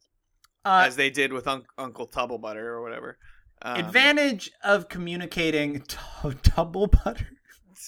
Uh, 0.64 0.84
as 0.86 0.96
they 0.96 1.10
did 1.10 1.32
with 1.32 1.46
Unc 1.46 1.66
Uncle 1.78 2.06
Tubblebutter 2.06 2.56
or 2.56 2.82
whatever. 2.82 3.18
Um, 3.62 3.76
advantage 3.80 4.50
of 4.62 4.88
communicating 4.88 5.80
t- 5.88 5.96
double 6.42 6.88
butter. 6.88 7.28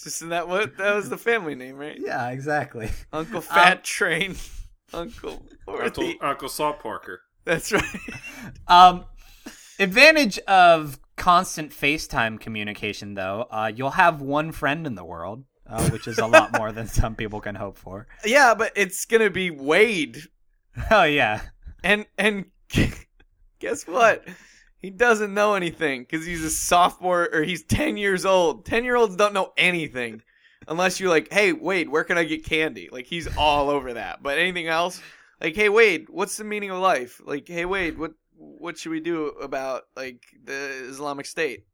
Isn't 0.07 0.29
that 0.31 0.49
what 0.49 0.77
that 0.79 0.95
was 0.95 1.09
the 1.11 1.19
family 1.19 1.55
name, 1.55 1.77
right? 1.77 1.99
Yeah, 1.99 2.29
exactly. 2.31 2.91
Uncle 3.13 3.41
Fat 3.41 3.85
Train, 3.85 4.37
Uncle 4.95 5.45
Uncle, 5.67 6.13
Uncle 6.21 6.49
Salt 6.49 6.79
Porker. 6.79 7.21
That's 7.45 7.73
right. 7.73 7.85
Um, 8.69 9.05
advantage 9.79 10.39
of 10.41 10.99
constant 11.19 11.73
FaceTime 11.73 12.41
communication, 12.41 13.15
though, 13.15 13.47
uh, 13.51 13.71
you'll 13.75 13.91
have 13.91 14.23
one 14.23 14.53
friend 14.53 14.87
in 14.87 14.95
the 14.95 15.05
world, 15.05 15.45
uh, 15.67 15.91
which 15.91 16.09
is 16.09 16.19
a 16.19 16.27
lot 16.27 16.57
more 16.57 16.73
than 16.73 16.87
some 16.87 17.15
people 17.15 17.41
can 17.41 17.55
hope 17.55 17.77
for. 17.77 18.07
yeah, 18.25 18.55
but 18.55 18.73
it's 18.77 19.05
gonna 19.05 19.29
be 19.29 19.51
Wade, 19.51 20.23
Oh 20.91 21.05
yeah, 21.05 21.41
and 21.83 22.07
and 22.17 22.47
guess 23.59 23.87
what? 23.87 24.25
He 24.79 24.91
doesn't 24.91 25.35
know 25.35 25.55
anything 25.55 26.03
because 26.03 26.25
he's 26.25 26.45
a 26.45 26.51
sophomore 26.51 27.29
or 27.33 27.43
he's 27.43 27.65
ten 27.65 27.97
years 27.97 28.25
old. 28.25 28.65
Ten 28.65 28.85
year 28.85 28.97
olds 28.97 29.17
don't 29.17 29.35
know 29.35 29.53
anything 29.57 30.23
unless 30.69 31.01
you're 31.01 31.11
like, 31.11 31.33
"Hey, 31.33 31.53
Wade, 31.53 31.89
where 31.89 32.05
can 32.05 32.17
I 32.17 32.25
get 32.25 32.45
candy?" 32.45 32.89
Like 32.91 33.07
he's 33.07 33.29
all 33.37 33.71
over 33.71 33.95
that. 33.95 34.23
But 34.23 34.39
anything 34.39 34.69
else, 34.69 35.03
like, 35.41 35.57
"Hey, 35.57 35.69
Wade, 35.69 36.07
what's 36.09 36.37
the 36.37 36.45
meaning 36.45 36.71
of 36.71 36.79
life?" 36.79 37.21
Like, 37.25 37.49
"Hey, 37.49 37.65
Wade, 37.65 37.99
what 37.99 38.13
what 38.39 38.79
should 38.79 38.93
we 38.93 39.01
do 39.01 39.27
about 39.43 39.85
like 39.97 40.23
the 40.45 40.87
Islamic 40.89 41.27
State?" 41.27 41.67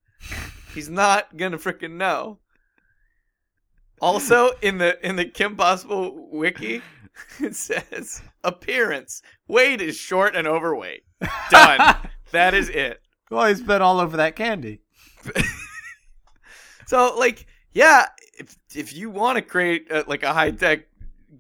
He's 0.75 0.89
not 0.89 1.37
gonna 1.37 1.59
freaking 1.59 1.93
know. 1.93 2.39
Also, 4.01 4.51
in 4.61 4.79
the 4.79 5.05
in 5.07 5.17
the 5.17 5.25
Kim 5.25 5.57
Possible 5.57 6.29
wiki, 6.33 6.83
it 7.41 7.55
says 7.55 8.23
appearance. 8.43 9.23
Wade 9.47 9.81
is 9.81 9.97
short 9.97 10.35
and 10.35 10.47
overweight. 10.47 11.05
Done. 11.51 11.97
that 12.33 12.55
is 12.55 12.69
it. 12.69 13.01
well, 13.31 13.47
he's 13.47 13.63
been 13.63 13.83
all 13.83 14.01
over 14.01 14.17
that 14.17 14.37
candy. 14.37 14.81
So, 16.87 17.17
like, 17.19 17.47
yeah, 17.73 18.07
if 18.39 18.57
if 18.75 18.95
you 18.95 19.11
want 19.11 19.37
to 19.37 19.43
create 19.43 19.91
a, 19.91 20.05
like 20.07 20.23
a 20.23 20.33
high 20.33 20.51
tech 20.51 20.87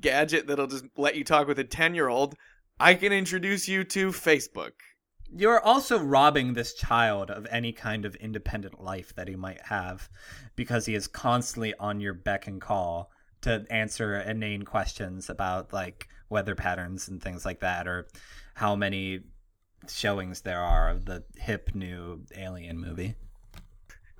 gadget 0.00 0.46
that'll 0.46 0.66
just 0.66 0.84
let 0.96 1.16
you 1.16 1.24
talk 1.24 1.46
with 1.46 1.58
a 1.58 1.64
ten 1.64 1.94
year 1.94 2.08
old, 2.08 2.34
I 2.80 2.94
can 2.94 3.12
introduce 3.12 3.68
you 3.68 3.84
to 3.84 4.08
Facebook. 4.08 4.72
You're 5.32 5.60
also 5.60 5.98
robbing 5.98 6.52
this 6.52 6.74
child 6.74 7.30
of 7.30 7.46
any 7.50 7.72
kind 7.72 8.04
of 8.04 8.14
independent 8.16 8.82
life 8.82 9.14
that 9.16 9.28
he 9.28 9.36
might 9.36 9.60
have 9.62 10.08
because 10.56 10.86
he 10.86 10.94
is 10.94 11.08
constantly 11.08 11.74
on 11.80 12.00
your 12.00 12.14
beck 12.14 12.46
and 12.46 12.60
call 12.60 13.10
to 13.42 13.64
answer 13.70 14.16
inane 14.20 14.62
questions 14.62 15.28
about 15.28 15.72
like 15.72 16.08
weather 16.30 16.54
patterns 16.54 17.08
and 17.08 17.22
things 17.22 17.44
like 17.44 17.60
that 17.60 17.86
or 17.88 18.06
how 18.54 18.76
many 18.76 19.20
showings 19.88 20.42
there 20.42 20.60
are 20.60 20.88
of 20.88 21.04
the 21.04 21.24
hip 21.36 21.70
new 21.74 22.22
alien 22.36 22.78
movie. 22.78 23.14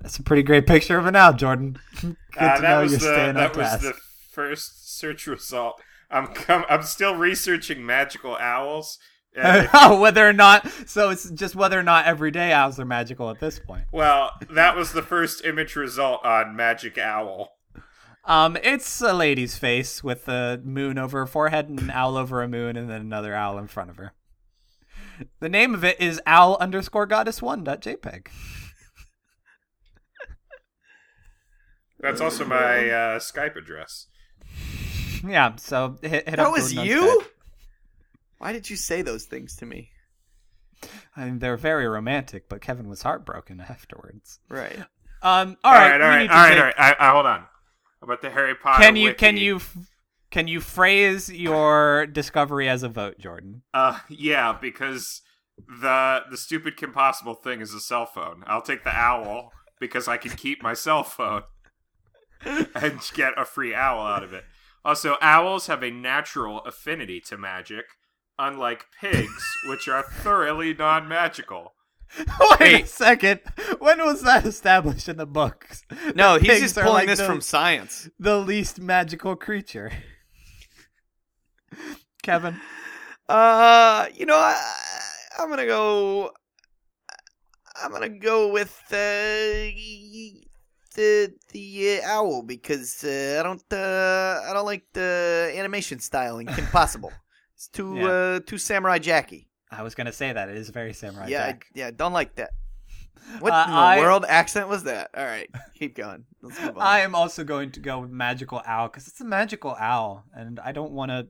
That's 0.01 0.17
a 0.17 0.23
pretty 0.23 0.43
great 0.43 0.67
picture 0.67 0.97
of 0.97 1.07
it 1.07 1.11
now, 1.11 1.31
Jordan. 1.31 1.79
Good 2.01 2.17
Uh, 2.37 2.55
to 2.57 2.61
that 2.61 2.61
know 2.61 2.81
was 2.81 2.91
you're 2.91 2.99
the 2.99 3.05
staying 3.05 3.29
on 3.29 3.35
that 3.35 3.55
was 3.55 3.81
the 3.81 3.93
first 4.31 4.97
search 4.97 5.25
result. 5.27 5.81
I'm 6.11 6.27
com- 6.27 6.65
I'm 6.69 6.83
still 6.83 7.15
researching 7.15 7.85
magical 7.85 8.35
owls. 8.35 8.99
Oh, 9.73 9.99
whether 9.99 10.27
or 10.27 10.33
not 10.33 10.65
so 10.85 11.09
it's 11.09 11.29
just 11.31 11.55
whether 11.55 11.77
or 11.79 11.83
not 11.83 12.05
everyday 12.05 12.53
owls 12.53 12.79
are 12.79 12.85
magical 12.85 13.29
at 13.29 13.39
this 13.39 13.59
point. 13.59 13.83
well, 13.91 14.31
that 14.49 14.75
was 14.75 14.93
the 14.93 15.01
first 15.01 15.43
image 15.45 15.75
result 15.75 16.23
on 16.25 16.55
Magic 16.55 16.97
Owl. 16.97 17.49
Um, 18.23 18.57
it's 18.63 19.01
a 19.01 19.13
lady's 19.13 19.57
face 19.57 20.03
with 20.03 20.27
a 20.27 20.59
moon 20.63 20.97
over 20.97 21.19
her 21.19 21.27
forehead 21.27 21.69
and 21.69 21.79
an 21.79 21.91
owl 21.91 22.17
over 22.17 22.41
a 22.41 22.47
moon, 22.47 22.75
and 22.75 22.89
then 22.89 23.01
another 23.01 23.35
owl 23.35 23.57
in 23.59 23.67
front 23.67 23.91
of 23.91 23.97
her. 23.97 24.13
The 25.41 25.49
name 25.49 25.73
of 25.75 25.83
it 25.83 25.99
is 26.01 26.19
owl 26.25 26.57
underscore 26.59 27.05
goddess 27.05 27.41
one 27.41 27.63
dot 27.63 27.81
jpeg. 27.81 28.27
That's 31.99 32.21
also 32.21 32.45
my 32.45 32.89
uh, 32.89 33.19
Skype 33.19 33.55
address. 33.55 34.07
Yeah, 35.25 35.55
so 35.55 35.97
hit, 36.01 36.11
hit 36.11 36.25
That 36.37 36.39
up 36.39 36.51
was 36.51 36.73
you. 36.73 37.01
Skype. 37.21 37.27
Why 38.45 38.53
did 38.53 38.69
you 38.69 38.75
say 38.75 39.01
those 39.01 39.25
things 39.25 39.55
to 39.55 39.65
me? 39.65 39.89
I 41.17 41.25
mean, 41.25 41.39
they're 41.39 41.57
very 41.57 41.87
romantic, 41.87 42.47
but 42.47 42.61
Kevin 42.61 42.87
was 42.87 43.01
heartbroken 43.01 43.59
afterwards. 43.69 44.37
Right. 44.47 44.77
Um, 45.23 45.57
all 45.63 45.73
right, 45.73 45.99
right, 45.99 46.01
all 46.01 46.09
we 46.09 46.15
right, 46.15 46.21
need 46.21 46.29
all 46.29 46.35
to 46.35 46.41
right, 46.43 46.49
take- 46.49 46.59
all 46.59 46.65
right. 46.65 46.95
I, 46.99 47.07
I, 47.07 47.11
hold 47.11 47.25
on. 47.25 47.45
About 48.03 48.21
the 48.21 48.29
Harry 48.29 48.53
Potter. 48.53 48.83
Can 48.83 48.95
you 48.97 49.07
wiki. 49.07 49.17
can 49.17 49.37
you 49.37 49.61
can 50.29 50.47
you 50.47 50.59
phrase 50.59 51.27
your 51.33 52.05
discovery 52.05 52.69
as 52.69 52.83
a 52.83 52.89
vote, 52.89 53.17
Jordan? 53.17 53.63
Uh, 53.73 53.97
yeah, 54.09 54.55
because 54.61 55.23
the 55.57 56.19
the 56.29 56.37
stupid 56.37 56.79
impossible 56.83 57.33
thing 57.33 57.61
is 57.61 57.73
a 57.73 57.79
cell 57.79 58.05
phone. 58.05 58.43
I'll 58.45 58.61
take 58.61 58.83
the 58.83 58.95
owl 58.95 59.53
because 59.79 60.07
I 60.07 60.17
can 60.17 60.29
keep 60.33 60.61
my 60.61 60.75
cell 60.75 61.01
phone 61.03 61.41
and 62.45 62.99
get 63.15 63.33
a 63.37 63.43
free 63.43 63.73
owl 63.73 64.05
out 64.05 64.21
of 64.21 64.33
it. 64.33 64.43
Also, 64.83 65.15
owls 65.19 65.65
have 65.65 65.81
a 65.81 65.89
natural 65.89 66.59
affinity 66.59 67.19
to 67.21 67.39
magic, 67.39 67.85
unlike 68.39 68.85
pigs, 69.01 69.43
which 69.67 69.87
are 69.87 70.03
thoroughly 70.03 70.73
non-magical. 70.73 71.73
Wait 72.17 72.27
Wait. 72.59 72.83
a 72.83 72.87
second. 72.87 73.39
When 73.79 74.03
was 74.05 74.21
that 74.21 74.45
established 74.45 75.09
in 75.09 75.17
the 75.17 75.25
books? 75.25 75.83
No, 76.15 76.33
That 76.37 76.41
he's 76.41 76.49
pigs 76.49 76.61
just 76.61 76.75
pulling 76.75 76.93
like 76.93 77.07
this 77.07 77.19
the- 77.19 77.25
from 77.25 77.41
science. 77.41 78.09
the 78.19 78.37
least 78.39 78.79
magical 78.79 79.35
creature. 79.35 79.91
Kevin. 82.23 82.59
Uh, 83.27 84.05
you 84.13 84.25
know, 84.25 84.37
I, 84.37 84.55
I'm 85.39 85.49
gonna 85.49 85.65
go. 85.65 86.31
I'm 87.83 87.91
gonna 87.91 88.09
go 88.09 88.49
with 88.51 88.79
uh, 88.91 88.95
the 90.95 91.33
the 91.51 91.99
uh, 92.03 92.07
owl 92.07 92.43
because 92.43 93.03
uh, 93.03 93.37
I 93.39 93.43
don't 93.43 93.63
uh, 93.73 94.41
I 94.47 94.51
don't 94.53 94.65
like 94.65 94.85
the 94.93 95.51
animation 95.55 95.99
style 95.99 96.37
in 96.37 96.47
Kim 96.47 96.67
Possible. 96.67 97.11
It's 97.65 97.77
too 97.77 97.95
Yeah. 97.97 98.05
uh, 98.07 98.39
too 98.41 98.57
Samurai 98.57 98.99
Jackie. 98.99 99.47
I 99.71 99.81
was 99.81 99.95
gonna 99.95 100.11
say 100.11 100.31
that 100.31 100.49
it 100.49 100.57
is 100.57 100.69
very 100.69 100.93
samurai 100.93 101.27
yeah, 101.27 101.43
I, 101.43 101.51
Jack. 101.51 101.65
yeah, 101.73 101.91
don't 101.91 102.13
like 102.13 102.35
that. 102.35 102.51
What 103.39 103.51
Uh, 103.53 103.63
in 103.65 103.71
the 103.71 103.77
I- 103.77 103.99
world 103.99 104.23
accent 104.27 104.69
was 104.69 104.83
that? 104.83 105.09
All 105.17 105.25
right, 105.25 105.49
keep 105.73 105.95
going. 105.95 106.25
Let's 106.41 106.61
move 106.61 106.77
on. 106.77 106.83
I 106.83 106.99
am 106.99 107.15
also 107.15 107.43
going 107.43 107.71
to 107.71 107.79
go 107.79 107.99
with 108.01 108.11
magical 108.11 108.61
owl 108.65 108.87
because 108.87 109.07
it's 109.07 109.19
a 109.19 109.25
magical 109.25 109.75
owl, 109.79 110.25
and 110.33 110.59
I 110.59 110.71
don't 110.73 110.91
want 110.91 111.09
to, 111.09 111.27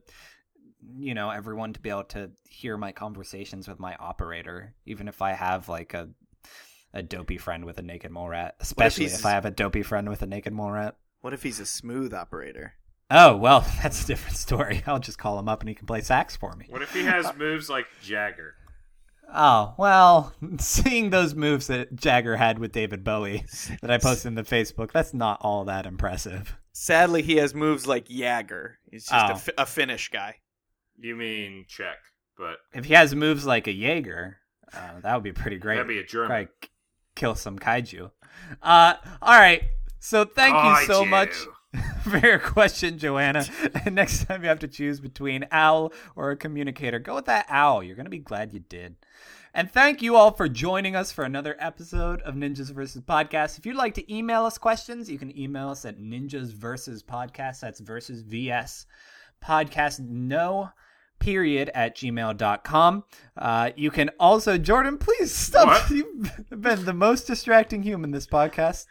you 0.98 1.14
know, 1.14 1.30
everyone 1.30 1.72
to 1.72 1.80
be 1.80 1.88
able 1.88 2.04
to 2.04 2.30
hear 2.44 2.76
my 2.76 2.92
conversations 2.92 3.66
with 3.66 3.80
my 3.80 3.94
operator, 3.96 4.74
even 4.84 5.08
if 5.08 5.22
I 5.22 5.32
have 5.32 5.68
like 5.70 5.94
a 5.94 6.10
a 6.92 7.02
dopey 7.02 7.38
friend 7.38 7.64
with 7.64 7.78
a 7.78 7.82
naked 7.82 8.10
mole 8.10 8.28
rat. 8.28 8.56
Especially 8.60 9.06
if, 9.06 9.12
he's- 9.12 9.24
I 9.24 9.30
have 9.32 9.44
a 9.46 9.50
dopey 9.50 9.82
friend 9.82 10.08
with 10.08 10.20
a 10.22 10.26
naked 10.26 10.52
mole 10.52 10.70
rat. 10.70 10.96
what 11.22 11.32
if 11.32 11.42
he's 11.42 11.58
a 11.60 11.66
smooth 11.66 12.12
operator? 12.14 12.74
Oh 13.10 13.36
well, 13.36 13.60
that's 13.82 14.04
a 14.04 14.06
different 14.06 14.36
story. 14.36 14.82
I'll 14.86 14.98
just 14.98 15.18
call 15.18 15.38
him 15.38 15.48
up 15.48 15.60
and 15.60 15.68
he 15.68 15.74
can 15.74 15.86
play 15.86 16.00
sax 16.00 16.36
for 16.36 16.54
me. 16.56 16.66
What 16.68 16.82
if 16.82 16.92
he 16.92 17.04
has 17.04 17.34
moves 17.36 17.68
like 17.70 17.86
Jagger? 18.02 18.54
Oh, 19.32 19.74
well, 19.76 20.34
seeing 20.58 21.10
those 21.10 21.34
moves 21.34 21.66
that 21.66 21.96
Jagger 21.96 22.36
had 22.36 22.58
with 22.60 22.70
David 22.72 23.02
Bowie 23.02 23.44
that 23.82 23.90
I 23.90 23.98
posted 23.98 24.28
in 24.28 24.34
the 24.36 24.44
Facebook, 24.44 24.92
that's 24.92 25.12
not 25.12 25.38
all 25.40 25.64
that 25.64 25.84
impressive. 25.84 26.56
Sadly, 26.72 27.22
he 27.22 27.36
has 27.38 27.52
moves 27.54 27.86
like 27.88 28.06
Jagger. 28.08 28.78
He's 28.90 29.06
just 29.06 29.30
Oh. 29.30 29.32
a, 29.32 29.36
fi- 29.36 29.52
a 29.58 29.66
Finnish 29.66 30.10
guy. 30.10 30.36
You 30.98 31.16
mean 31.16 31.64
Czech, 31.68 31.96
but 32.38 32.58
If 32.72 32.84
he 32.84 32.94
has 32.94 33.14
moves 33.16 33.44
like 33.44 33.66
a 33.66 33.72
Jaeger, 33.72 34.38
uh, 34.72 35.00
that 35.02 35.14
would 35.14 35.24
be 35.24 35.32
pretty 35.32 35.58
great. 35.58 35.74
that'd 35.76 35.88
be 35.88 35.98
a 35.98 36.04
German. 36.06 36.28
Probably 36.28 36.48
kill 37.16 37.34
some 37.34 37.58
kaiju. 37.58 38.10
Uh, 38.62 38.94
all 39.20 39.38
right. 39.40 39.62
So 39.98 40.24
thank 40.24 40.54
you 40.54 40.86
so 40.86 41.04
much 41.04 41.30
for 42.06 42.18
your 42.18 42.38
question, 42.38 42.98
Joanna. 42.98 43.44
Next 43.90 44.24
time 44.24 44.42
you 44.42 44.48
have 44.48 44.60
to 44.60 44.68
choose 44.68 45.00
between 45.00 45.46
owl 45.50 45.92
or 46.14 46.30
a 46.30 46.36
communicator, 46.36 46.98
go 46.98 47.14
with 47.14 47.26
that 47.26 47.46
owl. 47.48 47.82
You're 47.82 47.96
gonna 47.96 48.08
be 48.08 48.18
glad 48.18 48.52
you 48.52 48.60
did. 48.60 48.96
And 49.54 49.70
thank 49.70 50.02
you 50.02 50.16
all 50.16 50.32
for 50.32 50.48
joining 50.48 50.94
us 50.94 51.12
for 51.12 51.24
another 51.24 51.56
episode 51.58 52.20
of 52.22 52.34
Ninjas 52.34 52.70
versus 52.70 53.00
Podcast. 53.00 53.58
If 53.58 53.64
you'd 53.64 53.76
like 53.76 53.94
to 53.94 54.14
email 54.14 54.44
us 54.44 54.58
questions, 54.58 55.10
you 55.10 55.18
can 55.18 55.36
email 55.38 55.70
us 55.70 55.86
at 55.86 55.98
ninjas 55.98 56.52
versus 56.52 57.02
podcast. 57.02 57.60
That's 57.60 57.80
versus 57.80 58.20
VS 58.20 58.86
podcast 59.42 60.00
no 60.00 60.70
period 61.18 61.70
at 61.74 61.96
gmail.com. 61.96 63.04
Uh, 63.36 63.70
you 63.76 63.90
can 63.90 64.10
also, 64.20 64.58
Jordan, 64.58 64.98
please 64.98 65.34
stop. 65.34 65.68
What? 65.68 65.90
You've 65.90 66.60
been 66.60 66.84
the 66.84 66.92
most 66.92 67.26
distracting 67.26 67.82
human 67.82 68.10
this 68.10 68.26
podcast. 68.26 68.86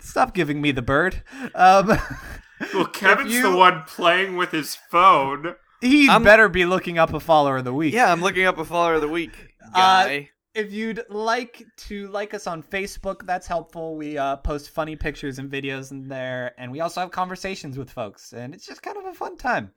Stop 0.00 0.34
giving 0.34 0.60
me 0.60 0.72
the 0.72 0.82
bird. 0.82 1.22
Um, 1.54 1.96
Well, 2.74 2.86
Kevin's 2.86 3.32
you- 3.32 3.42
the 3.42 3.56
one 3.56 3.84
playing 3.86 4.36
with 4.36 4.50
his 4.50 4.74
phone. 4.90 5.54
he 5.80 6.08
I'm- 6.08 6.22
better 6.24 6.48
be 6.48 6.64
looking 6.64 6.98
up 6.98 7.12
a 7.14 7.20
follower 7.20 7.58
of 7.58 7.64
the 7.64 7.74
week. 7.74 7.94
Yeah, 7.94 8.10
I'm 8.12 8.20
looking 8.20 8.46
up 8.46 8.58
a 8.58 8.64
follower 8.64 8.94
of 8.94 9.00
the 9.00 9.08
week 9.08 9.54
Uh, 9.74 10.20
if 10.54 10.72
you'd 10.72 11.04
like 11.08 11.64
to 11.76 12.08
like 12.08 12.34
us 12.34 12.46
on 12.48 12.62
Facebook, 12.62 13.24
that's 13.26 13.46
helpful. 13.46 13.96
We 13.96 14.18
uh, 14.18 14.36
post 14.36 14.70
funny 14.70 14.96
pictures 14.96 15.38
and 15.38 15.48
videos 15.50 15.92
in 15.92 16.08
there, 16.08 16.52
and 16.58 16.72
we 16.72 16.80
also 16.80 17.00
have 17.02 17.10
conversations 17.12 17.78
with 17.78 17.90
folks, 17.90 18.32
and 18.32 18.54
it's 18.54 18.66
just 18.66 18.82
kind 18.82 18.96
of 18.96 19.04
a 19.04 19.12
fun 19.14 19.36
time. 19.36 19.70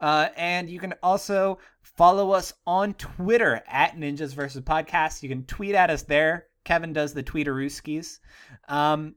Uh, 0.00 0.28
and 0.36 0.70
you 0.70 0.78
can 0.78 0.94
also 1.02 1.58
follow 1.82 2.30
us 2.30 2.52
on 2.66 2.94
Twitter 2.94 3.62
at 3.66 3.96
Ninjas 3.96 4.32
versus 4.34 4.60
Podcast. 4.60 5.22
You 5.24 5.28
can 5.28 5.44
tweet 5.44 5.74
at 5.74 5.90
us 5.90 6.02
there. 6.02 6.46
Kevin 6.64 6.92
does 6.92 7.14
the 7.14 7.22
tweeterooskies. 7.24 8.20
Um, 8.68 9.16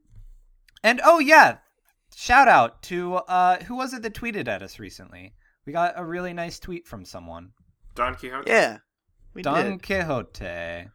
and 0.84 1.02
oh 1.04 1.20
yeah, 1.20 1.58
shout 2.16 2.48
out 2.48 2.82
to 2.84 3.16
uh, 3.16 3.64
who 3.64 3.76
was 3.76 3.94
it 3.94 4.02
that 4.04 4.14
tweeted 4.14 4.48
at 4.48 4.62
us 4.62 4.80
recently? 4.80 5.34
We 5.66 5.74
got 5.74 5.94
a 5.96 6.04
really 6.04 6.34
nice 6.34 6.60
tweet 6.60 6.88
from 6.88 7.06
someone. 7.06 7.52
Don 7.96 8.16
Quixote. 8.16 8.50
yeah, 8.50 8.78
we 9.34 9.42
Don 9.42 9.72
did. 9.72 9.84
Quixote. 9.84 10.90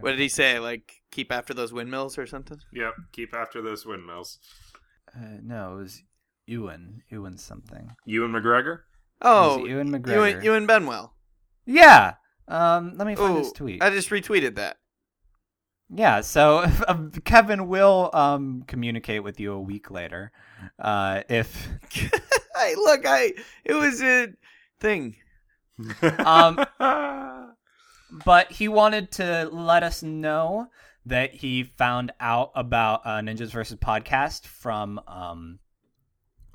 What 0.00 0.10
did 0.10 0.20
he 0.20 0.28
say? 0.28 0.58
Like 0.58 0.92
keep 1.10 1.32
after 1.32 1.54
those 1.54 1.72
windmills 1.72 2.18
or 2.18 2.26
something? 2.26 2.58
Yep. 2.72 2.94
Keep 3.12 3.34
after 3.34 3.62
those 3.62 3.84
windmills. 3.84 4.38
Uh, 5.14 5.38
no, 5.42 5.74
it 5.74 5.76
was 5.76 6.02
Ewan. 6.46 7.02
Ewan 7.10 7.38
something. 7.38 7.90
Ewan 8.06 8.32
McGregor. 8.32 8.80
Oh, 9.22 9.56
it 9.56 9.60
was 9.62 9.70
Ewan 9.70 9.90
McGregor. 9.90 10.34
and, 10.34 10.44
you 10.44 10.54
and 10.54 10.66
Benwell. 10.66 11.10
Yeah. 11.66 12.14
Um, 12.48 12.94
let 12.96 13.06
me 13.06 13.14
find 13.14 13.36
Ooh, 13.36 13.42
this 13.42 13.52
tweet. 13.52 13.82
I 13.82 13.90
just 13.90 14.10
retweeted 14.10 14.56
that. 14.56 14.78
Yeah. 15.92 16.20
So 16.20 16.64
um, 16.88 17.10
Kevin 17.24 17.68
will 17.68 18.10
um 18.12 18.64
communicate 18.66 19.22
with 19.22 19.40
you 19.40 19.52
a 19.52 19.60
week 19.60 19.90
later, 19.90 20.32
uh, 20.78 21.22
if 21.28 21.68
hey, 21.92 22.74
look, 22.76 23.06
I 23.06 23.32
it 23.64 23.74
was 23.74 24.02
a 24.02 24.28
thing. 24.78 25.16
um, 26.18 26.64
but 28.24 28.52
he 28.52 28.68
wanted 28.68 29.10
to 29.12 29.48
let 29.50 29.82
us 29.82 30.02
know 30.02 30.68
that 31.06 31.32
he 31.32 31.64
found 31.64 32.12
out 32.20 32.50
about 32.54 33.00
uh, 33.04 33.20
Ninjas 33.20 33.50
versus 33.50 33.78
Podcast 33.78 34.46
from 34.46 35.00
um, 35.08 35.58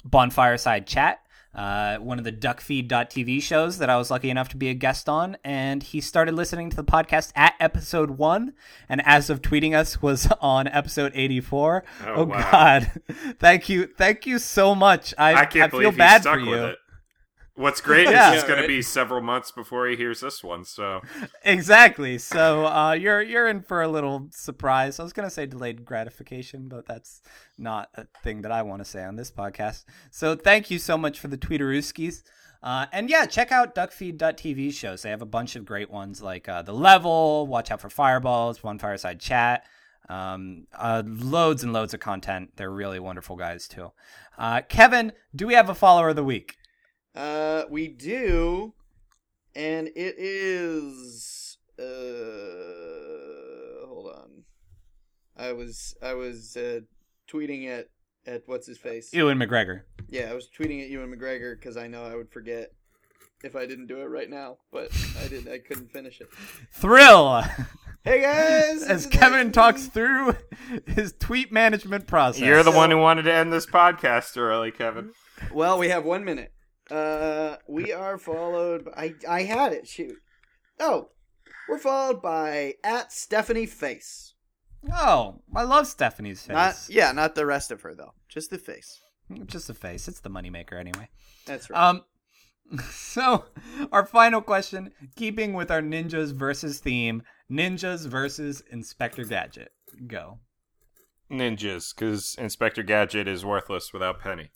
Bonfireside 0.07 0.85
Chat, 0.85 1.19
uh, 1.55 1.97
one 1.97 2.17
of 2.17 2.25
the 2.25 2.31
duckfeed.tv 2.31 3.41
shows 3.41 3.77
that 3.77 3.89
I 3.89 3.97
was 3.97 4.11
lucky 4.11 4.29
enough 4.29 4.49
to 4.49 4.57
be 4.57 4.69
a 4.69 4.73
guest 4.73 5.07
on. 5.07 5.37
And 5.43 5.81
he 5.81 6.01
started 6.01 6.35
listening 6.35 6.69
to 6.69 6.75
the 6.75 6.83
podcast 6.83 7.31
at 7.35 7.53
episode 7.59 8.11
one. 8.11 8.53
And 8.89 9.01
as 9.05 9.29
of 9.29 9.41
tweeting 9.41 9.73
us, 9.75 10.01
was 10.01 10.27
on 10.41 10.67
episode 10.67 11.11
84. 11.15 11.83
Oh, 12.05 12.13
Oh, 12.15 12.23
wow. 12.25 12.51
God. 12.51 12.91
thank 13.39 13.69
you. 13.69 13.87
Thank 13.87 14.25
you 14.25 14.39
so 14.39 14.75
much. 14.75 15.13
I, 15.17 15.33
I 15.33 15.45
can't 15.45 15.73
I 15.73 15.77
feel 15.79 15.91
bad 15.91 16.23
for 16.23 16.39
you. 16.39 16.73
With 17.55 17.61
it. 17.61 17.61
What's 17.63 17.81
great 17.81 18.09
Yeah. 18.09 18.31
is 18.31 18.39
it's 18.39 18.47
going 18.47 18.59
right. 18.59 18.63
to 18.63 18.67
be 18.67 18.81
several 18.81 19.21
months 19.21 19.51
before 19.51 19.87
he 19.87 19.95
hears 19.95 20.19
this 20.19 20.43
one. 20.43 20.65
So 20.65 21.01
Exactly. 21.43 22.17
So 22.17 22.65
uh, 22.65 22.93
you're 22.93 23.21
you're 23.21 23.47
in 23.47 23.61
for 23.61 23.81
a 23.81 23.87
little 23.87 24.27
surprise. 24.31 24.99
I 24.99 25.03
was 25.03 25.13
gonna 25.13 25.29
say 25.29 25.45
delayed 25.45 25.85
gratification, 25.85 26.67
but 26.67 26.85
that's 26.85 27.21
not 27.57 27.89
a 27.95 28.05
thing 28.23 28.41
that 28.41 28.51
I 28.51 28.61
want 28.61 28.81
to 28.81 28.85
say 28.85 29.03
on 29.03 29.15
this 29.15 29.31
podcast. 29.31 29.85
So 30.11 30.35
thank 30.35 30.69
you 30.69 30.79
so 30.79 30.97
much 30.97 31.19
for 31.19 31.27
the 31.27 31.37
tweeterooskies. 31.37 32.23
Uh, 32.63 32.87
and 32.91 33.09
yeah, 33.11 33.25
check 33.27 33.51
out 33.51 33.75
duckfeed.tv 33.75 34.73
shows. 34.73 35.03
They 35.03 35.11
have 35.11 35.21
a 35.21 35.25
bunch 35.27 35.55
of 35.55 35.65
great 35.65 35.91
ones 35.91 36.21
like 36.21 36.49
uh, 36.49 36.63
The 36.63 36.73
Level, 36.73 37.45
Watch 37.45 37.69
Out 37.69 37.79
for 37.79 37.89
Fireballs, 37.91 38.57
Bonfireside 38.59 39.19
Chat, 39.19 39.65
um, 40.09 40.65
uh, 40.73 41.03
loads 41.05 41.61
and 41.63 41.73
loads 41.73 41.93
of 41.93 41.99
content. 41.99 42.53
They're 42.55 42.71
really 42.71 42.99
wonderful 42.99 43.35
guys 43.35 43.67
too. 43.67 43.91
Uh, 44.37 44.61
Kevin, 44.67 45.11
do 45.35 45.45
we 45.45 45.53
have 45.53 45.69
a 45.69 45.75
follower 45.75 46.09
of 46.09 46.15
the 46.15 46.23
week? 46.23 46.57
Uh, 47.15 47.63
we 47.69 47.87
do, 47.87 48.73
and 49.55 49.87
it 49.95 50.15
is. 50.17 51.57
Uh, 51.79 51.83
hold 53.87 54.13
on. 54.15 54.43
I 55.37 55.51
was 55.53 55.95
I 56.01 56.13
was 56.13 56.55
uh, 56.57 56.81
tweeting 57.31 57.67
at 57.67 57.89
at 58.25 58.43
what's 58.47 58.67
his 58.67 58.77
face. 58.77 59.13
Ewan 59.13 59.37
McGregor. 59.37 59.81
Yeah, 60.09 60.31
I 60.31 60.33
was 60.33 60.49
tweeting 60.49 60.83
at 60.83 60.89
Ewan 60.89 61.13
McGregor 61.15 61.57
because 61.57 61.77
I 61.77 61.87
know 61.87 62.03
I 62.03 62.15
would 62.15 62.31
forget 62.31 62.71
if 63.43 63.55
I 63.55 63.65
didn't 63.65 63.87
do 63.87 64.01
it 64.01 64.05
right 64.05 64.29
now, 64.29 64.57
but 64.71 64.89
I 65.23 65.27
didn't. 65.27 65.51
I 65.51 65.59
couldn't 65.59 65.91
finish 65.91 66.21
it. 66.21 66.27
Thrill. 66.73 67.43
Hey 68.03 68.21
guys, 68.21 68.83
as 68.83 69.07
Kevin 69.07 69.51
talks 69.51 69.87
through 69.87 70.35
his 70.85 71.13
tweet 71.19 71.51
management 71.51 72.05
process. 72.05 72.39
you're 72.41 72.61
the 72.61 72.71
So- 72.71 72.77
one 72.77 72.91
who 72.91 72.99
wanted 72.99 73.23
to 73.23 73.33
end 73.33 73.51
this 73.51 73.65
podcast 73.65 74.37
early, 74.37 74.71
Kevin. 74.71 75.11
Well, 75.51 75.79
we 75.79 75.89
have 75.89 76.05
one 76.05 76.23
minute. 76.23 76.53
Uh, 76.89 77.57
we 77.67 77.91
are 77.91 78.17
followed. 78.17 78.85
By, 78.85 79.13
I 79.27 79.37
I 79.37 79.43
had 79.43 79.73
it. 79.73 79.87
Shoot. 79.87 80.17
Oh, 80.79 81.09
we're 81.67 81.79
followed 81.79 82.21
by 82.21 82.75
at 82.83 83.11
Stephanie 83.11 83.65
Face. 83.65 84.35
Oh, 84.93 85.41
I 85.55 85.63
love 85.63 85.87
Stephanie's 85.87 86.41
face. 86.41 86.53
Not 86.53 86.87
yeah, 86.89 87.11
not 87.11 87.35
the 87.35 87.45
rest 87.45 87.71
of 87.71 87.81
her 87.81 87.95
though. 87.95 88.13
Just 88.29 88.49
the 88.49 88.57
face. 88.57 89.01
Just 89.45 89.67
the 89.67 89.73
face. 89.73 90.07
It's 90.07 90.19
the 90.19 90.29
moneymaker 90.29 90.79
anyway. 90.79 91.09
That's 91.45 91.69
right. 91.69 91.81
Um, 91.81 92.03
so 92.91 93.45
our 93.91 94.05
final 94.05 94.41
question, 94.41 94.91
keeping 95.15 95.53
with 95.53 95.71
our 95.71 95.81
ninjas 95.81 96.31
versus 96.31 96.79
theme, 96.79 97.23
ninjas 97.51 98.07
versus 98.07 98.61
Inspector 98.71 99.23
Gadget. 99.25 99.71
Go. 100.07 100.39
Ninjas, 101.31 101.95
because 101.95 102.35
Inspector 102.37 102.81
Gadget 102.83 103.27
is 103.27 103.43
worthless 103.43 103.91
without 103.91 104.19
Penny. 104.19 104.51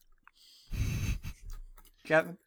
Kevin. 2.09 2.37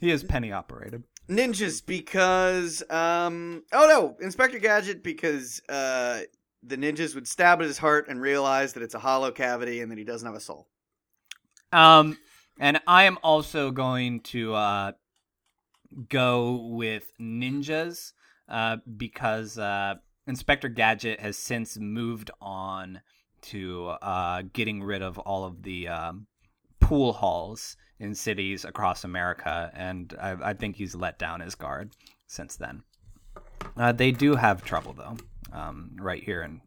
He 0.00 0.10
is 0.10 0.24
penny 0.24 0.52
operated. 0.52 1.04
Ninjas 1.28 1.84
because 1.84 2.82
um 2.90 3.62
oh 3.72 3.86
no, 3.88 4.16
Inspector 4.20 4.58
Gadget 4.58 5.02
because 5.02 5.62
uh 5.68 6.20
the 6.62 6.76
ninjas 6.76 7.14
would 7.14 7.28
stab 7.28 7.60
at 7.60 7.66
his 7.66 7.78
heart 7.78 8.08
and 8.08 8.20
realize 8.20 8.72
that 8.72 8.82
it's 8.82 8.94
a 8.94 8.98
hollow 8.98 9.30
cavity 9.30 9.80
and 9.80 9.90
that 9.90 9.98
he 9.98 10.04
doesn't 10.04 10.26
have 10.26 10.36
a 10.36 10.40
soul. 10.40 10.66
Um, 11.72 12.18
and 12.58 12.80
I 12.86 13.04
am 13.04 13.18
also 13.22 13.70
going 13.70 14.20
to 14.20 14.54
uh, 14.54 14.92
go 16.08 16.68
with 16.72 17.12
ninjas 17.20 18.12
uh, 18.48 18.78
because 18.96 19.58
uh, 19.58 19.96
Inspector 20.26 20.68
Gadget 20.70 21.20
has 21.20 21.38
since 21.38 21.78
moved 21.78 22.32
on 22.40 23.00
to 23.42 23.88
uh, 24.02 24.42
getting 24.52 24.82
rid 24.82 25.02
of 25.02 25.18
all 25.18 25.44
of 25.44 25.62
the 25.62 25.86
um, 25.86 26.26
pool 26.86 27.12
halls 27.14 27.76
in 27.98 28.14
cities 28.14 28.64
across 28.64 29.02
America, 29.02 29.72
and 29.74 30.14
I, 30.20 30.36
I 30.50 30.54
think 30.54 30.76
he's 30.76 30.94
let 30.94 31.18
down 31.18 31.40
his 31.40 31.56
guard 31.56 31.90
since 32.28 32.54
then. 32.54 32.82
Uh, 33.76 33.90
they 33.90 34.12
do 34.12 34.36
have 34.36 34.62
trouble 34.64 34.92
though, 34.92 35.16
um, 35.52 35.96
right 36.00 36.22
here 36.22 36.42
in 36.42 36.60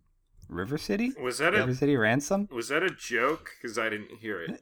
River 0.49 0.77
City. 0.77 1.13
Was 1.21 1.37
that 1.37 1.53
River 1.53 1.71
a 1.71 1.73
City 1.73 1.95
Ransom. 1.95 2.49
was 2.51 2.67
that 2.67 2.83
a 2.83 2.89
joke? 2.89 3.51
Because 3.61 3.77
I 3.77 3.87
didn't 3.87 4.19
hear 4.19 4.41
it. 4.41 4.59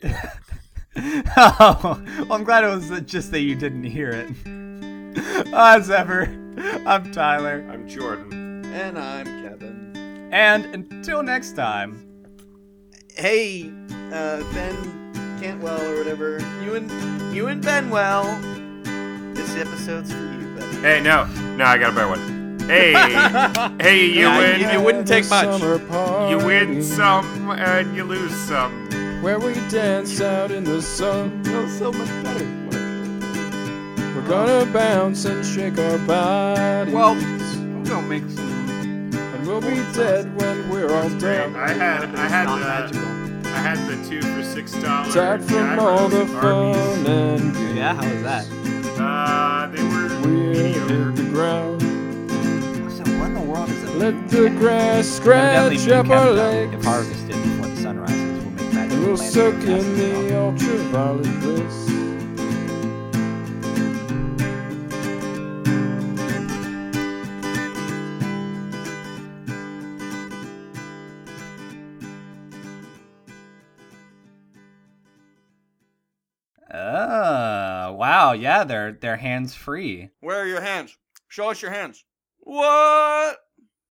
oh, 1.37 1.79
well, 1.81 2.33
I'm 2.33 2.43
glad 2.43 2.63
it 2.63 2.67
was 2.67 3.01
just 3.01 3.31
that 3.31 3.41
you 3.41 3.55
didn't 3.55 3.85
hear 3.85 4.09
it. 4.09 5.47
As 5.53 5.89
ever, 5.89 6.25
I'm 6.85 7.11
Tyler. 7.11 7.67
I'm 7.71 7.87
Jordan. 7.87 8.63
And 8.65 8.99
I'm 8.99 9.25
Kevin. 9.25 10.29
And 10.31 10.65
until 10.65 11.23
next 11.23 11.53
time, 11.53 12.03
Hey, 13.15 13.71
uh 14.11 14.43
Ben 14.53 15.06
Cantwell 15.39 15.81
or 15.81 15.97
whatever. 15.97 16.39
You 16.63 16.75
and 16.75 17.35
you 17.35 17.47
and 17.47 17.63
Benwell. 17.63 18.23
This 19.35 19.55
episode's 19.55 20.11
for 20.11 20.17
you, 20.17 20.55
buddy. 20.57 20.77
Hey, 20.77 21.01
no, 21.01 21.25
no, 21.55 21.65
I 21.65 21.77
got 21.77 21.91
a 21.93 21.95
better 21.95 22.07
one. 22.09 22.59
Hey, 22.67 22.93
hey, 23.81 24.05
you 24.05 24.21
Yeah, 24.21 24.37
win. 24.39 24.59
you- 24.61 24.67
it 24.67 24.81
wouldn't 24.83 25.07
take 25.07 25.29
much. 25.29 25.61
You 25.61 26.37
win 26.37 26.81
some 26.83 27.49
and 27.51 27.95
you 27.95 28.03
lose 28.03 28.33
some. 28.33 28.87
Where 29.21 29.39
we 29.39 29.53
dance 29.69 30.19
out 30.21 30.51
in 30.51 30.63
the 30.63 30.81
sun. 30.81 31.43
feels 31.43 31.77
so 31.77 31.91
much 31.91 32.07
better. 32.23 32.45
We're 34.15 34.27
gonna 34.27 34.65
bounce 34.71 35.25
and 35.25 35.45
shake 35.45 35.77
our 35.79 35.97
bodies. 35.99 36.93
Well, 36.93 37.11
I'm 37.13 37.83
gonna 37.83 38.07
make 38.07 38.23
some 38.29 38.57
and 39.13 39.47
we'll 39.47 39.61
We'll 39.61 39.61
be 39.61 39.75
dead 39.93 40.35
when 40.39 40.69
we're 40.69 40.93
all 40.93 41.07
Great. 41.09 41.21
done. 41.21 41.55
I 41.55 41.69
had 41.71 42.03
I 42.15 42.27
had 42.27 42.45
Not 42.45 42.59
the 42.59 42.65
magical. 42.65 43.16
I 43.57 43.59
had 43.61 43.79
the 43.89 43.95
two 44.07 44.21
for 44.21 44.43
six 44.43 44.71
dollars. 44.73 45.13
Tired 45.15 45.43
from 45.43 45.79
all 45.79 46.07
the 46.07 46.27
fun 46.27 47.07
and 47.07 47.53
games. 47.55 47.75
Yeah, 47.75 47.95
how 47.95 48.07
was 48.13 48.21
that? 48.23 48.45
Uh, 48.99 49.67
they 49.71 49.81
were 49.83 50.21
We're 50.21 50.53
mediocre. 50.53 51.11
hit 51.11 51.15
the 51.15 51.23
ground. 51.31 51.81
So 52.91 53.03
what 53.17 53.27
in 53.29 53.33
the 53.33 53.41
world 53.41 53.69
is 53.69 53.83
it? 53.83 53.95
Let 53.95 54.29
the 54.29 54.49
grass 54.51 55.19
Evidently, 55.19 55.77
scratch 55.77 55.87
me 55.87 55.91
and 55.91 55.93
up 55.93 56.05
Kevin, 56.05 56.11
our 56.19 56.31
legs. 56.31 56.73
If 56.75 56.83
harvested 56.83 57.29
before 57.43 57.67
the 57.67 57.75
sun 57.77 57.99
rises, 57.99 58.43
we'll 58.43 58.51
make 58.53 58.73
magical 58.73 58.97
And 58.97 59.05
we'll 59.07 59.17
plants 59.17 59.33
soak 59.33 59.55
in 59.55 59.95
the 59.97 60.03
the 60.27 60.37
ultraviolet 60.37 61.39
bliss. 61.41 61.96
Wow. 78.27 78.33
Yeah, 78.33 78.63
they're 78.63 78.91
they're 78.93 79.17
hands 79.17 79.55
free. 79.55 80.09
Where 80.19 80.41
are 80.41 80.47
your 80.47 80.61
hands? 80.61 80.97
Show 81.27 81.49
us 81.49 81.61
your 81.61 81.71
hands. 81.71 82.03
What? 82.39 83.37